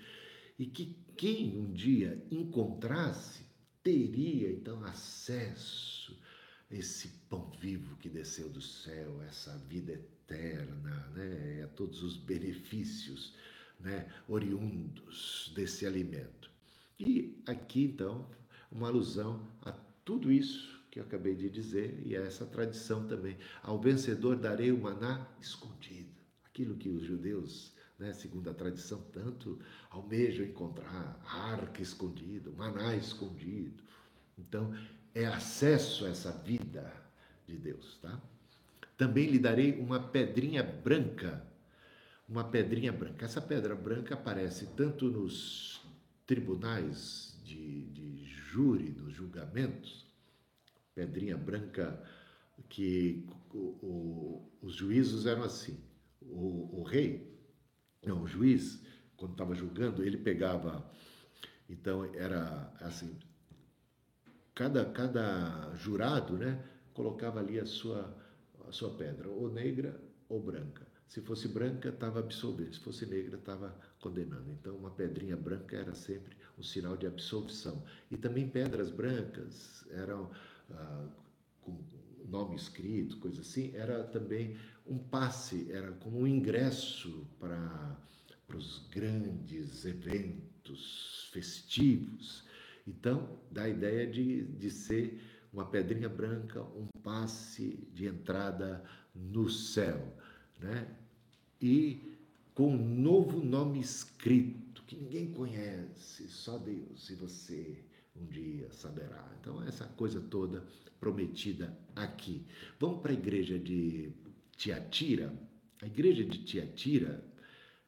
e 0.57 0.65
que 0.65 0.97
quem 1.15 1.55
um 1.57 1.71
dia 1.71 2.25
encontrasse 2.31 3.45
teria 3.83 4.51
então 4.51 4.83
acesso 4.83 6.17
a 6.71 6.75
esse 6.75 7.09
pão 7.29 7.51
vivo 7.59 7.95
que 7.97 8.09
desceu 8.09 8.49
do 8.49 8.61
céu, 8.61 9.21
essa 9.23 9.55
vida 9.69 9.91
eterna, 9.91 11.11
né, 11.15 11.63
a 11.63 11.67
todos 11.67 12.01
os 12.01 12.17
benefícios, 12.17 13.35
né, 13.83 14.07
oriundos 14.27 15.51
desse 15.55 15.85
alimento. 15.85 16.49
E 16.99 17.41
aqui 17.45 17.83
então 17.83 18.27
uma 18.71 18.87
alusão 18.87 19.47
a 19.61 19.71
tudo 20.03 20.31
isso 20.31 20.81
que 20.89 20.99
eu 20.99 21.03
acabei 21.03 21.35
de 21.35 21.49
dizer 21.49 22.01
e 22.05 22.15
a 22.15 22.21
essa 22.21 22.45
tradição 22.45 23.07
também. 23.07 23.37
Ao 23.61 23.79
vencedor 23.79 24.35
darei 24.35 24.71
o 24.71 24.77
maná 24.77 25.27
escondido, 25.41 26.11
aquilo 26.45 26.75
que 26.75 26.89
os 26.89 27.03
judeus, 27.03 27.73
né, 27.97 28.13
segundo 28.13 28.49
a 28.49 28.53
tradição, 28.53 29.01
tanto 29.11 29.59
almejam 29.89 30.45
encontrar, 30.45 31.19
a 31.25 31.51
arca 31.51 31.81
escondida, 31.81 32.49
o 32.49 32.55
maná 32.55 32.95
escondido. 32.95 33.83
Então, 34.37 34.71
é 35.15 35.25
acesso 35.25 36.05
a 36.05 36.09
essa 36.09 36.31
vida 36.31 36.93
de 37.47 37.57
Deus, 37.57 37.97
tá? 38.01 38.21
Também 38.97 39.27
lhe 39.27 39.39
darei 39.39 39.79
uma 39.79 39.99
pedrinha 39.99 40.63
branca, 40.63 41.45
uma 42.33 42.43
pedrinha 42.43 42.91
branca. 42.91 43.25
Essa 43.25 43.39
pedra 43.39 43.75
branca 43.75 44.15
aparece 44.15 44.65
tanto 44.75 45.05
nos 45.05 45.85
tribunais 46.25 47.39
de, 47.43 47.85
de 47.89 48.25
júri, 48.25 48.89
dos 48.89 49.13
julgamentos, 49.13 50.11
pedrinha 50.95 51.37
branca, 51.37 52.03
que 52.67 53.29
o, 53.53 53.57
o, 53.59 54.51
os 54.63 54.73
juízos 54.73 55.27
eram 55.27 55.43
assim. 55.43 55.79
O, 56.23 56.79
o 56.79 56.83
rei, 56.83 57.39
não, 58.03 58.23
o 58.23 58.27
juiz, 58.27 58.83
quando 59.15 59.33
estava 59.33 59.53
julgando, 59.53 60.03
ele 60.03 60.17
pegava. 60.17 60.91
Então 61.69 62.03
era 62.15 62.73
assim, 62.79 63.15
cada, 64.55 64.85
cada 64.85 65.71
jurado, 65.75 66.35
né, 66.35 66.67
colocava 66.95 67.39
ali 67.39 67.59
a 67.59 67.65
sua, 67.67 68.17
a 68.67 68.71
sua 68.71 68.89
pedra, 68.97 69.29
ou 69.29 69.51
negra 69.51 70.01
ou 70.27 70.41
branca. 70.41 70.92
Se 71.07 71.21
fosse 71.21 71.47
branca, 71.47 71.89
estava 71.89 72.19
absolvendo, 72.19 72.73
se 72.73 72.79
fosse 72.79 73.05
negra, 73.05 73.37
estava 73.37 73.77
condenando. 73.99 74.51
Então, 74.51 74.75
uma 74.75 74.89
pedrinha 74.89 75.37
branca 75.37 75.75
era 75.75 75.93
sempre 75.93 76.35
um 76.57 76.63
sinal 76.63 76.97
de 76.97 77.05
absolvição. 77.05 77.83
E 78.09 78.17
também 78.17 78.49
pedras 78.49 78.89
brancas 78.89 79.85
eram 79.91 80.31
ah, 80.71 81.07
com 81.61 81.77
nome 82.27 82.55
escrito, 82.55 83.17
coisa 83.17 83.41
assim, 83.41 83.71
era 83.75 84.03
também 84.03 84.57
um 84.87 84.97
passe, 84.97 85.71
era 85.71 85.91
como 85.93 86.19
um 86.19 86.27
ingresso 86.27 87.27
para, 87.39 87.97
os 88.55 88.87
grandes 88.91 89.83
eventos 89.83 91.29
festivos. 91.31 92.43
Então, 92.85 93.39
dá 93.49 93.63
a 93.63 93.69
ideia 93.69 94.05
de, 94.05 94.43
de 94.43 94.69
ser 94.69 95.19
uma 95.51 95.65
pedrinha 95.65 96.09
branca, 96.09 96.61
um 96.61 96.87
passe 97.01 97.87
de 97.93 98.05
entrada 98.05 98.83
no 99.15 99.49
céu, 99.49 100.15
né? 100.63 100.87
E 101.61 102.17
com 102.55 102.73
um 102.73 103.01
novo 103.01 103.43
nome 103.43 103.79
escrito 103.79 104.83
que 104.83 104.95
ninguém 104.95 105.31
conhece, 105.31 106.27
só 106.27 106.57
Deus 106.57 107.09
e 107.09 107.15
você 107.15 107.83
um 108.15 108.25
dia 108.25 108.71
saberá. 108.71 109.27
Então, 109.39 109.61
essa 109.63 109.85
coisa 109.85 110.21
toda 110.21 110.65
prometida 110.99 111.77
aqui. 111.95 112.45
Vamos 112.79 113.01
para 113.01 113.11
a 113.11 113.15
igreja 113.15 113.57
de 113.59 114.11
Tiatira. 114.55 115.33
A 115.81 115.87
igreja 115.87 116.23
de 116.23 116.43
Tiatira 116.43 117.23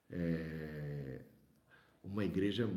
é 0.10 1.22
uma 2.04 2.26
igreja, 2.26 2.70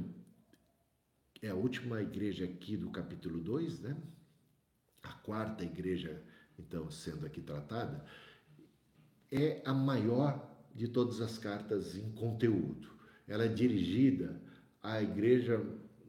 é 1.42 1.48
a 1.48 1.54
última 1.54 2.00
igreja 2.02 2.44
aqui 2.44 2.76
do 2.76 2.90
capítulo 2.90 3.40
2, 3.40 3.80
né? 3.80 3.96
A 5.02 5.12
quarta 5.12 5.64
igreja, 5.64 6.22
então, 6.58 6.90
sendo 6.90 7.24
aqui 7.24 7.40
tratada, 7.40 8.04
é 9.30 9.62
a 9.64 9.72
maior 9.74 10.48
de 10.74 10.88
todas 10.88 11.20
as 11.20 11.38
cartas 11.38 11.96
em 11.96 12.10
conteúdo. 12.12 12.88
Ela 13.26 13.44
é 13.44 13.48
dirigida 13.48 14.40
à 14.82 15.02
igreja 15.02 15.60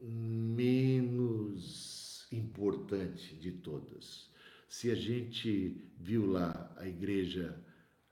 menos 0.02 1.20
importante 2.32 3.34
de 3.36 3.50
todas. 3.52 4.30
Se 4.68 4.90
a 4.90 4.94
gente 4.94 5.90
viu 5.98 6.26
lá 6.26 6.72
a 6.76 6.86
igreja, 6.86 7.60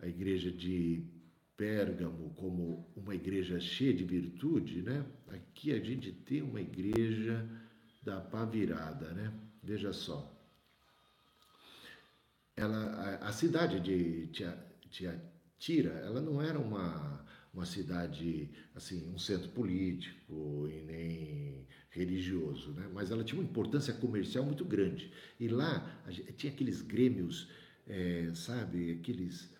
a 0.00 0.06
igreja 0.06 0.50
de 0.50 1.04
Pérgamo 1.56 2.34
como 2.36 2.88
uma 2.96 3.14
igreja 3.14 3.58
cheia 3.58 3.92
de 3.92 4.04
virtude, 4.04 4.82
né? 4.82 5.04
Aqui 5.28 5.72
a 5.72 5.80
gente 5.80 6.12
tem 6.12 6.40
uma 6.42 6.60
igreja 6.60 7.48
da 8.02 8.20
pá 8.20 8.44
virada, 8.44 9.12
né? 9.12 9.32
Veja 9.62 9.92
só. 9.92 10.32
Ela, 12.56 13.18
a, 13.22 13.28
a 13.28 13.32
cidade 13.32 13.80
de 13.80 14.28
Tiatira, 14.90 15.90
ela 16.04 16.20
não 16.20 16.42
era 16.42 16.58
uma 16.58 17.26
uma 17.52 17.66
cidade, 17.66 18.50
assim, 18.74 19.10
um 19.12 19.18
centro 19.18 19.48
político 19.48 20.68
e 20.70 20.80
nem 20.82 21.66
religioso, 21.90 22.70
né? 22.72 22.88
mas 22.92 23.10
ela 23.10 23.24
tinha 23.24 23.40
uma 23.40 23.48
importância 23.48 23.92
comercial 23.94 24.44
muito 24.44 24.64
grande. 24.64 25.10
E 25.40 25.48
lá 25.48 26.00
tinha 26.36 26.52
aqueles 26.52 26.82
grêmios, 26.82 27.48
é, 27.86 28.30
sabe, 28.34 28.92
aqueles 28.92 29.52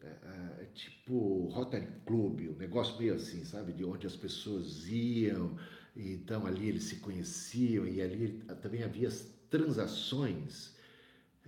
é, 0.00 0.66
tipo 0.74 1.46
Rotary 1.46 1.88
Club, 2.06 2.40
um 2.50 2.58
negócio 2.58 2.96
meio 2.98 3.14
assim, 3.14 3.44
sabe, 3.44 3.72
de 3.72 3.84
onde 3.84 4.06
as 4.06 4.16
pessoas 4.16 4.86
iam, 4.88 5.56
então 5.96 6.46
ali 6.46 6.68
eles 6.68 6.84
se 6.84 6.96
conheciam 6.96 7.86
e 7.86 8.00
ali 8.00 8.42
também 8.60 8.82
havia 8.82 9.08
as 9.08 9.28
transações, 9.50 10.76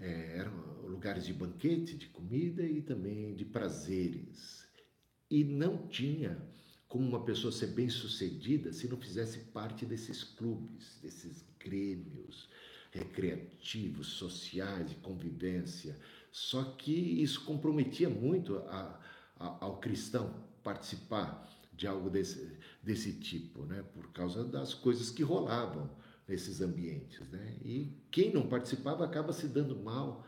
é, 0.01 0.39
eram 0.39 0.53
lugares 0.89 1.25
de 1.27 1.33
banquete, 1.33 1.97
de 1.97 2.07
comida 2.07 2.63
e 2.63 2.83
também 2.83 3.35
de 3.35 3.45
prazeres. 3.45 4.67
E 5.31 5.45
não 5.45 5.89
tinha 5.89 6.37
como 6.89 7.09
uma 7.09 7.25
pessoa 7.25 7.53
ser 7.53 7.69
bem-sucedida 7.69 8.73
se 8.73 8.89
não 8.89 8.97
fizesse 8.97 9.39
parte 9.53 9.85
desses 9.85 10.23
clubes, 10.23 10.99
desses 11.03 11.45
grêmios 11.59 12.49
recreativos, 12.91 14.07
sociais, 14.09 14.91
de 14.91 14.97
convivência. 14.97 15.99
Só 16.31 16.63
que 16.63 16.93
isso 16.93 17.45
comprometia 17.45 18.09
muito 18.09 18.59
a, 18.59 19.01
a, 19.37 19.65
ao 19.65 19.81
cristão 19.81 20.33
participar 20.63 21.51
de 21.73 21.87
algo 21.87 22.09
desse, 22.09 22.57
desse 22.83 23.13
tipo, 23.15 23.65
né? 23.65 23.83
por 23.93 24.13
causa 24.13 24.45
das 24.45 24.73
coisas 24.73 25.11
que 25.11 25.23
rolavam 25.23 25.91
nesses 26.27 26.61
ambientes. 26.61 27.21
Né? 27.31 27.57
E 27.63 27.93
quem 28.11 28.33
não 28.33 28.47
participava 28.47 29.05
acaba 29.05 29.33
se 29.33 29.47
dando 29.49 29.77
mal, 29.77 30.27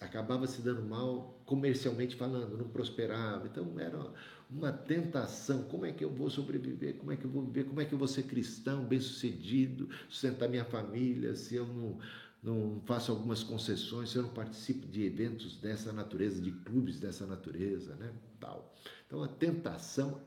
acabava 0.00 0.46
se 0.46 0.60
dando 0.60 0.82
mal 0.82 1.40
comercialmente 1.44 2.16
falando, 2.16 2.56
não 2.56 2.68
prosperava. 2.68 3.46
Então 3.46 3.78
era 3.78 4.12
uma 4.50 4.72
tentação. 4.72 5.62
Como 5.64 5.84
é 5.86 5.92
que 5.92 6.04
eu 6.04 6.10
vou 6.10 6.30
sobreviver? 6.30 6.96
Como 6.96 7.12
é 7.12 7.16
que 7.16 7.24
eu 7.24 7.30
vou 7.30 7.44
viver? 7.44 7.64
Como 7.64 7.80
é 7.80 7.84
que 7.84 7.92
eu 7.92 7.98
vou 7.98 8.08
ser 8.08 8.24
cristão, 8.24 8.84
bem-sucedido, 8.84 9.88
sustentar 10.08 10.48
minha 10.48 10.64
família, 10.64 11.34
se 11.34 11.54
eu 11.54 11.66
não, 11.66 11.98
não 12.42 12.82
faço 12.84 13.10
algumas 13.10 13.42
concessões, 13.42 14.10
se 14.10 14.16
eu 14.16 14.22
não 14.22 14.30
participo 14.30 14.86
de 14.86 15.04
eventos 15.04 15.56
dessa 15.56 15.92
natureza, 15.92 16.40
de 16.40 16.52
clubes 16.52 16.98
dessa 16.98 17.26
natureza, 17.26 17.94
né? 17.96 18.12
Tal. 18.40 18.74
Então 19.06 19.22
a 19.22 19.28
tentação 19.28 20.20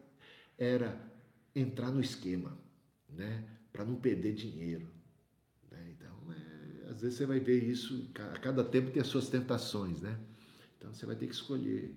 era 0.58 1.00
entrar 1.56 1.92
no 1.92 2.02
esquema, 2.02 2.58
né? 3.10 3.44
Para 3.72 3.86
não 3.86 3.96
perder 3.96 4.34
dinheiro. 4.34 5.01
Às 6.92 7.00
vezes 7.02 7.18
você 7.20 7.26
vai 7.26 7.40
ver 7.40 7.64
isso, 7.64 8.12
a 8.16 8.40
cada 8.40 8.66
tempo 8.66 8.92
tem 8.92 9.02
as 9.02 9.08
suas 9.08 9.30
tentações, 9.30 10.02
né? 10.02 10.20
Então 10.78 10.94
você 10.94 11.06
vai 11.06 11.16
ter 11.16 11.26
que 11.26 11.34
escolher. 11.34 11.96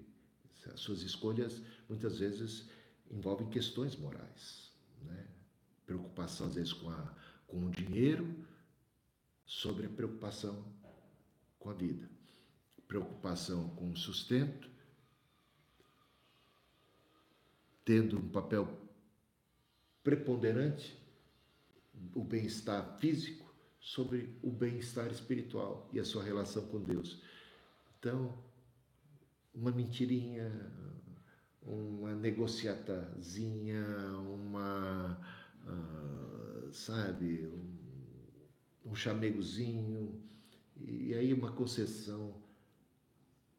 As 0.73 0.81
suas 0.81 1.03
escolhas 1.03 1.61
muitas 1.89 2.21
vezes 2.21 2.71
envolvem 3.11 3.51
questões 3.51 3.97
morais, 3.97 4.73
né? 5.03 5.27
preocupação 5.85 6.47
às 6.47 6.55
vezes 6.55 6.73
com, 6.73 6.89
a, 6.89 7.15
com 7.47 7.67
o 7.67 7.71
dinheiro 7.71 8.47
sobre 9.45 9.85
a 9.85 9.91
preocupação 9.91 10.65
com 11.59 11.69
a 11.69 11.75
vida, 11.75 12.09
preocupação 12.89 13.69
com 13.71 13.91
o 13.91 13.97
sustento, 13.97 14.71
tendo 17.85 18.17
um 18.17 18.29
papel 18.29 18.81
preponderante 20.03 20.97
o 22.15 22.25
bem-estar 22.25 22.97
físico 22.99 23.44
sobre 23.85 24.35
o 24.43 24.51
bem-estar 24.51 25.09
espiritual 25.09 25.87
e 25.93 26.01
a 26.01 26.05
sua 26.05 26.25
relação 26.25 26.67
com 26.69 26.81
Deus. 26.81 27.21
Então, 27.99 28.35
uma 29.55 29.71
mentirinha, 29.71 30.51
uma 31.63 32.15
negociatazinha, 32.15 33.85
uma, 34.17 35.21
uh, 35.67 36.73
sabe, 36.73 37.47
um, 37.47 38.91
um 38.91 38.95
chamegozinho, 38.95 40.19
e 40.81 41.13
aí 41.13 41.35
uma 41.35 41.53
concessão 41.53 42.35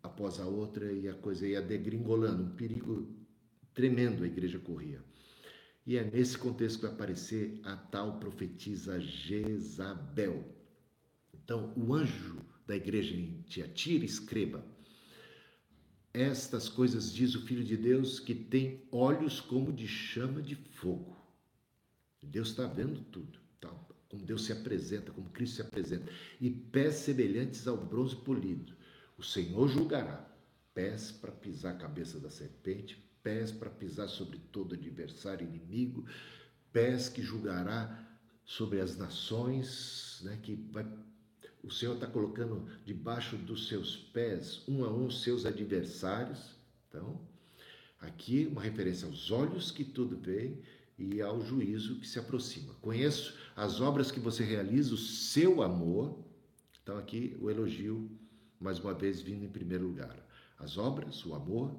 após 0.01 0.39
a 0.39 0.47
outra 0.47 0.91
e 0.91 1.07
a 1.07 1.13
coisa 1.13 1.47
ia 1.47 1.61
degringolando, 1.61 2.45
um 2.45 2.55
perigo 2.55 3.07
tremendo 3.75 4.23
a 4.23 4.27
igreja 4.27 4.57
corria. 4.57 5.03
E 5.85 5.97
é 5.97 6.03
nesse 6.03 6.37
contexto 6.37 6.79
que 6.79 6.85
vai 6.85 6.93
aparecer 6.93 7.59
a 7.63 7.75
tal 7.75 8.19
profetisa 8.19 8.99
Jezabel. 8.99 10.43
Então, 11.33 11.73
o 11.75 11.93
anjo 11.93 12.37
da 12.65 12.75
igreja 12.75 13.15
em 13.15 13.41
Tiatira 13.43 14.03
escreva: 14.03 14.65
estas 16.11 16.67
coisas 16.67 17.13
diz 17.13 17.35
o 17.35 17.45
Filho 17.45 17.63
de 17.63 17.77
Deus 17.77 18.19
que 18.19 18.33
tem 18.33 18.87
olhos 18.91 19.39
como 19.39 19.71
de 19.71 19.87
chama 19.87 20.41
de 20.41 20.55
fogo. 20.55 21.15
Deus 22.21 22.49
está 22.49 22.65
vendo 22.65 23.01
tudo, 23.11 23.37
tá? 23.61 23.69
como 24.09 24.25
Deus 24.25 24.45
se 24.45 24.51
apresenta, 24.51 25.11
como 25.11 25.29
Cristo 25.29 25.57
se 25.57 25.61
apresenta, 25.61 26.11
e 26.39 26.49
pés 26.49 26.95
semelhantes 26.95 27.67
ao 27.67 27.77
bronze 27.77 28.15
polido. 28.15 28.73
O 29.17 29.23
Senhor 29.23 29.67
julgará 29.67 30.33
pés 30.73 31.11
para 31.11 31.31
pisar 31.31 31.75
a 31.75 31.77
cabeça 31.77 32.19
da 32.19 32.29
serpente, 32.29 33.04
pés 33.25 33.51
para 33.51 33.71
pisar 33.71 34.07
sobre 34.07 34.37
todo 34.51 34.75
adversário 34.75 35.47
inimigo, 35.47 36.05
pés 36.71 37.09
que 37.09 37.23
julgará 37.23 38.07
sobre 38.45 38.79
as 38.79 38.95
nações, 38.95 40.21
né, 40.23 40.37
que 40.43 40.55
vai 40.71 40.85
o 41.63 41.71
Senhor 41.71 41.95
está 41.95 42.05
colocando 42.05 42.67
debaixo 42.85 43.35
dos 43.37 43.67
seus 43.67 43.97
pés, 43.97 44.61
um 44.67 44.85
a 44.85 44.93
um, 44.93 45.09
seus 45.09 45.47
adversários. 45.47 46.55
Então, 46.87 47.19
aqui 47.99 48.45
uma 48.51 48.61
referência 48.61 49.07
aos 49.07 49.31
olhos 49.31 49.71
que 49.71 49.83
tudo 49.83 50.15
vê 50.15 50.61
e 50.95 51.23
ao 51.23 51.41
juízo 51.41 51.99
que 51.99 52.07
se 52.07 52.19
aproxima. 52.19 52.75
Conheço 52.75 53.35
as 53.55 53.81
obras 53.81 54.11
que 54.11 54.19
você 54.19 54.43
realiza, 54.43 54.93
o 54.93 54.97
seu 54.97 55.63
amor. 55.63 56.23
Então, 56.83 56.99
aqui 56.99 57.35
o 57.41 57.49
elogio, 57.49 58.11
mais 58.59 58.77
uma 58.77 58.93
vez, 58.93 59.19
vindo 59.19 59.43
em 59.43 59.49
primeiro 59.49 59.87
lugar. 59.87 60.15
As 60.59 60.77
obras, 60.77 61.25
o 61.25 61.33
amor, 61.33 61.75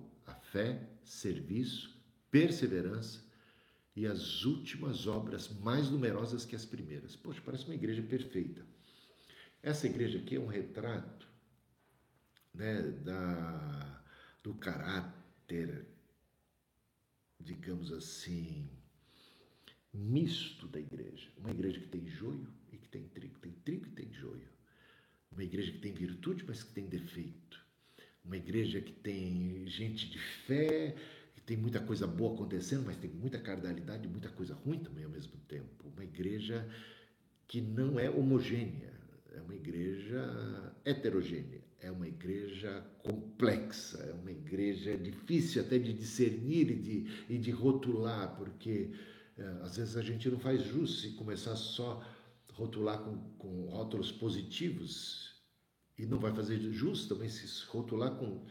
fé, 0.51 0.80
serviço, 1.05 1.97
perseverança 2.30 3.24
e 3.94 4.07
as 4.07 4.44
últimas 4.44 5.07
obras 5.07 5.49
mais 5.61 5.88
numerosas 5.88 6.44
que 6.44 6.55
as 6.55 6.64
primeiras. 6.64 7.16
Poxa, 7.16 7.40
parece 7.44 7.64
uma 7.64 7.74
igreja 7.74 8.03
perfeita. 8.03 8.64
Essa 9.62 9.86
igreja 9.86 10.18
aqui 10.18 10.36
é 10.36 10.40
um 10.40 10.47
retrato 10.47 11.26
né, 12.53 12.82
da, 12.82 14.05
do 14.42 14.55
caráter, 14.55 15.86
digamos 17.40 17.90
assim, 17.90 18.68
misto 19.92 20.68
da 20.68 20.78
igreja. 20.78 21.30
Uma 21.38 21.51
igreja 21.51 21.80
que 21.80 21.88
tem 21.88 22.07
joio 22.07 22.53
e 22.70 22.76
que 22.76 22.88
tem 22.88 23.09
trigo, 23.09 23.38
tem 23.38 23.53
trigo 23.53 23.86
e 23.86 23.90
tem 23.90 24.12
joio. 24.12 24.49
Uma 25.32 25.42
igreja 25.42 25.72
que 25.72 25.78
tem 25.78 25.92
virtude, 25.92 26.44
mas 26.47 26.62
que 26.62 26.72
tem 26.72 26.86
defeito. 26.86 27.66
Uma 28.27 28.37
igreja 28.37 28.81
que 28.81 28.93
tem 28.93 29.64
gente 29.66 30.11
de 30.11 30.18
fé, 30.18 30.95
que 31.35 31.41
tem 31.43 31.57
muita 31.57 31.81
coisa 31.81 32.07
boa 32.07 32.35
acontecendo, 32.35 32.85
mas 32.85 32.97
tem 32.97 33.11
muita 33.11 33.39
carnalidade 33.39 34.07
e 34.07 34.11
muita 34.11 34.29
coisa 34.29 34.55
ruim 34.55 34.81
também 34.81 35.05
ao 35.05 35.11
mesmo 35.11 35.37
tempo. 35.49 35.89
Uma 35.95 36.05
igreja 36.05 36.68
que 37.47 37.61
não 37.61 37.99
é 37.99 38.11
homogênea 38.11 38.97
é 39.37 39.41
uma 39.43 39.55
igreja 39.55 40.74
heterogênea, 40.85 41.61
é 41.81 41.91
uma 41.91 42.09
igreja 42.09 42.83
complexa, 43.03 43.99
é 43.99 44.12
uma 44.14 44.31
igreja 44.31 44.97
difícil 44.97 45.62
até 45.62 45.79
de 45.79 45.93
discernir 45.93 46.70
e 46.70 46.77
de, 46.77 47.24
e 47.29 47.39
de 47.39 47.51
rotular, 47.51 48.35
porque 48.37 48.91
é, 49.37 49.43
às 49.62 49.77
vezes 49.77 49.97
a 49.97 50.03
gente 50.03 50.29
não 50.31 50.39
faz 50.39 50.64
jus 50.64 51.03
se 51.03 51.11
começar 51.11 51.55
só 51.55 52.03
rotular 52.55 52.99
com, 53.01 53.18
com 53.39 53.66
rótulos 53.66 54.11
positivos 54.11 55.26
e 55.99 56.05
não 56.07 56.18
vai 56.18 56.32
fazer 56.32 56.59
jus 56.72 57.07
também 57.07 57.28
se 57.28 57.47
rotular 57.66 58.12
com, 58.12 58.42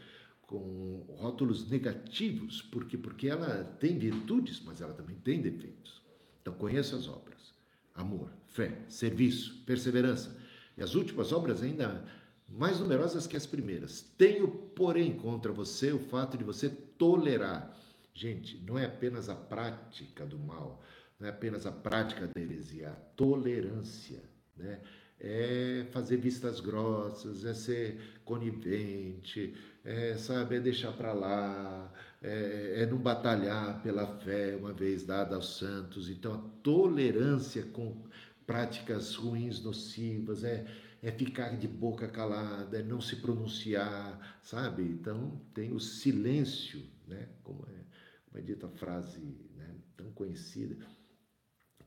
com 0.42 1.04
rótulos 1.18 1.68
negativos, 1.68 2.62
porque 2.62 2.96
porque 2.96 3.28
ela 3.28 3.64
tem 3.78 3.98
virtudes, 3.98 4.60
mas 4.64 4.80
ela 4.80 4.92
também 4.92 5.16
tem 5.16 5.40
defeitos. 5.40 6.02
Então 6.42 6.54
conheça 6.54 6.96
as 6.96 7.08
obras: 7.08 7.54
amor, 7.94 8.30
fé, 8.48 8.78
serviço, 8.88 9.62
perseverança. 9.64 10.36
E 10.76 10.82
as 10.82 10.94
últimas 10.94 11.32
obras 11.32 11.62
ainda 11.62 12.04
mais 12.48 12.78
numerosas 12.78 13.26
que 13.26 13.36
as 13.36 13.46
primeiras. 13.46 14.02
Tenho, 14.16 14.48
porém, 14.48 15.16
contra 15.16 15.52
você 15.52 15.92
o 15.92 15.98
fato 15.98 16.36
de 16.36 16.44
você 16.44 16.68
tolerar. 16.68 17.76
Gente, 18.14 18.58
não 18.66 18.78
é 18.78 18.86
apenas 18.86 19.28
a 19.28 19.34
prática 19.34 20.24
do 20.24 20.38
mal, 20.38 20.82
não 21.18 21.26
é 21.26 21.30
apenas 21.30 21.66
a 21.66 21.72
prática 21.72 22.26
da 22.26 22.40
heresia, 22.40 22.90
a 22.90 22.94
tolerância, 23.14 24.22
né? 24.56 24.80
É 25.18 25.86
fazer 25.92 26.18
vistas 26.18 26.60
grossas, 26.60 27.44
é 27.44 27.54
ser 27.54 28.20
conivente, 28.24 29.54
é, 29.84 30.16
sabe, 30.16 30.56
é 30.56 30.60
deixar 30.60 30.92
para 30.92 31.12
lá, 31.12 31.92
é, 32.22 32.82
é 32.82 32.86
não 32.86 32.98
batalhar 32.98 33.82
pela 33.82 34.06
fé 34.18 34.56
uma 34.56 34.72
vez 34.72 35.04
dada 35.04 35.36
aos 35.36 35.56
santos. 35.58 36.10
Então, 36.10 36.34
a 36.34 36.38
tolerância 36.62 37.62
com 37.62 38.04
práticas 38.46 39.14
ruins, 39.14 39.62
nocivas, 39.62 40.44
é, 40.44 40.66
é 41.02 41.10
ficar 41.10 41.56
de 41.56 41.68
boca 41.68 42.08
calada, 42.08 42.78
é 42.78 42.82
não 42.82 43.00
se 43.00 43.16
pronunciar, 43.16 44.38
sabe? 44.42 44.82
Então, 44.82 45.40
tem 45.54 45.72
o 45.72 45.80
silêncio, 45.80 46.82
né? 47.06 47.28
Como 47.42 47.62
é, 47.62 47.84
como 48.26 48.38
é 48.38 48.40
dita 48.42 48.66
a 48.66 48.70
frase 48.70 49.20
né? 49.56 49.74
tão 49.96 50.10
conhecida 50.12 50.76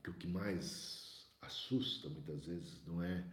que 0.02 0.10
o 0.10 0.14
que 0.14 0.26
mais 0.26 0.99
assusta 1.42 2.08
muitas 2.08 2.46
vezes 2.46 2.84
não 2.86 3.02
é 3.02 3.24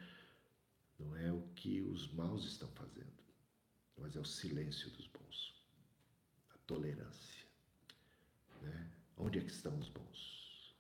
não 1.00 1.16
é 1.16 1.32
o 1.32 1.42
que 1.56 1.82
os 1.82 2.12
maus 2.14 2.44
estão 2.44 2.70
fazendo, 2.72 3.24
mas 3.98 4.16
é 4.16 4.20
o 4.20 4.26
silêncio 4.26 4.90
dos 4.92 5.06
bons, 5.08 5.54
a 6.50 6.58
tolerância. 6.66 7.46
Né? 8.64 8.92
Onde 9.16 9.38
é 9.38 9.44
que 9.44 9.52
estão 9.52 9.78
os 9.78 9.90
bons? 9.90 10.76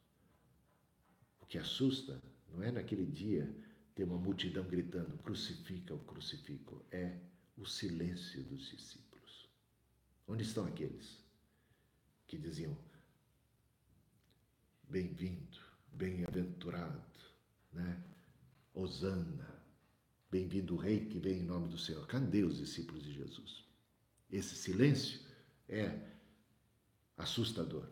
O 1.40 1.46
que 1.46 1.60
assusta 1.60 2.20
não 2.50 2.64
é 2.64 2.72
naquele 2.72 3.06
dia 3.06 3.48
ter 3.94 4.04
uma 4.04 4.18
multidão 4.18 4.64
gritando 4.68 5.18
crucifica 5.20 5.94
o 5.94 6.00
crucifico, 6.00 6.86
é 6.92 7.20
o 7.58 7.66
silêncio 7.66 8.44
dos 8.44 8.70
discípulos. 8.70 9.50
Onde 10.28 10.44
estão 10.44 10.66
aqueles 10.66 11.24
que 12.28 12.38
diziam 12.38 12.78
bem-vindo? 14.84 15.67
Bem-aventurado, 15.94 17.02
né? 17.72 18.04
Osana, 18.74 19.48
bem-vindo 20.30 20.76
o 20.76 20.78
rei 20.78 21.06
que 21.06 21.18
vem 21.18 21.40
em 21.40 21.46
nome 21.46 21.68
do 21.68 21.78
Senhor. 21.78 22.06
Cadê 22.08 22.44
os 22.44 22.58
discípulos 22.58 23.04
de 23.04 23.14
Jesus? 23.14 23.66
Esse 24.32 24.56
silêncio 24.56 25.20
é 25.68 26.00
assustador. 27.18 27.88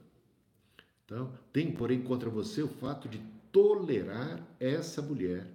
Então, 1.04 1.38
tem, 1.52 1.72
porém, 1.72 2.04
contra 2.04 2.30
você 2.30 2.62
o 2.62 2.68
fato 2.68 3.08
de 3.08 3.20
tolerar 3.52 4.46
essa 4.60 5.02
mulher, 5.02 5.48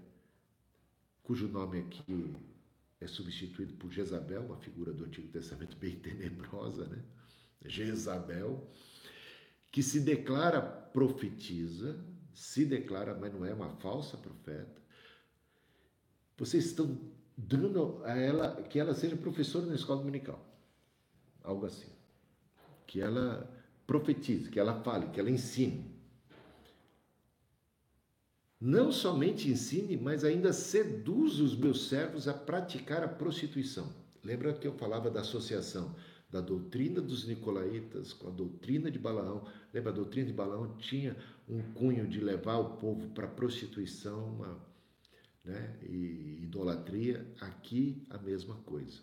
cujo 1.22 1.48
nome 1.48 1.80
aqui 1.80 2.34
é 3.00 3.06
substituído 3.06 3.74
por 3.74 3.90
Jezabel, 3.90 4.42
uma 4.42 4.56
figura 4.56 4.92
do 4.92 5.04
Antigo 5.04 5.28
Testamento 5.28 5.76
bem 5.76 5.96
tenebrosa, 5.96 6.86
né? 6.86 7.02
Jezabel, 7.64 8.66
que 9.70 9.82
se 9.82 10.00
declara 10.00 10.60
profetiza, 10.60 11.98
se 12.34 12.64
declara, 12.64 13.14
mas 13.14 13.32
não 13.32 13.44
é 13.44 13.52
uma 13.52 13.70
falsa 13.76 14.16
profeta. 14.16 14.80
Vocês 16.36 16.66
estão 16.66 16.98
dando 17.36 18.00
a 18.04 18.16
ela 18.16 18.62
que 18.62 18.78
ela 18.78 18.94
seja 18.94 19.16
professora 19.16 19.66
na 19.66 19.74
escola 19.74 20.00
dominical. 20.00 20.44
Algo 21.42 21.66
assim. 21.66 21.90
Que 22.86 23.00
ela 23.00 23.50
profetize, 23.86 24.50
que 24.50 24.58
ela 24.58 24.82
fale, 24.82 25.08
que 25.08 25.20
ela 25.20 25.30
ensine. 25.30 25.90
Não 28.60 28.92
somente 28.92 29.48
ensine, 29.48 29.96
mas 29.96 30.22
ainda 30.22 30.52
seduz 30.52 31.40
os 31.40 31.56
meus 31.56 31.88
servos 31.88 32.28
a 32.28 32.34
praticar 32.34 33.02
a 33.02 33.08
prostituição. 33.08 33.90
Lembra 34.22 34.52
que 34.52 34.66
eu 34.66 34.74
falava 34.74 35.10
da 35.10 35.20
associação 35.20 35.94
da 36.30 36.40
doutrina 36.40 37.00
dos 37.00 37.26
nicolaítas 37.26 38.12
com 38.12 38.28
a 38.28 38.30
doutrina 38.30 38.90
de 38.90 38.98
Balaão. 38.98 39.46
Lembra, 39.72 39.90
a 39.90 39.94
doutrina 39.94 40.28
de 40.28 40.32
Balaão 40.32 40.76
tinha 40.76 41.16
um 41.48 41.60
cunho 41.72 42.06
de 42.06 42.20
levar 42.20 42.58
o 42.58 42.76
povo 42.76 43.08
para 43.10 43.26
prostituição 43.26 44.24
uma, 44.34 44.60
né, 45.44 45.76
e 45.82 46.40
idolatria. 46.42 47.26
Aqui 47.40 48.06
a 48.10 48.18
mesma 48.18 48.54
coisa. 48.56 49.00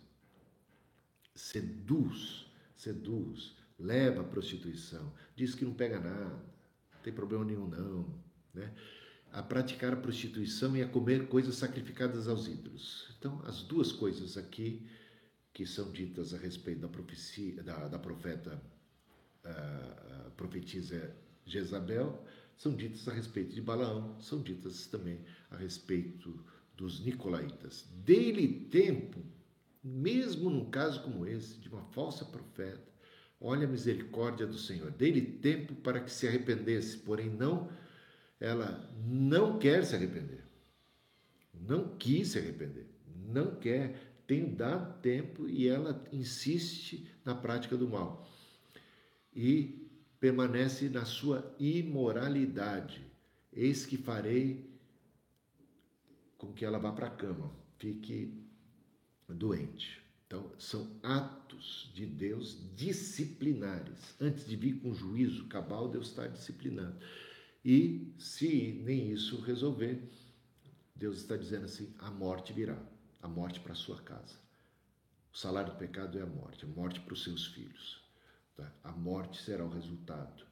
Seduz, 1.36 2.45
seduz, 2.75 3.55
leva 3.78 4.21
a 4.21 4.23
prostituição, 4.23 5.13
diz 5.36 5.53
que 5.53 5.65
não 5.65 5.73
pega 5.73 5.99
nada, 5.99 6.36
não 6.93 7.01
tem 7.03 7.13
problema 7.13 7.45
nenhum 7.45 7.67
não, 7.67 8.07
né? 8.53 8.73
a 9.32 9.43
praticar 9.43 9.93
a 9.93 9.97
prostituição 9.97 10.75
e 10.75 10.82
a 10.82 10.88
comer 10.88 11.28
coisas 11.28 11.55
sacrificadas 11.55 12.28
aos 12.28 12.47
ídolos. 12.47 13.13
Então, 13.19 13.39
as 13.45 13.61
duas 13.61 13.91
coisas 13.91 14.38
aqui 14.38 14.88
que 15.57 15.65
são 15.65 15.91
ditas 15.91 16.35
a 16.35 16.37
respeito 16.37 16.81
da 16.81 16.87
profecia 16.87 17.63
da, 17.63 17.87
da 17.87 17.97
profeta 17.97 18.61
uh, 19.43 20.29
profetisa 20.37 21.15
Jezabel 21.47 22.23
são 22.55 22.75
ditas 22.75 23.07
a 23.07 23.11
respeito 23.11 23.55
de 23.55 23.61
Balaão, 23.61 24.19
são 24.19 24.39
ditas 24.43 24.85
também 24.85 25.19
a 25.49 25.57
respeito 25.57 26.45
dos 26.75 27.03
nicolaítas. 27.03 27.87
Dê-lhe 28.05 28.67
tempo, 28.69 29.19
mesmo 29.83 30.51
num 30.51 30.69
caso 30.69 31.01
como 31.01 31.25
esse, 31.25 31.57
de 31.59 31.69
uma 31.69 31.81
falsa 31.85 32.23
profeta, 32.23 32.87
olha 33.41 33.65
a 33.65 33.71
misericórdia 33.71 34.45
do 34.45 34.59
Senhor. 34.59 34.91
Dê-lhe 34.91 35.21
tempo 35.21 35.73
para 35.73 36.01
que 36.01 36.11
se 36.11 36.27
arrependesse, 36.27 36.97
porém 36.99 37.31
não, 37.31 37.67
ela 38.39 38.87
não 39.07 39.57
quer 39.57 39.83
se 39.83 39.95
arrepender. 39.95 40.43
Não 41.51 41.97
quis 41.97 42.27
se 42.27 42.37
arrepender, 42.37 42.85
não 43.27 43.55
quer 43.55 44.06
tenho 44.28 44.53
dado 44.53 45.01
tempo 45.01 45.47
e 45.47 45.67
ela 45.67 46.05
insiste 46.11 47.09
na 47.23 47.34
prática 47.34 47.78
do 47.78 47.88
mal. 47.88 48.30
E 49.34 49.88
permanece 50.19 50.89
na 50.89 51.05
sua 51.05 51.55
imoralidade. 51.57 53.01
Eis 53.53 53.86
que 53.86 53.97
farei 53.97 54.69
com 56.38 56.51
que 56.51 56.65
ela 56.65 56.78
vá 56.78 56.91
para 56.91 57.07
a 57.07 57.11
cama, 57.11 57.51
fique 57.80 58.34
doente. 59.28 60.01
Então, 60.28 60.51
são 60.59 60.99
atos 61.01 61.89
de 61.95 62.05
Deus 62.05 62.57
disciplinares. 62.75 64.13
Antes 64.19 64.45
de 64.45 64.55
vir 64.57 64.80
com 64.82 64.93
juízo 64.93 65.45
cabal, 65.45 65.88
Deus 65.88 66.09
está 66.09 66.28
disciplinando. 66.28 66.97
E 67.63 68.13
se 68.19 68.82
nem 68.84 69.11
isso 69.11 69.39
resolver, 69.39 70.01
Deus 70.93 71.17
está 71.17 71.38
dizendo 71.38 71.65
assim: 71.65 71.93
a 71.99 72.11
morte 72.11 72.51
virá 72.51 72.78
a 73.22 73.28
morte 73.28 73.59
para 73.59 73.76
sua 73.76 74.01
casa. 74.01 74.36
O 75.34 75.38
salário 75.38 75.72
do 75.72 75.78
pecado 75.78 76.18
é 76.18 76.22
a 76.22 76.26
morte, 76.26 76.65
a 76.65 76.68
morte 76.68 76.99
para 76.99 77.13
os 77.13 77.24
seus 77.24 77.47
filhos. 77.47 78.01
Tá? 78.55 78.72
A 78.84 78.91
morte 78.91 79.41
será 79.41 79.63
o 79.63 79.70
resultado. 79.70 80.43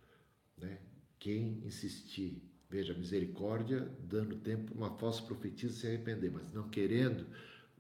Né? 0.57 0.77
Quem 1.19 1.61
insistir, 1.65 2.41
veja, 2.69 2.93
misericórdia, 2.93 3.89
dando 3.99 4.35
tempo, 4.37 4.73
uma 4.73 4.91
falsa 4.97 5.23
profetisa 5.23 5.73
se 5.73 5.87
arrepender, 5.87 6.31
mas 6.31 6.53
não 6.53 6.69
querendo, 6.69 7.25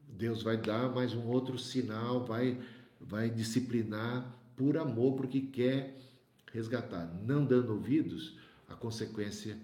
Deus 0.07 0.43
vai 0.43 0.57
dar 0.57 0.89
mais 0.89 1.13
um 1.13 1.27
outro 1.27 1.57
sinal, 1.57 2.25
vai, 2.25 2.59
vai 2.99 3.29
disciplinar 3.29 4.33
por 4.55 4.77
amor, 4.77 5.15
porque 5.15 5.41
quer 5.41 5.97
resgatar. 6.51 7.05
Não 7.21 7.45
dando 7.45 7.73
ouvidos, 7.73 8.37
a 8.67 8.75
consequência 8.75 9.57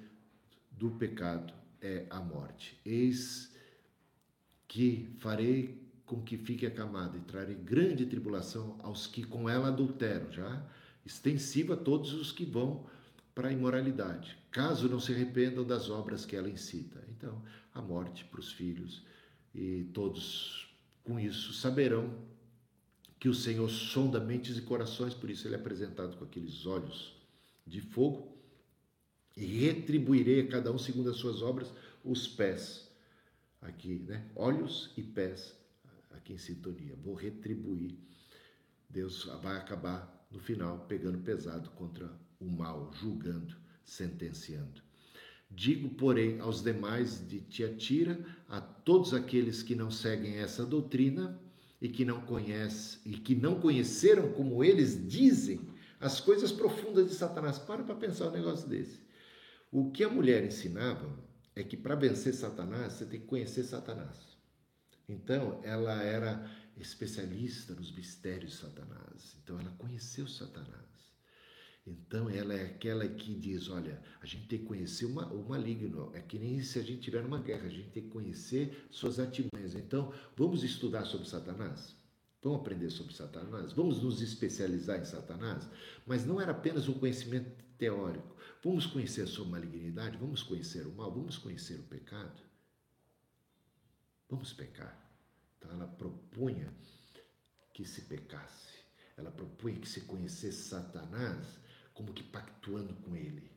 do 0.72 0.92
pecado 0.92 1.54
é 1.82 2.06
a 2.10 2.20
morte. 2.20 2.80
Eis 2.86 3.51
que 4.72 5.10
farei 5.20 5.78
com 6.06 6.22
que 6.22 6.38
fique 6.38 6.66
acamada 6.66 7.18
e 7.18 7.22
trarei 7.22 7.56
grande 7.56 8.06
tribulação 8.06 8.80
aos 8.82 9.06
que 9.06 9.22
com 9.22 9.50
ela 9.50 9.68
adulteram, 9.68 10.32
já 10.32 10.66
extensiva 11.06 11.74
a 11.74 11.78
todos 11.78 12.14
os 12.14 12.32
que 12.32 12.46
vão 12.46 12.86
para 13.36 13.50
a 13.50 13.52
imoralidade, 13.52 14.38
caso 14.50 14.88
não 14.88 14.98
se 14.98 15.12
arrependam 15.12 15.66
das 15.66 15.90
obras 15.90 16.26
que 16.26 16.38
ela 16.38 16.50
incita. 16.50 17.04
Então, 17.10 17.44
a 17.74 17.82
morte 17.82 18.24
para 18.24 18.40
os 18.40 18.54
filhos 18.54 19.04
e 19.54 19.90
todos 19.94 20.74
com 21.04 21.20
isso 21.20 21.52
saberão 21.52 22.18
que 23.20 23.28
o 23.28 23.34
Senhor 23.34 23.70
sonda 23.70 24.22
mentes 24.22 24.58
e 24.58 24.62
corações, 24.62 25.14
por 25.14 25.30
isso 25.30 25.46
ele 25.50 25.56
é 25.56 25.60
apresentado 25.60 26.16
com 26.16 26.24
aqueles 26.24 26.66
olhos 26.66 27.14
de 27.68 27.82
fogo, 27.82 28.38
e 29.36 29.46
retribuirei 29.46 30.40
a 30.40 30.48
cada 30.48 30.72
um 30.72 30.78
segundo 30.78 31.10
as 31.10 31.18
suas 31.18 31.42
obras 31.42 31.74
os 32.06 32.26
pés 32.26 32.90
aqui, 33.62 34.00
né? 34.08 34.26
Olhos 34.36 34.92
e 34.98 35.04
pés 35.04 35.56
aqui 36.12 36.34
em 36.34 36.38
sintonia. 36.38 36.96
Vou 36.96 37.14
retribuir. 37.14 37.98
Deus 38.90 39.26
vai 39.42 39.58
acabar 39.58 40.28
no 40.32 40.40
final 40.40 40.86
pegando 40.88 41.20
pesado 41.20 41.70
contra 41.72 42.12
o 42.40 42.46
mal, 42.46 42.92
julgando, 42.94 43.56
sentenciando. 43.86 44.82
Digo, 45.50 45.90
porém, 45.90 46.40
aos 46.40 46.64
demais 46.64 47.28
de 47.28 47.42
Tiatira, 47.42 48.20
a 48.48 48.62
todos 48.62 49.14
aqueles 49.14 49.62
que 49.62 49.76
não 49.76 49.92
seguem 49.92 50.38
essa 50.38 50.66
doutrina 50.66 51.40
e 51.82 51.90
que 51.90 52.06
não 52.06 52.22
conhecem 52.22 53.02
e 53.06 53.18
que 53.18 53.36
não 53.36 53.60
conheceram 53.60 54.32
como 54.32 54.64
eles 54.64 55.08
dizem 55.10 55.62
as 56.00 56.20
coisas 56.20 56.52
profundas 56.52 57.10
de 57.10 57.16
Satanás. 57.16 57.60
Para 57.60 57.84
para 57.84 57.96
pensar 57.96 58.30
um 58.30 58.32
negócio 58.32 58.68
desse. 58.68 59.00
O 59.72 59.92
que 59.92 60.04
a 60.04 60.10
mulher 60.10 60.44
ensinava 60.46 61.10
é 61.62 61.64
que 61.64 61.78
para 61.78 61.96
vencer 61.96 62.34
Satanás, 62.34 62.94
você 62.94 63.06
tem 63.06 63.20
que 63.20 63.28
conhecer 63.28 63.64
Satanás. 63.64 64.18
Então, 65.08 65.60
ela 65.64 66.02
era 66.02 66.50
especialista 66.78 67.74
nos 67.74 67.92
mistérios 67.92 68.54
de 68.54 68.58
Satanás. 68.58 69.36
Então, 69.44 69.60
ela 69.60 69.72
conheceu 69.72 70.28
Satanás. 70.28 70.92
Então 71.86 72.30
ela 72.30 72.54
é 72.54 72.66
aquela 72.66 73.08
que 73.08 73.34
diz: 73.34 73.70
olha, 73.70 74.02
a 74.22 74.26
gente 74.26 74.48
tem 74.48 74.60
que 74.60 74.66
conhecer 74.66 75.06
uma, 75.06 75.26
o 75.34 75.48
maligno. 75.48 76.12
É 76.14 76.22
que 76.22 76.38
nem 76.38 76.62
se 76.62 76.80
a 76.80 76.84
gente 76.84 77.02
tiver 77.02 77.26
uma 77.26 77.40
guerra, 77.40 77.66
a 77.66 77.70
gente 77.70 77.90
tem 77.90 78.04
que 78.04 78.10
conhecer 78.10 78.88
suas 78.92 79.20
artimanhas. 79.20 79.76
Então, 79.76 80.14
vamos 80.36 80.64
estudar 80.64 81.06
sobre 81.06 81.28
Satanás? 81.28 81.96
Vamos 82.42 82.60
aprender 82.60 82.90
sobre 82.90 83.14
Satanás? 83.14 83.74
Vamos 83.74 84.02
nos 84.02 84.22
especializar 84.22 85.00
em 85.00 85.06
Satanás? 85.06 85.68
Mas 86.06 86.26
não 86.26 86.40
era 86.40 86.52
apenas 86.52 86.88
um 86.88 86.94
conhecimento 86.94 87.50
teórico. 87.78 88.31
Vamos 88.64 88.86
conhecer 88.86 89.24
a 89.24 89.28
sua 89.28 89.46
malignidade? 89.46 90.18
Vamos 90.18 90.44
conhecer 90.44 90.86
o 90.86 90.94
mal? 90.94 91.12
Vamos 91.12 91.38
conhecer 91.38 91.80
o 91.80 91.84
pecado? 91.84 92.42
Vamos 94.30 94.54
pecar. 94.54 94.98
Então 95.58 95.72
ela 95.72 95.88
propunha 95.88 96.74
que 97.74 97.84
se 97.86 98.02
pecasse. 98.02 98.82
Ela 99.18 99.32
propunha 99.32 99.80
que 99.80 99.90
se 99.90 100.02
conhecesse 100.02 100.70
Satanás 100.70 101.60
como 101.94 102.14
que 102.14 102.24
pactuando 102.24 102.94
com 102.96 103.16
ele, 103.16 103.52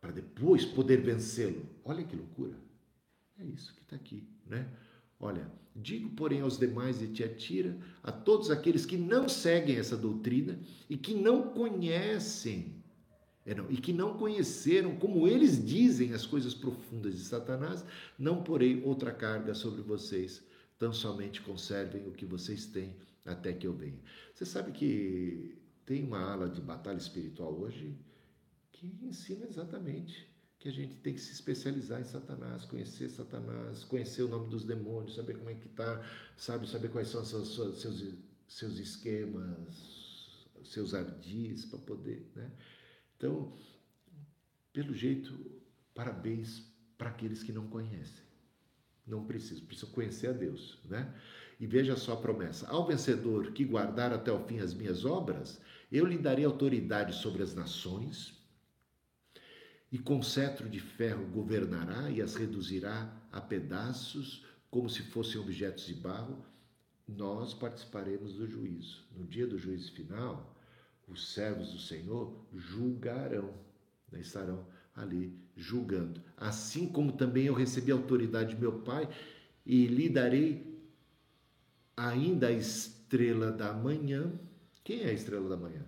para 0.00 0.12
depois 0.12 0.64
poder 0.64 1.02
vencê-lo. 1.02 1.68
Olha 1.84 2.04
que 2.04 2.16
loucura! 2.16 2.56
É 3.38 3.44
isso 3.44 3.74
que 3.74 3.82
está 3.82 3.96
aqui, 3.96 4.28
né? 4.46 4.68
Olha, 5.20 5.50
digo, 5.74 6.10
porém, 6.10 6.40
aos 6.40 6.58
demais 6.58 6.98
de 6.98 7.08
Tiatira, 7.08 7.78
a 8.02 8.12
todos 8.12 8.50
aqueles 8.50 8.86
que 8.86 8.96
não 8.96 9.28
seguem 9.28 9.76
essa 9.76 9.96
doutrina 9.96 10.58
e 10.88 10.96
que 10.96 11.14
não 11.14 11.50
conhecem, 11.50 12.77
e 13.70 13.76
que 13.76 13.92
não 13.92 14.16
conheceram, 14.16 14.96
como 14.96 15.26
eles 15.26 15.64
dizem, 15.64 16.12
as 16.12 16.26
coisas 16.26 16.52
profundas 16.54 17.14
de 17.14 17.20
Satanás, 17.20 17.84
não 18.18 18.42
porei 18.42 18.82
outra 18.82 19.12
carga 19.12 19.54
sobre 19.54 19.80
vocês, 19.80 20.42
tão 20.78 20.92
somente 20.92 21.40
conservem 21.40 22.06
o 22.06 22.12
que 22.12 22.26
vocês 22.26 22.66
têm 22.66 22.94
até 23.24 23.52
que 23.52 23.66
eu 23.66 23.72
venha. 23.72 23.98
Você 24.34 24.44
sabe 24.44 24.72
que 24.72 25.56
tem 25.86 26.04
uma 26.04 26.20
ala 26.20 26.48
de 26.48 26.60
batalha 26.60 26.98
espiritual 26.98 27.52
hoje 27.58 27.96
que 28.72 28.94
ensina 29.02 29.46
exatamente 29.46 30.28
que 30.58 30.68
a 30.68 30.72
gente 30.72 30.96
tem 30.96 31.14
que 31.14 31.20
se 31.20 31.32
especializar 31.32 32.00
em 32.00 32.04
Satanás, 32.04 32.64
conhecer 32.64 33.08
Satanás, 33.08 33.84
conhecer 33.84 34.22
o 34.22 34.28
nome 34.28 34.50
dos 34.50 34.64
demônios, 34.64 35.14
saber 35.14 35.38
como 35.38 35.50
é 35.50 35.54
que 35.54 35.66
está, 35.66 36.04
sabe, 36.36 36.68
saber 36.68 36.90
quais 36.90 37.08
são 37.08 37.24
seus, 37.24 37.54
seus, 37.54 38.14
seus 38.48 38.78
esquemas, 38.78 40.46
seus 40.64 40.94
ardis 40.94 41.64
para 41.64 41.78
poder, 41.78 42.28
né? 42.34 42.50
Então, 43.18 43.52
pelo 44.72 44.94
jeito, 44.94 45.36
parabéns 45.92 46.62
para 46.96 47.10
aqueles 47.10 47.42
que 47.42 47.52
não 47.52 47.66
conhecem. 47.66 48.24
Não 49.04 49.24
precisam, 49.24 49.66
precisam 49.66 49.90
conhecer 49.90 50.28
a 50.28 50.32
Deus, 50.32 50.78
né? 50.84 51.12
E 51.58 51.66
veja 51.66 51.96
só 51.96 52.12
a 52.12 52.16
promessa: 52.16 52.68
ao 52.68 52.86
vencedor 52.86 53.52
que 53.52 53.64
guardar 53.64 54.12
até 54.12 54.30
o 54.30 54.44
fim 54.44 54.60
as 54.60 54.72
minhas 54.72 55.04
obras, 55.04 55.60
eu 55.90 56.06
lhe 56.06 56.16
darei 56.16 56.44
autoridade 56.44 57.14
sobre 57.16 57.42
as 57.42 57.54
nações, 57.54 58.34
e 59.90 59.98
com 59.98 60.22
cetro 60.22 60.68
de 60.68 60.78
ferro 60.78 61.26
governará 61.26 62.10
e 62.10 62.22
as 62.22 62.36
reduzirá 62.36 63.10
a 63.32 63.40
pedaços, 63.40 64.44
como 64.70 64.88
se 64.88 65.02
fossem 65.02 65.40
objetos 65.40 65.86
de 65.86 65.94
barro. 65.94 66.44
Nós 67.08 67.54
participaremos 67.54 68.34
do 68.34 68.46
juízo. 68.46 69.02
No 69.16 69.26
dia 69.26 69.46
do 69.46 69.58
juízo 69.58 69.90
final, 69.92 70.54
os 71.08 71.32
servos 71.32 71.72
do 71.72 71.78
Senhor 71.78 72.46
julgarão, 72.54 73.54
né? 74.10 74.20
estarão 74.20 74.66
ali 74.94 75.36
julgando. 75.56 76.22
Assim 76.36 76.86
como 76.86 77.12
também 77.12 77.46
eu 77.46 77.54
recebi 77.54 77.90
a 77.90 77.94
autoridade 77.94 78.54
de 78.54 78.60
meu 78.60 78.80
Pai 78.80 79.08
e 79.64 79.86
lhe 79.86 80.08
darei 80.08 80.78
ainda 81.96 82.48
a 82.48 82.52
estrela 82.52 83.50
da 83.50 83.72
manhã 83.72 84.32
quem 84.88 85.02
é 85.02 85.10
a 85.10 85.12
estrela 85.12 85.46
da 85.50 85.56
manhã? 85.58 85.86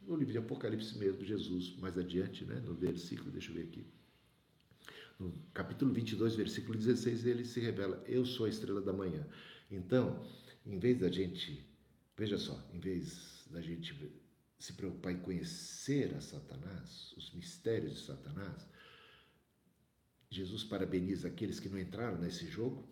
No 0.00 0.16
livro 0.16 0.32
de 0.32 0.38
Apocalipse 0.38 0.98
mesmo, 0.98 1.24
Jesus, 1.24 1.76
mais 1.76 1.96
adiante, 1.96 2.44
né, 2.44 2.56
no 2.56 2.74
versículo, 2.74 3.30
deixa 3.30 3.52
eu 3.52 3.54
ver 3.54 3.62
aqui. 3.62 3.86
No 5.16 5.32
capítulo 5.54 5.92
22, 5.92 6.34
versículo 6.34 6.76
16, 6.76 7.24
ele 7.24 7.44
se 7.44 7.60
revela: 7.60 8.02
Eu 8.04 8.26
sou 8.26 8.46
a 8.46 8.48
estrela 8.48 8.80
da 8.80 8.92
manhã. 8.92 9.24
Então, 9.70 10.26
em 10.66 10.76
vez 10.76 10.98
da 10.98 11.08
gente, 11.08 11.64
veja 12.16 12.36
só, 12.36 12.60
em 12.74 12.80
vez 12.80 13.46
da 13.48 13.60
gente 13.60 13.94
se 14.62 14.74
preocupar 14.74 15.12
em 15.12 15.18
conhecer 15.18 16.14
a 16.14 16.20
Satanás, 16.20 17.12
os 17.16 17.32
mistérios 17.34 17.94
de 17.94 18.06
Satanás, 18.06 18.64
Jesus 20.30 20.62
parabeniza 20.62 21.26
aqueles 21.26 21.58
que 21.58 21.68
não 21.68 21.80
entraram 21.80 22.16
nesse 22.18 22.46
jogo 22.46 22.88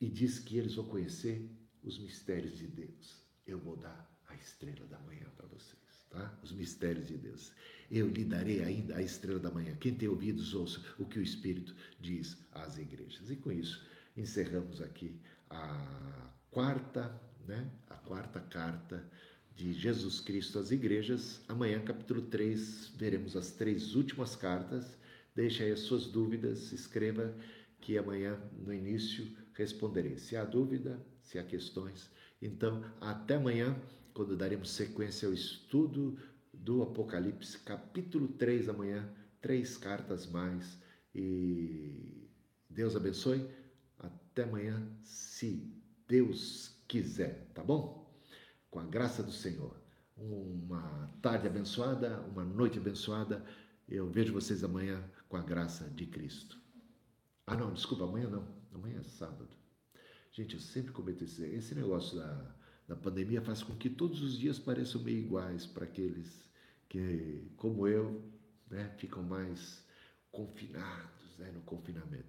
e 0.00 0.08
diz 0.08 0.40
que 0.40 0.58
eles 0.58 0.74
vão 0.74 0.84
conhecer 0.86 1.48
os 1.84 2.00
mistérios 2.00 2.58
de 2.58 2.66
Deus. 2.66 3.24
Eu 3.46 3.60
vou 3.60 3.76
dar 3.76 4.12
a 4.26 4.34
estrela 4.34 4.84
da 4.88 4.98
manhã 4.98 5.30
para 5.36 5.46
vocês, 5.46 6.04
tá? 6.10 6.36
Os 6.42 6.50
mistérios 6.50 7.06
de 7.06 7.16
Deus. 7.16 7.52
Eu 7.88 8.08
lhe 8.08 8.24
darei 8.24 8.64
ainda 8.64 8.96
a 8.96 9.02
estrela 9.02 9.38
da 9.38 9.52
manhã. 9.52 9.76
Quem 9.76 9.94
tem 9.94 10.08
ouvidos, 10.08 10.52
ouça 10.52 10.82
o 10.98 11.06
que 11.06 11.20
o 11.20 11.22
Espírito 11.22 11.76
diz 12.00 12.36
às 12.50 12.76
igrejas. 12.76 13.30
E 13.30 13.36
com 13.36 13.52
isso, 13.52 13.86
encerramos 14.16 14.82
aqui 14.82 15.16
a 15.48 16.32
quarta, 16.50 17.22
né? 17.46 17.70
A 17.86 17.94
quarta 17.94 18.40
carta 18.40 19.08
de 19.56 19.72
Jesus 19.72 20.20
Cristo 20.20 20.58
às 20.58 20.70
igrejas. 20.70 21.40
Amanhã, 21.48 21.80
capítulo 21.80 22.20
3, 22.22 22.92
veremos 22.94 23.34
as 23.34 23.50
três 23.50 23.94
últimas 23.94 24.36
cartas. 24.36 24.98
Deixe 25.34 25.62
aí 25.62 25.72
as 25.72 25.80
suas 25.80 26.06
dúvidas, 26.06 26.72
escreva 26.72 27.34
que 27.80 27.96
amanhã, 27.96 28.38
no 28.64 28.72
início, 28.72 29.26
responderei. 29.54 30.18
Se 30.18 30.36
há 30.36 30.44
dúvida, 30.44 31.02
se 31.22 31.38
há 31.38 31.42
questões, 31.42 32.10
então 32.40 32.84
até 33.00 33.36
amanhã 33.36 33.74
quando 34.12 34.36
daremos 34.36 34.70
sequência 34.70 35.26
ao 35.26 35.34
estudo 35.34 36.18
do 36.52 36.82
Apocalipse, 36.82 37.58
capítulo 37.58 38.28
3 38.28 38.68
amanhã, 38.68 39.08
três 39.40 39.76
cartas 39.76 40.26
mais. 40.26 40.78
E 41.14 42.28
Deus 42.68 42.94
abençoe. 42.94 43.46
Até 43.98 44.42
amanhã, 44.42 44.86
se 45.02 45.70
Deus 46.06 46.74
quiser, 46.86 47.50
tá 47.54 47.62
bom? 47.62 48.05
Com 48.70 48.80
a 48.80 48.84
graça 48.84 49.22
do 49.22 49.32
Senhor. 49.32 49.76
Uma 50.16 51.12
tarde 51.20 51.46
abençoada, 51.46 52.20
uma 52.22 52.44
noite 52.44 52.78
abençoada. 52.78 53.44
Eu 53.88 54.10
vejo 54.10 54.32
vocês 54.32 54.64
amanhã 54.64 55.02
com 55.28 55.36
a 55.36 55.42
graça 55.42 55.84
de 55.90 56.06
Cristo. 56.06 56.58
Ah, 57.46 57.56
não, 57.56 57.72
desculpa, 57.72 58.04
amanhã 58.04 58.28
não. 58.28 58.48
Amanhã 58.74 59.00
é 59.00 59.02
sábado. 59.02 59.50
Gente, 60.32 60.54
eu 60.54 60.60
sempre 60.60 60.92
cometo 60.92 61.24
esse, 61.24 61.44
esse 61.44 61.74
negócio 61.74 62.18
da 62.18 62.56
da 62.86 62.94
pandemia 62.94 63.42
faz 63.42 63.62
com 63.62 63.74
que 63.74 63.90
todos 63.90 64.22
os 64.22 64.38
dias 64.38 64.58
pareçam 64.58 65.02
meio 65.02 65.18
iguais 65.18 65.66
para 65.66 65.84
aqueles 65.84 66.48
que, 66.88 67.50
como 67.56 67.86
eu, 67.88 68.22
né, 68.70 68.94
ficam 68.96 69.22
mais 69.22 69.84
confinados 70.30 71.36
né, 71.38 71.50
no 71.50 71.62
confinamento. 71.62 72.28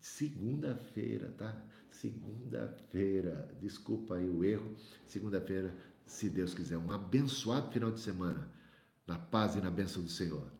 Segunda-feira, 0.00 1.30
tá? 1.38 1.64
Segunda-feira, 1.92 3.54
desculpa 3.60 4.16
aí 4.16 4.28
o 4.28 4.42
erro. 4.42 4.74
Segunda-feira, 5.06 5.74
se 6.06 6.28
Deus 6.28 6.54
quiser, 6.54 6.78
um 6.78 6.90
abençoado 6.90 7.70
final 7.70 7.90
de 7.90 8.00
semana, 8.00 8.50
na 9.06 9.18
paz 9.18 9.54
e 9.54 9.60
na 9.60 9.70
bênção 9.70 10.02
do 10.02 10.08
Senhor. 10.08 10.50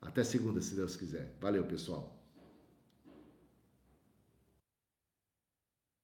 Até 0.00 0.22
segunda, 0.22 0.60
se 0.60 0.74
Deus 0.74 0.94
quiser. 0.94 1.36
Valeu, 1.40 1.64
pessoal. 1.64 2.15